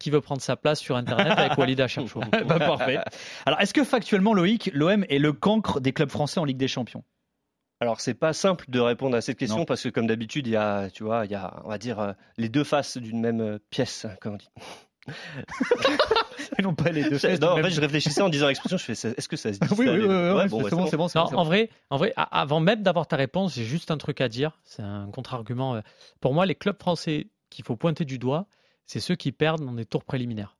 qui 0.00 0.10
veut 0.10 0.20
prendre 0.20 0.40
sa 0.40 0.56
place 0.56 0.80
sur 0.80 0.96
Internet 0.96 1.38
avec 1.38 1.56
Walid 1.56 1.86
Cherchou. 1.86 2.20
bah, 2.46 2.58
parfait. 2.58 2.98
Alors, 3.44 3.60
est-ce 3.60 3.72
que 3.72 3.84
factuellement, 3.84 4.34
Loïc, 4.34 4.70
l'OM 4.72 5.04
est 5.08 5.18
le 5.18 5.32
cancre 5.32 5.80
des 5.80 5.92
clubs 5.92 6.10
français 6.10 6.40
en 6.40 6.44
Ligue 6.44 6.56
des 6.56 6.66
Champions? 6.66 7.04
Alors 7.80 8.00
c'est 8.00 8.14
pas 8.14 8.32
simple 8.32 8.64
de 8.68 8.80
répondre 8.80 9.16
à 9.16 9.20
cette 9.20 9.38
question 9.38 9.64
parce 9.64 9.82
que 9.82 9.88
comme 9.88 10.06
d'habitude 10.06 10.46
il 10.46 10.52
y 10.52 10.56
a 10.56 10.90
tu 10.90 11.04
vois 11.04 11.26
il 11.26 11.30
y 11.30 11.34
a 11.34 11.60
on 11.64 11.68
va 11.68 11.78
dire 11.78 12.00
euh, 12.00 12.12
les 12.38 12.48
deux 12.48 12.64
faces 12.64 12.96
d'une 12.96 13.20
même 13.20 13.40
euh, 13.40 13.58
pièce 13.70 14.06
comme 14.20 14.34
on 14.34 14.36
dit. 14.36 14.48
non 16.62 16.74
pas 16.74 16.90
les 16.90 17.08
deux 17.08 17.18
faces. 17.18 17.40
Non, 17.40 17.50
en 17.50 17.62
fait 17.62 17.70
je 17.70 17.80
réfléchissais 17.80 18.22
en 18.22 18.28
disant 18.28 18.48
l'expression 18.48 18.78
je 18.78 18.84
fais 18.84 18.92
est-ce 18.92 19.28
que 19.28 19.36
ça 19.36 19.52
se 19.52 19.58
dit 19.58 19.68
Oui 19.78 19.86
oui 19.88 19.98
oui, 19.98 20.42
c'est 20.68 20.96
bon 20.96 21.08
c'est 21.08 21.18
bon. 21.18 21.24
en 21.36 21.44
vrai 21.44 21.70
en 21.90 21.96
vrai 21.96 22.12
avant 22.16 22.60
même 22.60 22.82
d'avoir 22.82 23.06
ta 23.06 23.16
réponse 23.16 23.54
j'ai 23.54 23.64
juste 23.64 23.90
un 23.90 23.98
truc 23.98 24.20
à 24.20 24.28
dire 24.28 24.58
c'est 24.64 24.82
un 24.82 25.08
contre-argument 25.10 25.76
euh, 25.76 25.80
pour 26.20 26.34
moi 26.34 26.46
les 26.46 26.54
clubs 26.54 26.78
français 26.80 27.28
qu'il 27.50 27.64
faut 27.64 27.76
pointer 27.76 28.04
du 28.04 28.18
doigt 28.18 28.46
c'est 28.86 29.00
ceux 29.00 29.16
qui 29.16 29.32
perdent 29.32 29.64
dans 29.64 29.72
des 29.72 29.84
tours 29.84 30.04
préliminaires. 30.04 30.55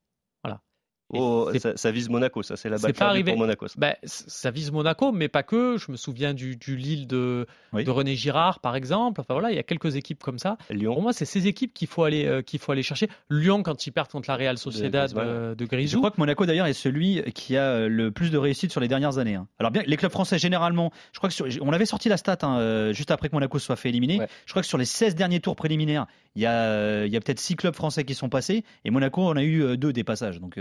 Oh, 1.11 1.51
ça, 1.77 1.91
vise 1.93 2.09
Monaco, 2.09 2.43
ça 2.43 2.57
c'est 2.57 2.69
la 2.69 2.79
balle 2.79 2.93
pour 3.25 3.37
Monaco. 3.37 3.67
Ben, 3.77 3.95
ça 4.03 4.51
vise 4.51 4.73
Monaco, 4.73 5.13
mais 5.13 5.29
pas 5.29 5.45
que. 5.45 5.77
Je 5.79 5.93
me 5.93 5.97
souviens 5.97 6.35
du, 6.35 6.57
du 6.57 6.77
Lille 6.77 7.07
de, 7.07 7.47
de, 7.73 7.91
René 7.91 8.17
Girard, 8.17 8.59
par 8.59 8.75
exemple. 8.75 9.21
Enfin 9.21 9.35
voilà, 9.35 9.53
il 9.53 9.57
y 9.57 9.59
a 9.61 9.63
quelques 9.63 9.95
équipes 9.95 10.21
comme 10.21 10.41
ça. 10.41 10.59
Lyon. 10.69 10.95
Pour 10.95 11.03
moi, 11.03 11.13
c'est 11.13 11.25
ces 11.25 11.47
équipes 11.47 11.73
qu'il 11.73 11.87
faut 11.87 12.03
aller 12.03 12.27
euh, 12.27 12.43
qu'il 12.43 12.59
faut 12.59 12.73
aller 12.73 12.83
chercher. 12.83 13.09
Lyon 13.31 13.63
quand 13.63 13.87
ils 13.87 13.93
perdent 13.93 14.11
contre 14.11 14.29
la 14.29 14.37
Real 14.37 14.59
Sociedad 14.59 15.13
de, 15.13 15.55
de, 15.55 15.65
Grisou. 15.65 15.93
Je 15.93 15.99
crois 15.99 16.11
que 16.11 16.19
Monaco 16.19 16.45
d'ailleurs 16.45 16.67
est 16.67 16.73
celui 16.73 17.23
qui 17.35 17.57
a 17.57 17.63
euh, 17.63 17.89
le 17.89 18.11
plus 18.11 18.31
de 18.31 18.39
réussite 18.39 18.73
sur 18.73 18.81
les 18.81 18.89
dernières 18.89 19.19
années. 19.19 19.37
Hein. 19.37 19.47
Alors 19.61 19.71
bien, 19.71 19.85
les 19.87 19.97
clubs 19.97 20.11
français 20.11 20.39
généralement, 20.39 20.91
je 21.13 21.19
crois 21.19 21.31
que 21.31 21.61
on 21.61 21.73
avait 21.73 21.87
sorti 21.87 22.09
la 22.09 22.17
stat 22.17 22.39
hein, 22.43 22.59
euh, 22.59 22.93
juste 22.93 23.13
après 23.13 23.29
que 23.29 23.37
Monaco 23.37 23.61
soit 23.61 23.77
fait 23.77 23.91
éliminer. 23.91 24.21
Je 24.47 24.53
crois 24.53 24.63
que 24.63 24.69
sur 24.69 24.79
les 24.79 24.85
16 24.85 25.15
derniers 25.15 25.39
tours 25.39 25.55
préliminaires, 25.55 26.07
il 26.35 26.43
y 26.43 26.47
a, 26.47 27.05
il 27.07 27.13
y 27.13 27.17
a 27.17 27.21
peut-être 27.21 27.39
6 27.39 27.55
clubs 27.55 27.75
français 27.75 28.03
qui 28.05 28.15
sont 28.15 28.29
passés 28.29 28.65
et 28.85 28.91
Monaco 28.91 29.23
en 29.23 29.37
a 29.37 29.43
eu 29.45 29.77
deux 29.77 29.93
des 29.93 30.05
passages. 30.05 30.41
Donc 30.41 30.59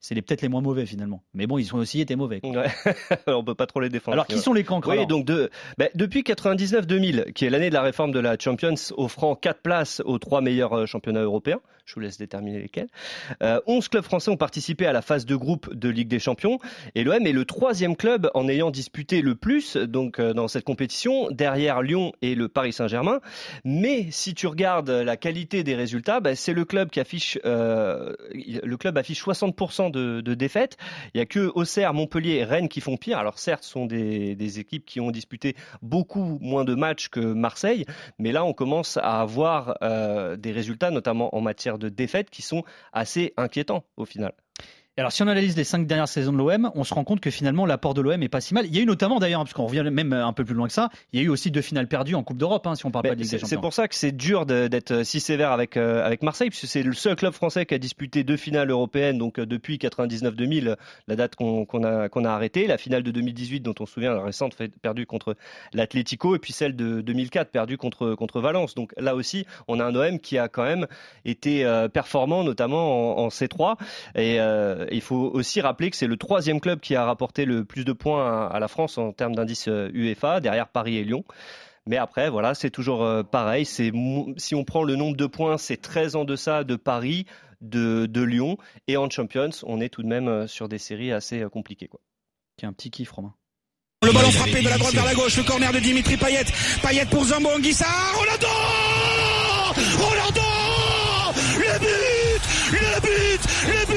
c'est 0.00 0.14
les- 0.14 0.22
peut-être 0.22 0.42
les 0.42 0.48
moins 0.48 0.60
mauvais 0.60 0.86
finalement. 0.86 1.22
Mais 1.34 1.46
bon, 1.46 1.58
ils 1.58 1.74
ont 1.74 1.78
aussi 1.78 2.00
été 2.00 2.16
mauvais. 2.16 2.40
quoi. 2.40 2.50
Ouais. 2.50 2.68
on 3.26 3.44
peut 3.44 3.54
pas 3.54 3.66
trop 3.66 3.80
les 3.80 3.88
défendre. 3.88 4.14
Alors, 4.14 4.26
qui 4.26 4.38
sont 4.38 4.52
les 4.52 4.64
cancres 4.64 4.88
Oui, 4.88 5.06
donc 5.06 5.24
de, 5.24 5.50
ben, 5.76 5.88
depuis 5.94 6.22
99-2000, 6.22 7.32
qui 7.32 7.44
est 7.44 7.50
l'année 7.50 7.68
de 7.70 7.74
la 7.74 7.82
réforme 7.82 8.12
de 8.12 8.20
la 8.20 8.36
Champions, 8.38 8.74
offrant 8.96 9.34
4 9.34 9.60
places 9.62 10.02
aux 10.04 10.18
trois 10.18 10.40
meilleurs 10.40 10.72
euh, 10.76 10.86
championnats 10.86 11.22
européens. 11.22 11.60
Je 11.84 11.94
vous 11.94 12.00
laisse 12.00 12.18
déterminer 12.18 12.60
lesquels. 12.60 12.88
Euh, 13.42 13.60
11 13.66 13.88
clubs 13.88 14.04
français 14.04 14.30
ont 14.30 14.36
participé 14.36 14.84
à 14.84 14.92
la 14.92 15.00
phase 15.00 15.24
de 15.24 15.34
groupe 15.34 15.72
de 15.74 15.88
Ligue 15.88 16.08
des 16.08 16.18
Champions. 16.18 16.58
Et 16.94 17.02
l'OM 17.02 17.26
est 17.26 17.32
le 17.32 17.44
troisième 17.46 17.96
club 17.96 18.30
en 18.34 18.46
ayant 18.46 18.70
disputé 18.70 19.22
le 19.22 19.34
plus 19.34 19.76
donc 19.76 20.18
euh, 20.20 20.34
dans 20.34 20.48
cette 20.48 20.64
compétition, 20.64 21.30
derrière 21.30 21.80
Lyon 21.80 22.12
et 22.20 22.34
le 22.34 22.48
Paris 22.48 22.74
Saint-Germain. 22.74 23.20
Mais 23.64 24.08
si 24.10 24.34
tu 24.34 24.46
regardes 24.46 24.90
la 24.90 25.16
qualité 25.16 25.64
des 25.64 25.74
résultats, 25.74 26.20
ben, 26.20 26.34
c'est 26.34 26.52
le 26.52 26.66
club 26.66 26.90
qui 26.90 27.00
affiche, 27.00 27.38
euh, 27.46 28.12
le 28.34 28.76
club 28.76 28.98
affiche 28.98 29.24
60% 29.24 29.77
de, 29.88 30.20
de 30.20 30.34
défaites. 30.34 30.76
Il 31.14 31.18
y 31.18 31.20
a 31.20 31.26
que 31.26 31.50
Auxerre, 31.54 31.94
Montpellier 31.94 32.34
et 32.34 32.44
Rennes 32.44 32.68
qui 32.68 32.80
font 32.80 32.96
pire. 32.96 33.18
Alors 33.18 33.38
certes, 33.38 33.64
ce 33.64 33.70
sont 33.70 33.86
des, 33.86 34.34
des 34.34 34.58
équipes 34.58 34.84
qui 34.84 35.00
ont 35.00 35.10
disputé 35.10 35.54
beaucoup 35.82 36.38
moins 36.40 36.64
de 36.64 36.74
matchs 36.74 37.08
que 37.08 37.20
Marseille, 37.20 37.84
mais 38.18 38.32
là 38.32 38.44
on 38.44 38.52
commence 38.52 38.96
à 38.96 39.20
avoir 39.20 39.76
euh, 39.82 40.36
des 40.36 40.52
résultats, 40.52 40.90
notamment 40.90 41.34
en 41.34 41.40
matière 41.40 41.78
de 41.78 41.88
défaites, 41.88 42.30
qui 42.30 42.42
sont 42.42 42.64
assez 42.92 43.32
inquiétants 43.36 43.84
au 43.96 44.04
final. 44.04 44.32
Alors, 44.98 45.12
si 45.12 45.22
on 45.22 45.28
analyse 45.28 45.56
les 45.56 45.62
cinq 45.62 45.86
dernières 45.86 46.08
saisons 46.08 46.32
de 46.32 46.38
l'OM, 46.38 46.72
on 46.74 46.82
se 46.82 46.92
rend 46.92 47.04
compte 47.04 47.20
que 47.20 47.30
finalement 47.30 47.66
l'apport 47.66 47.94
de 47.94 48.00
l'OM 48.00 48.20
est 48.20 48.28
pas 48.28 48.40
si 48.40 48.52
mal. 48.52 48.66
Il 48.66 48.74
y 48.74 48.80
a 48.80 48.82
eu 48.82 48.84
notamment 48.84 49.20
d'ailleurs, 49.20 49.42
parce 49.42 49.52
qu'on 49.52 49.66
revient 49.66 49.88
même 49.92 50.12
un 50.12 50.32
peu 50.32 50.44
plus 50.44 50.56
loin 50.56 50.66
que 50.66 50.72
ça, 50.72 50.90
il 51.12 51.20
y 51.20 51.22
a 51.22 51.26
eu 51.26 51.28
aussi 51.28 51.52
deux 51.52 51.62
finales 51.62 51.86
perdues 51.86 52.16
en 52.16 52.24
Coupe 52.24 52.36
d'Europe, 52.36 52.66
hein, 52.66 52.74
si 52.74 52.84
on 52.84 52.90
parle 52.90 53.04
Mais 53.04 53.10
pas 53.10 53.14
de 53.14 53.20
Ligue 53.20 53.30
des 53.30 53.38
C'est 53.38 53.46
c'est 53.46 53.50
Champions. 53.54 53.60
pour 53.60 53.72
ça 53.72 53.86
que 53.86 53.94
c'est 53.94 54.10
dur 54.10 54.44
d'être 54.44 55.04
si 55.04 55.20
sévère 55.20 55.52
avec, 55.52 55.76
euh, 55.76 56.04
avec 56.04 56.24
Marseille, 56.24 56.50
puisque 56.50 56.66
c'est 56.66 56.82
le 56.82 56.94
seul 56.94 57.14
club 57.14 57.32
français 57.32 57.64
qui 57.64 57.74
a 57.74 57.78
disputé 57.78 58.24
deux 58.24 58.36
finales 58.36 58.70
européennes, 58.70 59.18
donc 59.18 59.38
euh, 59.38 59.46
depuis 59.46 59.76
99-2000, 59.76 60.74
la 61.06 61.14
date 61.14 61.36
qu'on 61.36 61.64
a, 61.84 62.08
qu'on 62.08 62.24
a 62.24 62.30
arrêtée, 62.30 62.66
la 62.66 62.76
finale 62.76 63.04
de 63.04 63.12
2018 63.12 63.60
dont 63.60 63.76
on 63.78 63.86
se 63.86 63.92
souvient, 63.92 64.14
la 64.14 64.22
récente, 64.22 64.56
perdue 64.82 65.06
contre 65.06 65.36
l'Atlético, 65.74 66.34
et 66.34 66.40
puis 66.40 66.52
celle 66.52 66.74
de 66.74 67.02
2004, 67.02 67.52
perdue 67.52 67.76
contre, 67.76 68.16
contre 68.16 68.40
Valence. 68.40 68.74
Donc 68.74 68.92
là 68.96 69.14
aussi, 69.14 69.46
on 69.68 69.78
a 69.78 69.84
un 69.84 69.94
OM 69.94 70.18
qui 70.18 70.38
a 70.38 70.48
quand 70.48 70.64
même 70.64 70.88
été 71.24 71.64
euh, 71.64 71.86
performant, 71.86 72.42
notamment 72.42 73.20
en, 73.20 73.26
en 73.26 73.28
C3. 73.28 73.76
Et 74.16 74.40
euh, 74.40 74.86
il 74.92 75.00
faut 75.00 75.30
aussi 75.32 75.60
rappeler 75.60 75.90
que 75.90 75.96
c'est 75.96 76.06
le 76.06 76.16
troisième 76.16 76.60
club 76.60 76.80
qui 76.80 76.94
a 76.94 77.04
rapporté 77.04 77.44
le 77.44 77.64
plus 77.64 77.84
de 77.84 77.92
points 77.92 78.26
à, 78.26 78.46
à 78.46 78.60
la 78.60 78.68
France 78.68 78.98
en 78.98 79.12
termes 79.12 79.34
d'indice 79.34 79.68
euh, 79.68 79.90
UEFA, 79.92 80.40
derrière 80.40 80.68
Paris 80.68 80.96
et 80.96 81.04
Lyon. 81.04 81.24
Mais 81.86 81.96
après, 81.96 82.28
voilà, 82.28 82.54
c'est 82.54 82.70
toujours 82.70 83.02
euh, 83.02 83.22
pareil. 83.22 83.64
Si 83.64 84.54
on 84.54 84.64
prend 84.64 84.82
le 84.82 84.96
nombre 84.96 85.16
de 85.16 85.26
points, 85.26 85.56
c'est 85.58 85.80
très 85.80 86.16
en 86.16 86.24
deçà 86.24 86.64
de 86.64 86.76
Paris, 86.76 87.24
de, 87.60 88.06
de 88.06 88.22
Lyon, 88.22 88.58
et 88.86 88.96
en 88.96 89.08
Champions, 89.08 89.50
on 89.64 89.80
est 89.80 89.88
tout 89.88 90.02
de 90.02 90.08
même 90.08 90.28
euh, 90.28 90.46
sur 90.46 90.68
des 90.68 90.78
séries 90.78 91.12
assez 91.12 91.44
compliquées. 91.50 91.88
Quoi. 91.88 92.00
Qui 92.56 92.66
a 92.66 92.68
un 92.68 92.72
petit 92.72 92.90
kiff, 92.90 93.10
Romain. 93.10 93.34
Le 94.04 94.12
ballon 94.12 94.30
frappé 94.30 94.60
de 94.60 94.68
la 94.68 94.78
droite 94.78 94.94
vers 94.94 95.04
la 95.04 95.14
gauche, 95.14 95.36
le 95.36 95.42
corner 95.42 95.72
de 95.72 95.80
Dimitri 95.80 96.16
Payet. 96.16 96.44
Payet 96.82 97.06
pour 97.06 97.24
Zambo 97.24 97.48
Anguissa. 97.48 97.86
Rolando 98.14 98.46
Rolando 99.98 100.40
Le 101.58 101.78
but 101.78 101.78
Le 101.78 101.78
but 101.80 102.08
Le 102.12 102.17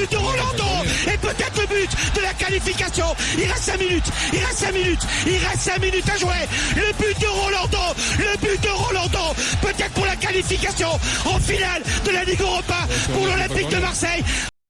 but 0.02 0.12
de 0.12 0.16
Rolando 0.16 0.64
Et 1.12 1.18
peut-être 1.18 1.60
le 1.60 1.66
but 1.66 1.90
de 2.16 2.20
la 2.22 2.34
qualification. 2.34 3.04
Il 3.38 3.44
reste 3.44 3.62
5 3.62 3.78
minutes. 3.78 4.10
Il 4.32 4.38
reste 4.40 4.58
5 4.58 4.72
minutes. 4.72 5.06
Il 5.26 5.36
reste 5.46 5.60
5 5.60 5.80
minutes 5.80 6.08
à 6.08 6.16
jouer. 6.16 6.42
Le 6.76 6.92
but 6.98 7.20
de 7.20 7.26
Rolando 7.26 7.94
Le 8.18 8.38
but 8.40 8.62
de 8.62 8.68
Rolando 8.68 9.34
Peut-être 9.60 9.92
pour 9.92 10.06
la 10.06 10.16
qualification 10.16 10.88
en 10.88 11.38
finale 11.38 11.82
de 12.04 12.10
la 12.10 12.24
Ligue 12.24 12.40
Europa 12.40 12.86
pour 13.12 13.26
l'Olympique 13.26 13.68
de 13.68 13.80
Marseille. 13.80 14.24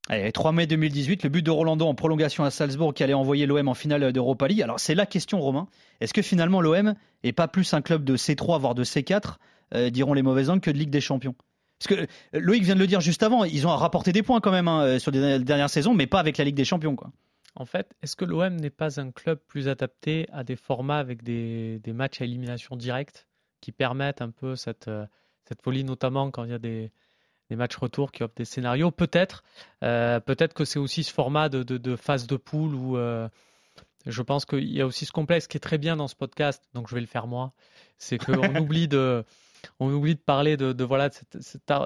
Allez, 0.09 0.33
3 0.33 0.53
mai 0.53 0.67
2018, 0.67 1.23
le 1.23 1.29
but 1.31 1.43
de 1.43 1.51
Rolando 1.51 1.87
en 1.87 1.95
prolongation 1.95 2.45
à 2.45 2.51
Salzbourg 2.51 2.93
qui 2.93 3.03
allait 3.03 3.15
envoyer 3.15 3.47
l'OM 3.47 3.69
en 3.69 3.75
finale 3.75 4.13
d'Europa 4.13 4.49
League. 4.49 4.61
Alors 4.61 4.81
c'est 4.81 4.95
la 4.95 5.07
question, 5.07 5.41
Romain. 5.41 5.69
Est-ce 6.01 6.13
que 6.13 6.23
finalement 6.23 6.61
l'OM 6.61 6.95
est 7.23 7.33
pas 7.33 7.49
plus 7.49 7.73
un 7.73 7.81
club 7.81 8.05
de 8.05 8.17
C3 8.17 8.61
voire 8.61 8.75
de 8.75 8.85
C4, 8.85 9.37
euh, 9.75 9.91
diront 9.91 10.13
les 10.13 10.23
mauvaises 10.23 10.49
langues, 10.49 10.61
que 10.61 10.71
de 10.71 10.77
Ligue 10.77 10.91
des 10.91 11.01
Champions? 11.01 11.35
Parce 11.83 12.01
que 12.01 12.05
euh, 12.05 12.41
Loïc 12.41 12.63
vient 12.65 12.75
de 12.75 12.81
le 12.81 12.87
dire 12.87 13.01
juste 13.01 13.23
avant, 13.23 13.45
ils 13.45 13.67
ont 13.67 13.77
rapporté 13.77 14.13
des 14.13 14.23
points 14.23 14.41
quand 14.41 14.53
même 14.53 14.69
hein, 14.69 14.83
euh, 14.83 14.99
sur 14.99 15.11
les 15.11 15.39
dernières 15.41 15.71
saisons, 15.71 15.95
mais 15.95 16.07
pas 16.07 16.21
avec 16.21 16.39
la 16.39 16.45
Ligue 16.45 16.55
des 16.55 16.65
Champions. 16.65 16.97
Quoi. 16.97 17.11
En 17.55 17.67
fait, 17.67 17.93
est-ce 18.03 18.17
que 18.17 18.25
l'OM 18.25 18.57
n'est 18.57 18.71
pas 18.71 19.01
un 19.01 19.11
club 19.11 19.39
plus 19.47 19.69
adapté 19.69 20.27
à 20.33 20.43
des 20.43 20.57
formats 20.57 20.99
avec 20.99 21.23
des, 21.23 21.81
des 21.81 21.93
matchs 21.93 22.21
à 22.21 22.25
élimination 22.25 22.77
directe 22.77 23.27
qui 23.61 23.73
permettent 23.73 24.23
un 24.23 24.31
peu 24.31 24.57
cette, 24.57 24.89
euh, 24.89 25.07
cette 25.45 25.61
folie, 25.63 25.85
notamment 25.85 26.31
quand 26.31 26.45
il 26.45 26.51
y 26.51 26.55
a 26.55 26.59
des, 26.59 26.91
des 27.51 27.57
matchs 27.57 27.77
retour 27.77 28.11
qui 28.11 28.23
offrent 28.23 28.35
des 28.37 28.47
scénarios? 28.47 28.91
Peut-être. 28.91 29.45
Euh, 29.83 30.19
Peut-être 30.19 30.55
que 30.55 30.65
c'est 30.65 30.79
aussi 30.79 31.05
ce 31.05 31.13
format 31.13 31.51
de, 31.51 31.63
de, 31.63 31.77
de 31.77 31.97
phase 31.97 32.27
de 32.27 32.37
poule 32.37 32.75
où 32.75 32.97
euh, 32.97 33.29
je 34.07 34.23
pense 34.23 34.47
qu'il 34.47 34.73
y 34.73 34.81
a 34.81 34.87
aussi 34.87 35.05
ce 35.05 35.13
complexe 35.13 35.47
qui 35.47 35.59
est 35.59 35.61
très 35.61 35.79
bien 35.79 35.97
dans 35.97 36.09
ce 36.09 36.17
podcast, 36.17 36.63
donc 36.73 36.89
je 36.89 36.95
vais 36.95 37.03
le 37.03 37.07
faire 37.07 37.27
moi. 37.27 37.53
C'est 37.99 38.19
qu'on 38.19 38.33
oublie 38.61 38.89
de. 38.89 39.25
On 39.81 39.91
oublie 39.93 40.15
de 40.15 40.21
parler 40.21 40.57
de, 40.57 40.73
de 40.73 40.85
voilà 40.85 41.09
de 41.09 41.15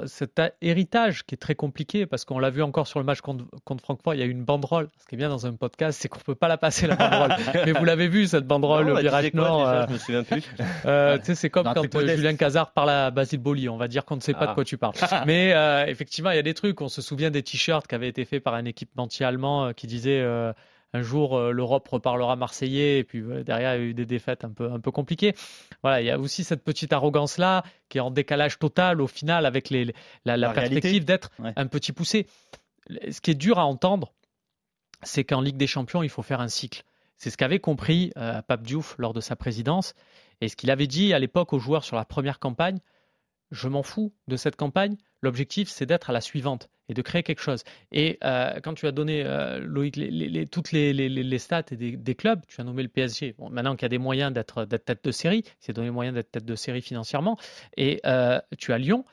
cet, 0.07 0.41
héritage 0.63 1.25
qui 1.25 1.35
est 1.35 1.39
très 1.39 1.55
compliqué 1.55 2.07
parce 2.07 2.25
qu'on 2.25 2.39
l'a 2.39 2.51
vu 2.51 2.63
encore 2.63 2.87
sur 2.87 2.99
le 2.99 3.05
match 3.05 3.21
contre, 3.21 3.45
contre 3.65 3.83
Francfort, 3.85 4.15
il 4.15 4.21
y 4.21 4.23
a 4.23 4.27
eu 4.27 4.31
une 4.31 4.45
banderole. 4.45 4.89
Ce 4.99 5.07
qui 5.07 5.15
est 5.15 5.19
bien 5.19 5.29
dans 5.29 5.47
un 5.47 5.53
podcast, 5.55 5.99
c'est 6.01 6.09
qu'on 6.09 6.21
peut 6.21 6.35
pas 6.35 6.49
la 6.49 6.57
passer 6.59 6.87
la 6.87 6.97
banderole. 6.97 7.35
Mais 7.67 7.73
vous 7.73 7.85
l'avez 7.85 8.09
vu 8.09 8.27
cette 8.27 8.47
banderole, 8.47 8.87
Non, 8.87 8.95
le 8.95 9.01
virage 9.01 9.33
nord. 9.35 9.67
euh, 9.69 9.87
Je 9.89 9.93
me 9.93 9.99
souviens 9.99 10.25
plus. 10.25 10.43
euh, 10.87 11.19
tu 11.19 11.25
sais, 11.27 11.35
c'est 11.35 11.51
comme 11.51 11.65
quand 11.73 11.95
euh. 11.95 12.17
Julien 12.17 12.37
Cazard 12.37 12.73
parle 12.73 12.91
à 12.91 13.11
Basile 13.11 13.41
Boli. 13.41 13.69
On 13.69 13.77
va 13.77 13.89
dire 13.89 14.05
qu'on 14.05 14.17
ne 14.17 14.21
sait 14.21 14.33
pas 14.33 14.41
Ah. 14.43 14.47
de 14.49 14.55
quoi 14.55 14.65
tu 14.65 14.79
parles. 14.79 14.95
Mais 15.27 15.53
euh, 15.55 15.87
effectivement, 15.87 16.31
il 16.31 16.37
y 16.37 16.41
a 16.41 16.43
des 16.43 16.55
trucs. 16.55 16.81
On 16.81 16.89
se 16.89 17.03
souvient 17.03 17.31
des 17.31 17.43
t-shirts 17.43 17.87
qui 17.87 17.95
avaient 17.95 18.09
été 18.09 18.25
faits 18.25 18.43
par 18.43 18.55
un 18.55 18.65
équipementier 18.65 19.27
allemand 19.27 19.67
euh, 19.67 19.73
qui 19.73 19.87
disait 19.87 20.21
euh, 20.21 20.53
un 20.93 21.03
jour 21.03 21.37
euh, 21.37 21.51
l'Europe 21.51 21.87
reparlera 21.89 22.37
marseillais. 22.37 22.99
Et 22.99 23.05
puis 23.05 23.23
derrière, 23.45 23.75
il 23.77 23.81
y 23.81 23.83
a 23.83 23.87
eu 23.87 23.95
des 23.95 24.07
défaites 24.07 24.45
un 24.45 24.51
peu, 24.51 24.71
un 24.71 24.81
peu 24.81 24.91
compliquées. 24.91 25.35
Voilà, 25.83 26.01
il 26.01 26.07
y 26.07 26.11
a 26.11 26.19
aussi 26.19 26.45
cette 26.45 26.65
petite 26.65 26.93
arrogance-là 26.93 27.65
qui 27.89 27.99
est 27.99 28.01
en 28.01 28.11
décalage 28.11 28.59
total 28.59 29.01
au 29.01 29.07
final 29.07 29.47
avec 29.47 29.71
les, 29.71 29.85
la, 29.87 29.93
la 30.25 30.37
La 30.37 30.51
réalité. 30.53 30.75
perspective 30.81 31.05
d'être 31.05 31.31
Ouais. 31.39 31.53
un 31.57 31.67
petit 31.67 31.93
poussé. 31.93 32.27
Ce 33.11 33.21
qui 33.21 33.33
est 33.33 33.35
dur 33.35 33.59
à 33.59 33.65
entendre, 33.67 34.13
c'est 35.03 35.25
qu'en 35.25 35.41
Ligue 35.41 35.57
des 35.57 35.67
Champions, 35.67 36.03
il 36.03 36.09
faut 36.09 36.23
faire 36.23 36.41
un 36.41 36.49
cycle. 36.49 36.83
C'est 37.17 37.31
ce 37.31 37.37
qu'avait 37.37 37.59
compris 37.61 38.13
euh, 38.17 38.41
Pape 38.43 38.63
Diouf 38.63 38.95
lors 38.99 39.13
de 39.13 39.21
sa 39.21 39.37
présidence 39.37 39.95
et 40.41 40.49
ce 40.49 40.57
qu'il 40.57 40.71
avait 40.71 40.87
dit 40.87 41.13
à 41.15 41.19
l'époque 41.19 41.53
aux 41.53 41.59
joueurs 41.59 41.83
sur 41.85 41.97
la 41.97 42.05
première 42.05 42.39
campagne. 42.39 42.79
Je 43.51 43.69
m'en 43.69 43.83
fous 43.83 44.13
de 44.29 44.37
cette 44.37 44.57
campagne. 44.57 44.97
L'objectif, 45.27 45.69
c'est 45.69 45.87
d'être 45.87 46.09
à 46.11 46.13
la 46.13 46.21
suivante 46.21 46.69
et 46.89 46.95
de 46.95 47.03
créer 47.03 47.25
quelque 47.25 47.41
chose. 47.43 47.65
Et 47.91 48.17
euh, 48.23 48.61
quand 48.63 48.75
tu 48.75 48.87
as 48.87 48.93
donné, 48.93 49.25
euh, 49.25 49.59
Loïc, 49.59 49.97
les, 49.97 50.09
les- 50.11 50.29
les- 50.29 50.47
toutes 50.47 50.71
les, 50.71 51.39
stats 51.39 51.65
et 51.73 51.77
des, 51.77 51.97
des 51.97 52.15
clubs, 52.15 52.41
tu 52.47 52.61
as 52.61 52.65
nommé 52.65 52.85
le 52.85 52.89
PSG. 52.89 53.35
Bon, 53.39 53.51
maintenant 53.51 53.75
qu'il 53.75 53.83
y 53.83 53.87
a 53.87 53.89
des 53.89 53.99
moyens 53.99 54.33
d'être 54.33 54.65
tête 54.65 55.03
de 55.03 55.11
série, 55.11 55.43
c'est 55.59 55.73
donné 55.73 55.91
moyen 55.91 56.13
d'être 56.13 56.31
tête 56.31 56.45
de 56.45 56.55
série 56.55 56.81
financièrement. 56.83 57.37
Et 57.77 58.01
euh, 58.07 58.41
tu 58.57 58.73
as 58.73 58.79
Lyon. 58.79 59.05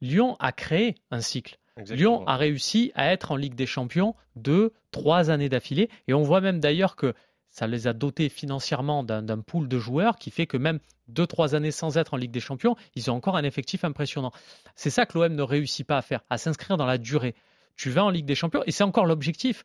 Lyon 0.00 0.36
a 0.40 0.52
créé 0.52 0.94
un 1.10 1.20
cycle. 1.20 1.58
Exactement. 1.76 1.96
Lyon 2.20 2.26
a 2.26 2.36
réussi 2.36 2.92
à 2.94 3.12
être 3.12 3.30
en 3.32 3.36
Ligue 3.36 3.54
des 3.54 3.66
Champions 3.66 4.14
deux, 4.36 4.72
trois 4.90 5.28
années 5.30 5.50
d'affilée. 5.50 5.90
Et 6.08 6.14
on 6.14 6.22
voit 6.22 6.40
même 6.40 6.60
d'ailleurs 6.60 6.96
que 6.96 7.12
ça 7.50 7.66
les 7.66 7.86
a 7.86 7.92
dotés 7.92 8.28
financièrement 8.30 9.02
d'un 9.04 9.40
pool 9.40 9.68
de 9.68 9.78
joueurs 9.78 10.16
qui 10.16 10.30
fait 10.30 10.46
que 10.46 10.56
même 10.56 10.80
deux, 11.08 11.26
trois 11.26 11.54
années 11.54 11.70
sans 11.70 11.98
être 11.98 12.14
en 12.14 12.16
Ligue 12.16 12.30
des 12.30 12.40
Champions, 12.40 12.76
ils 12.94 13.10
ont 13.10 13.14
encore 13.14 13.36
un 13.36 13.44
effectif 13.44 13.84
impressionnant. 13.84 14.32
C'est 14.74 14.90
ça 14.90 15.06
que 15.06 15.18
l'OM 15.18 15.34
ne 15.34 15.42
réussit 15.42 15.86
pas 15.86 15.98
à 15.98 16.02
faire, 16.02 16.20
à 16.30 16.38
s'inscrire 16.38 16.76
dans 16.76 16.86
la 16.86 16.98
durée. 16.98 17.34
Tu 17.76 17.90
vas 17.90 18.04
en 18.04 18.10
Ligue 18.10 18.26
des 18.26 18.34
Champions 18.34 18.62
et 18.66 18.72
c'est 18.72 18.84
encore 18.84 19.06
l'objectif. 19.06 19.64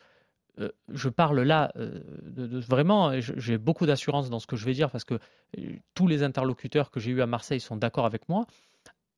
Euh, 0.60 0.70
je 0.90 1.10
parle 1.10 1.42
là 1.42 1.72
euh, 1.78 2.00
de, 2.22 2.60
vraiment, 2.60 3.12
j'ai 3.20 3.58
beaucoup 3.58 3.86
d'assurance 3.86 4.30
dans 4.30 4.40
ce 4.40 4.46
que 4.46 4.56
je 4.56 4.66
vais 4.66 4.74
dire 4.74 4.92
parce 4.92 5.04
que 5.04 5.16
euh, 5.58 5.78
tous 5.96 6.08
les 6.08 6.22
interlocuteurs 6.22 6.92
que 6.92 7.00
j'ai 7.00 7.12
eus 7.12 7.22
à 7.22 7.26
Marseille 7.26 7.60
sont 7.60 7.76
d'accord 7.76 8.06
avec 8.06 8.30
moi. 8.30 8.46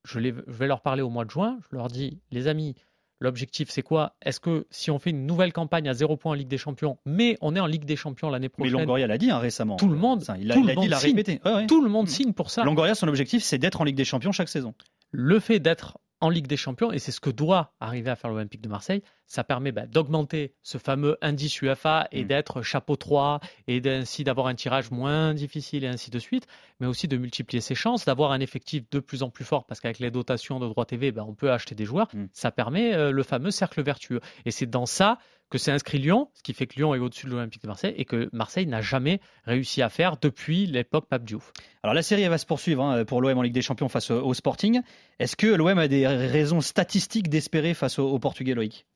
Je 0.04 0.20
vais 0.20 0.66
leur 0.66 0.80
parler 0.80 1.02
au 1.02 1.10
mois 1.10 1.24
de 1.24 1.30
juin. 1.30 1.58
Je 1.68 1.76
leur 1.76 1.88
dis, 1.88 2.20
les 2.30 2.46
amis, 2.46 2.76
l'objectif 3.20 3.68
c'est 3.70 3.82
quoi? 3.82 4.14
Est-ce 4.22 4.40
que 4.40 4.66
si 4.70 4.90
on 4.90 4.98
fait 4.98 5.10
une 5.10 5.26
nouvelle 5.26 5.52
campagne 5.52 5.88
à 5.88 5.94
zéro 5.94 6.16
point 6.16 6.32
en 6.32 6.34
Ligue 6.34 6.48
des 6.48 6.58
Champions, 6.58 6.98
mais 7.06 7.36
on 7.40 7.54
est 7.56 7.60
en 7.60 7.66
Ligue 7.66 7.84
des 7.84 7.96
Champions 7.96 8.28
l'année 8.30 8.46
Mais 8.46 8.64
prochaine, 8.64 8.72
Longoria 8.80 9.06
l'a 9.06 9.18
dit 9.18 9.30
hein, 9.30 9.38
récemment. 9.38 9.76
tout 9.76 9.88
le 9.88 9.96
monde, 9.96 10.22
Ça, 10.22 10.36
il 10.38 10.50
a, 10.50 10.54
tout 10.54 10.60
il 10.60 10.66
le 10.66 10.72
dit, 10.72 10.76
monde 10.76 10.84
il 10.86 10.94
a 10.94 10.98
signe. 10.98 11.10
répété. 11.16 11.40
Ouais. 11.44 11.66
Tout 11.66 11.82
le 11.82 11.88
monde 11.90 12.08
signe 12.08 12.32
pour 12.32 12.50
ça. 12.50 12.64
Longoria, 12.64 12.94
son 12.94 13.08
objectif, 13.08 13.42
c'est 13.42 13.58
d'être 13.58 13.80
en 13.80 13.84
Ligue 13.84 13.96
des 13.96 14.04
Champions 14.04 14.32
chaque 14.32 14.48
saison. 14.48 14.74
le 15.12 15.38
fait 15.40 15.60
d'être 15.60 15.98
en 16.20 16.30
Ligue 16.30 16.46
des 16.46 16.56
Champions, 16.56 16.92
et 16.92 16.98
c'est 16.98 17.12
ce 17.12 17.20
que 17.20 17.30
doit 17.30 17.74
arriver 17.80 18.10
à 18.10 18.16
faire 18.16 18.30
l'Olympique 18.30 18.60
de 18.62 18.68
Marseille, 18.68 19.02
ça 19.26 19.44
permet 19.44 19.72
bah, 19.72 19.86
d'augmenter 19.86 20.54
ce 20.62 20.78
fameux 20.78 21.18
indice 21.20 21.60
UEFA 21.60 22.08
et 22.12 22.24
Mm. 22.24 22.28
d'être 22.28 22.62
chapeau 22.62 22.96
3 22.96 23.40
et 23.66 23.82
ainsi 23.86 24.24
d'avoir 24.24 24.46
un 24.46 24.54
tirage 24.54 24.90
moins 24.90 25.34
difficile 25.34 25.84
et 25.84 25.88
ainsi 25.88 26.10
de 26.10 26.18
suite, 26.18 26.46
mais 26.80 26.86
aussi 26.86 27.08
de 27.08 27.16
multiplier 27.16 27.60
ses 27.60 27.74
chances, 27.74 28.04
d'avoir 28.04 28.32
un 28.32 28.40
effectif 28.40 28.84
de 28.90 29.00
plus 29.00 29.22
en 29.22 29.30
plus 29.30 29.44
fort 29.44 29.66
parce 29.66 29.80
qu'avec 29.80 29.98
les 29.98 30.10
dotations 30.10 30.58
de 30.60 30.66
droit 30.66 30.84
TV, 30.84 31.12
bah, 31.12 31.24
on 31.26 31.34
peut 31.34 31.50
acheter 31.52 31.74
des 31.74 31.84
joueurs. 31.84 32.08
Mm. 32.14 32.26
Ça 32.32 32.50
permet 32.50 32.94
euh, 32.94 33.10
le 33.10 33.22
fameux 33.22 33.50
cercle 33.50 33.82
vertueux. 33.82 34.20
Et 34.44 34.50
c'est 34.50 34.66
dans 34.66 34.86
ça 34.86 35.18
que 35.50 35.58
s'est 35.58 35.70
inscrit 35.70 35.98
Lyon, 35.98 36.28
ce 36.34 36.42
qui 36.42 36.54
fait 36.54 36.66
que 36.66 36.74
Lyon 36.76 36.94
est 36.94 36.98
au-dessus 36.98 37.26
de 37.26 37.30
l'Olympique 37.30 37.62
de 37.62 37.68
Marseille 37.68 37.94
et 37.96 38.04
que 38.04 38.28
Marseille 38.32 38.66
n'a 38.66 38.80
jamais 38.80 39.20
réussi 39.44 39.80
à 39.80 39.88
faire 39.88 40.16
depuis 40.20 40.66
l'époque 40.66 41.06
Pape 41.08 41.24
Diouf. 41.24 41.52
Alors 41.82 41.94
la 41.94 42.02
série 42.02 42.22
elle 42.22 42.30
va 42.30 42.38
se 42.38 42.46
poursuivre 42.46 42.82
hein, 42.82 43.04
pour 43.04 43.20
l'OM 43.20 43.38
en 43.38 43.42
Ligue 43.42 43.54
des 43.54 43.62
Champions 43.62 43.88
face 43.88 44.10
au, 44.10 44.20
au 44.20 44.34
Sporting. 44.34 44.80
Est-ce 45.20 45.36
que 45.36 45.46
l'OM 45.46 45.78
a 45.78 45.86
des 45.88 46.06
raisons 46.06 46.60
statistiques 46.60 47.28
d'espérer 47.28 47.74
face 47.74 47.98
au, 47.98 48.08
au 48.08 48.18
Portugais 48.18 48.54
Loïc? 48.54 48.86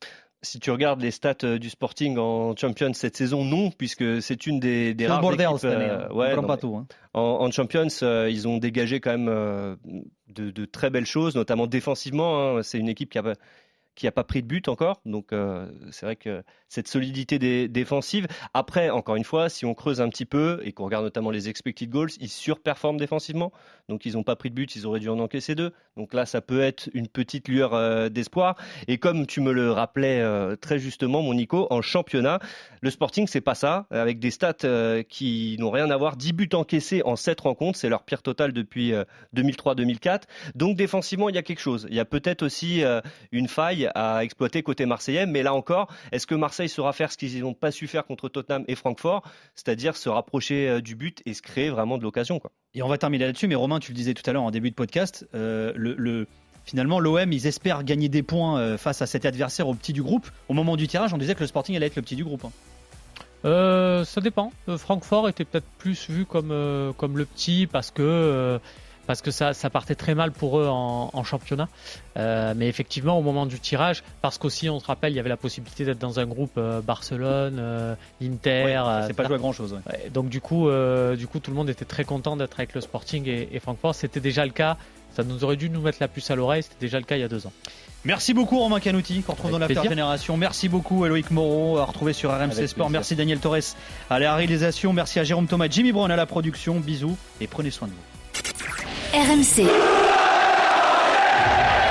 Si 0.42 0.58
tu 0.58 0.70
regardes 0.70 1.02
les 1.02 1.10
stats 1.10 1.34
euh, 1.44 1.58
du 1.58 1.68
Sporting 1.68 2.16
en 2.16 2.56
Champions 2.56 2.94
cette 2.94 3.14
saison, 3.14 3.44
non, 3.44 3.70
puisque 3.70 4.22
c'est 4.22 4.46
une 4.46 4.58
des, 4.58 4.94
des 4.94 5.06
rares 5.06 5.20
bordel 5.20 5.46
équipes. 5.46 5.58
cette 5.60 5.72
année, 5.74 5.84
euh, 5.84 6.06
hein. 6.08 6.14
ouais, 6.14 6.28
On 6.30 6.32
prend 6.32 6.42
non, 6.42 6.48
pas 6.48 6.56
tout, 6.56 6.76
hein. 6.76 6.86
En, 7.12 7.20
en 7.20 7.50
Champions, 7.50 7.86
euh, 8.02 8.26
ils 8.30 8.48
ont 8.48 8.56
dégagé 8.56 9.00
quand 9.00 9.10
même 9.10 9.28
euh, 9.28 9.76
de, 10.28 10.50
de 10.50 10.64
très 10.64 10.88
belles 10.88 11.04
choses, 11.04 11.34
notamment 11.34 11.66
défensivement. 11.66 12.56
hein. 12.56 12.62
C'est 12.62 12.78
une 12.78 12.88
équipe 12.88 13.10
qui 13.10 13.18
a 13.18 13.34
qui 13.94 14.06
n'a 14.06 14.12
pas 14.12 14.24
pris 14.24 14.42
de 14.42 14.46
but 14.46 14.68
encore. 14.68 15.00
Donc 15.04 15.32
euh, 15.32 15.70
c'est 15.90 16.06
vrai 16.06 16.16
que 16.16 16.42
cette 16.68 16.88
solidité 16.88 17.38
défensive. 17.68 18.28
Après, 18.54 18.90
encore 18.90 19.16
une 19.16 19.24
fois, 19.24 19.48
si 19.48 19.66
on 19.66 19.74
creuse 19.74 20.00
un 20.00 20.08
petit 20.08 20.24
peu 20.24 20.60
et 20.64 20.72
qu'on 20.72 20.84
regarde 20.84 21.04
notamment 21.04 21.30
les 21.30 21.48
expected 21.48 21.90
goals, 21.90 22.10
ils 22.20 22.28
surperforment 22.28 22.96
défensivement. 22.96 23.52
Donc 23.88 24.06
ils 24.06 24.14
n'ont 24.14 24.22
pas 24.22 24.36
pris 24.36 24.50
de 24.50 24.54
but, 24.54 24.74
ils 24.76 24.86
auraient 24.86 25.00
dû 25.00 25.08
en 25.08 25.18
encaisser 25.18 25.54
deux. 25.54 25.72
Donc 25.96 26.14
là, 26.14 26.26
ça 26.26 26.40
peut 26.40 26.60
être 26.60 26.88
une 26.94 27.08
petite 27.08 27.48
lueur 27.48 27.74
euh, 27.74 28.08
d'espoir. 28.08 28.54
Et 28.86 28.98
comme 28.98 29.26
tu 29.26 29.40
me 29.40 29.52
le 29.52 29.72
rappelais 29.72 30.20
euh, 30.20 30.54
très 30.54 30.78
justement, 30.78 31.22
mon 31.22 31.34
Nico, 31.34 31.66
en 31.70 31.82
championnat, 31.82 32.38
le 32.82 32.90
Sporting, 32.90 33.26
c'est 33.26 33.40
pas 33.40 33.56
ça. 33.56 33.86
Avec 33.90 34.20
des 34.20 34.30
stats 34.30 35.02
qui 35.08 35.56
n'ont 35.58 35.70
rien 35.70 35.90
à 35.90 35.96
voir. 35.96 36.16
10 36.16 36.32
buts 36.32 36.48
encaissés 36.52 37.02
en 37.04 37.16
7 37.16 37.40
rencontres, 37.40 37.78
c'est 37.78 37.88
leur 37.88 38.04
pire 38.04 38.22
total 38.22 38.52
depuis 38.52 38.92
euh, 38.92 39.04
2003-2004. 39.34 40.22
Donc 40.54 40.76
défensivement, 40.76 41.28
il 41.28 41.34
y 41.34 41.38
a 41.38 41.42
quelque 41.42 41.60
chose. 41.60 41.86
Il 41.90 41.96
y 41.96 42.00
a 42.00 42.04
peut-être 42.04 42.42
aussi 42.42 42.82
une 43.32 43.48
faille 43.48 43.79
à 43.94 44.24
exploiter 44.24 44.62
côté 44.62 44.86
marseillais. 44.86 45.26
Mais 45.26 45.42
là 45.42 45.54
encore, 45.54 45.88
est-ce 46.12 46.26
que 46.26 46.34
Marseille 46.34 46.68
saura 46.68 46.92
faire 46.92 47.10
ce 47.12 47.16
qu'ils 47.16 47.40
n'ont 47.40 47.54
pas 47.54 47.70
su 47.70 47.86
faire 47.86 48.04
contre 48.06 48.28
Tottenham 48.28 48.64
et 48.68 48.74
Francfort, 48.74 49.22
c'est-à-dire 49.54 49.96
se 49.96 50.08
rapprocher 50.08 50.68
euh, 50.68 50.80
du 50.80 50.94
but 50.94 51.22
et 51.26 51.34
se 51.34 51.42
créer 51.42 51.70
vraiment 51.70 51.98
de 51.98 52.02
l'occasion 52.02 52.38
quoi? 52.38 52.50
Et 52.74 52.82
on 52.82 52.88
va 52.88 52.98
terminer 52.98 53.26
là-dessus, 53.26 53.48
mais 53.48 53.54
Romain, 53.56 53.80
tu 53.80 53.92
le 53.92 53.96
disais 53.96 54.14
tout 54.14 54.28
à 54.28 54.32
l'heure 54.32 54.42
en 54.42 54.50
début 54.50 54.70
de 54.70 54.74
podcast, 54.76 55.26
euh, 55.34 55.72
le, 55.74 55.94
le- 55.98 56.26
finalement 56.64 57.00
l'OM, 57.00 57.32
ils 57.32 57.46
espèrent 57.46 57.82
gagner 57.82 58.08
des 58.08 58.22
points 58.22 58.60
euh, 58.60 58.78
face 58.78 59.02
à 59.02 59.06
cet 59.06 59.24
adversaire 59.24 59.66
au 59.66 59.74
petit 59.74 59.92
du 59.92 60.02
groupe. 60.02 60.30
Au 60.48 60.54
moment 60.54 60.76
du 60.76 60.86
tirage, 60.86 61.12
on 61.12 61.18
disait 61.18 61.34
que 61.34 61.40
le 61.40 61.46
Sporting 61.46 61.74
allait 61.74 61.86
être 61.86 61.96
le 61.96 62.02
petit 62.02 62.16
du 62.16 62.24
groupe. 62.24 62.44
hein. 62.44 62.52
Euh, 63.46 64.04
ça 64.04 64.20
dépend. 64.20 64.52
Euh, 64.68 64.76
Francfort 64.76 65.28
était 65.28 65.44
peut-être 65.46 65.66
plus 65.78 66.10
vu 66.10 66.26
comme, 66.26 66.50
euh, 66.52 66.92
comme 66.92 67.16
le 67.16 67.24
petit 67.24 67.66
parce 67.66 67.90
que, 67.90 68.02
euh, 68.02 68.58
parce 69.10 69.22
que 69.22 69.32
ça, 69.32 69.54
ça 69.54 69.70
partait 69.70 69.96
très 69.96 70.14
mal 70.14 70.30
pour 70.30 70.60
eux 70.60 70.68
en, 70.68 71.10
en 71.12 71.24
championnat. 71.24 71.66
Euh, 72.16 72.54
mais 72.56 72.68
effectivement, 72.68 73.18
au 73.18 73.22
moment 73.22 73.44
du 73.44 73.58
tirage, 73.58 74.04
parce 74.22 74.38
qu'aussi, 74.38 74.70
on 74.70 74.78
se 74.78 74.86
rappelle, 74.86 75.12
il 75.12 75.16
y 75.16 75.18
avait 75.18 75.28
la 75.28 75.36
possibilité 75.36 75.84
d'être 75.84 75.98
dans 75.98 76.20
un 76.20 76.26
groupe 76.26 76.52
euh, 76.58 76.80
Barcelone, 76.80 77.56
euh, 77.58 77.96
Inter. 78.22 78.62
Ouais, 78.66 78.76
euh, 78.76 79.06
c'est 79.08 79.14
pas 79.14 79.24
joué 79.24 79.34
à 79.34 79.38
grand 79.38 79.50
chose. 79.52 79.76
Ouais, 79.84 80.10
donc 80.14 80.28
du 80.28 80.40
coup, 80.40 80.68
du 81.18 81.26
coup, 81.26 81.40
tout 81.40 81.50
le 81.50 81.56
monde 81.56 81.68
était 81.68 81.84
très 81.84 82.04
content 82.04 82.36
d'être 82.36 82.60
avec 82.60 82.72
le 82.72 82.80
Sporting 82.80 83.26
et, 83.26 83.48
et 83.50 83.58
Francfort. 83.58 83.96
C'était 83.96 84.20
déjà 84.20 84.46
le 84.46 84.52
cas. 84.52 84.76
Ça 85.16 85.24
nous 85.24 85.42
aurait 85.42 85.56
dû 85.56 85.70
nous 85.70 85.80
mettre 85.80 85.98
la 86.00 86.06
puce 86.06 86.30
à 86.30 86.36
l'oreille. 86.36 86.62
C'était 86.62 86.76
déjà 86.78 86.98
le 87.00 87.04
cas 87.04 87.16
il 87.16 87.20
y 87.22 87.24
a 87.24 87.28
deux 87.28 87.48
ans. 87.48 87.52
Merci 88.04 88.32
beaucoup 88.32 88.60
Romain 88.60 88.78
Canouti, 88.78 89.22
qu'on 89.22 89.32
retrouve 89.32 89.50
dans 89.50 89.60
Avec 89.60 89.74
l'After. 89.74 89.88
Génération. 89.90 90.36
Merci 90.36 90.68
beaucoup 90.68 91.04
Loïc 91.04 91.32
Moreau, 91.32 91.78
à 91.78 91.84
retrouver 91.84 92.12
sur 92.12 92.30
RMC 92.30 92.42
Avec 92.52 92.68
Sport. 92.68 92.86
plaisir. 92.86 92.90
Merci 92.90 93.16
Daniel 93.16 93.40
Torres 93.40 93.74
à 94.08 94.20
la 94.20 94.36
réalisation. 94.36 94.92
Merci 94.92 95.18
à 95.18 95.24
Jérôme 95.24 95.48
Thomas, 95.48 95.66
Jimmy 95.68 95.90
Brown 95.90 96.12
à 96.12 96.16
la 96.16 96.26
production. 96.26 96.78
Bisous 96.78 97.16
et 97.40 97.48
prenez 97.48 97.72
soin 97.72 97.88
de 97.88 97.92
vous. 97.92 97.98
RMC. 99.12 99.66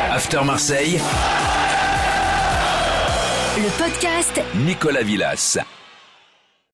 After 0.10 0.42
Marseille, 0.46 1.00
Le 3.58 3.70
podcast 3.78 4.42
Nicolas 4.56 5.04
Villas. 5.04 5.58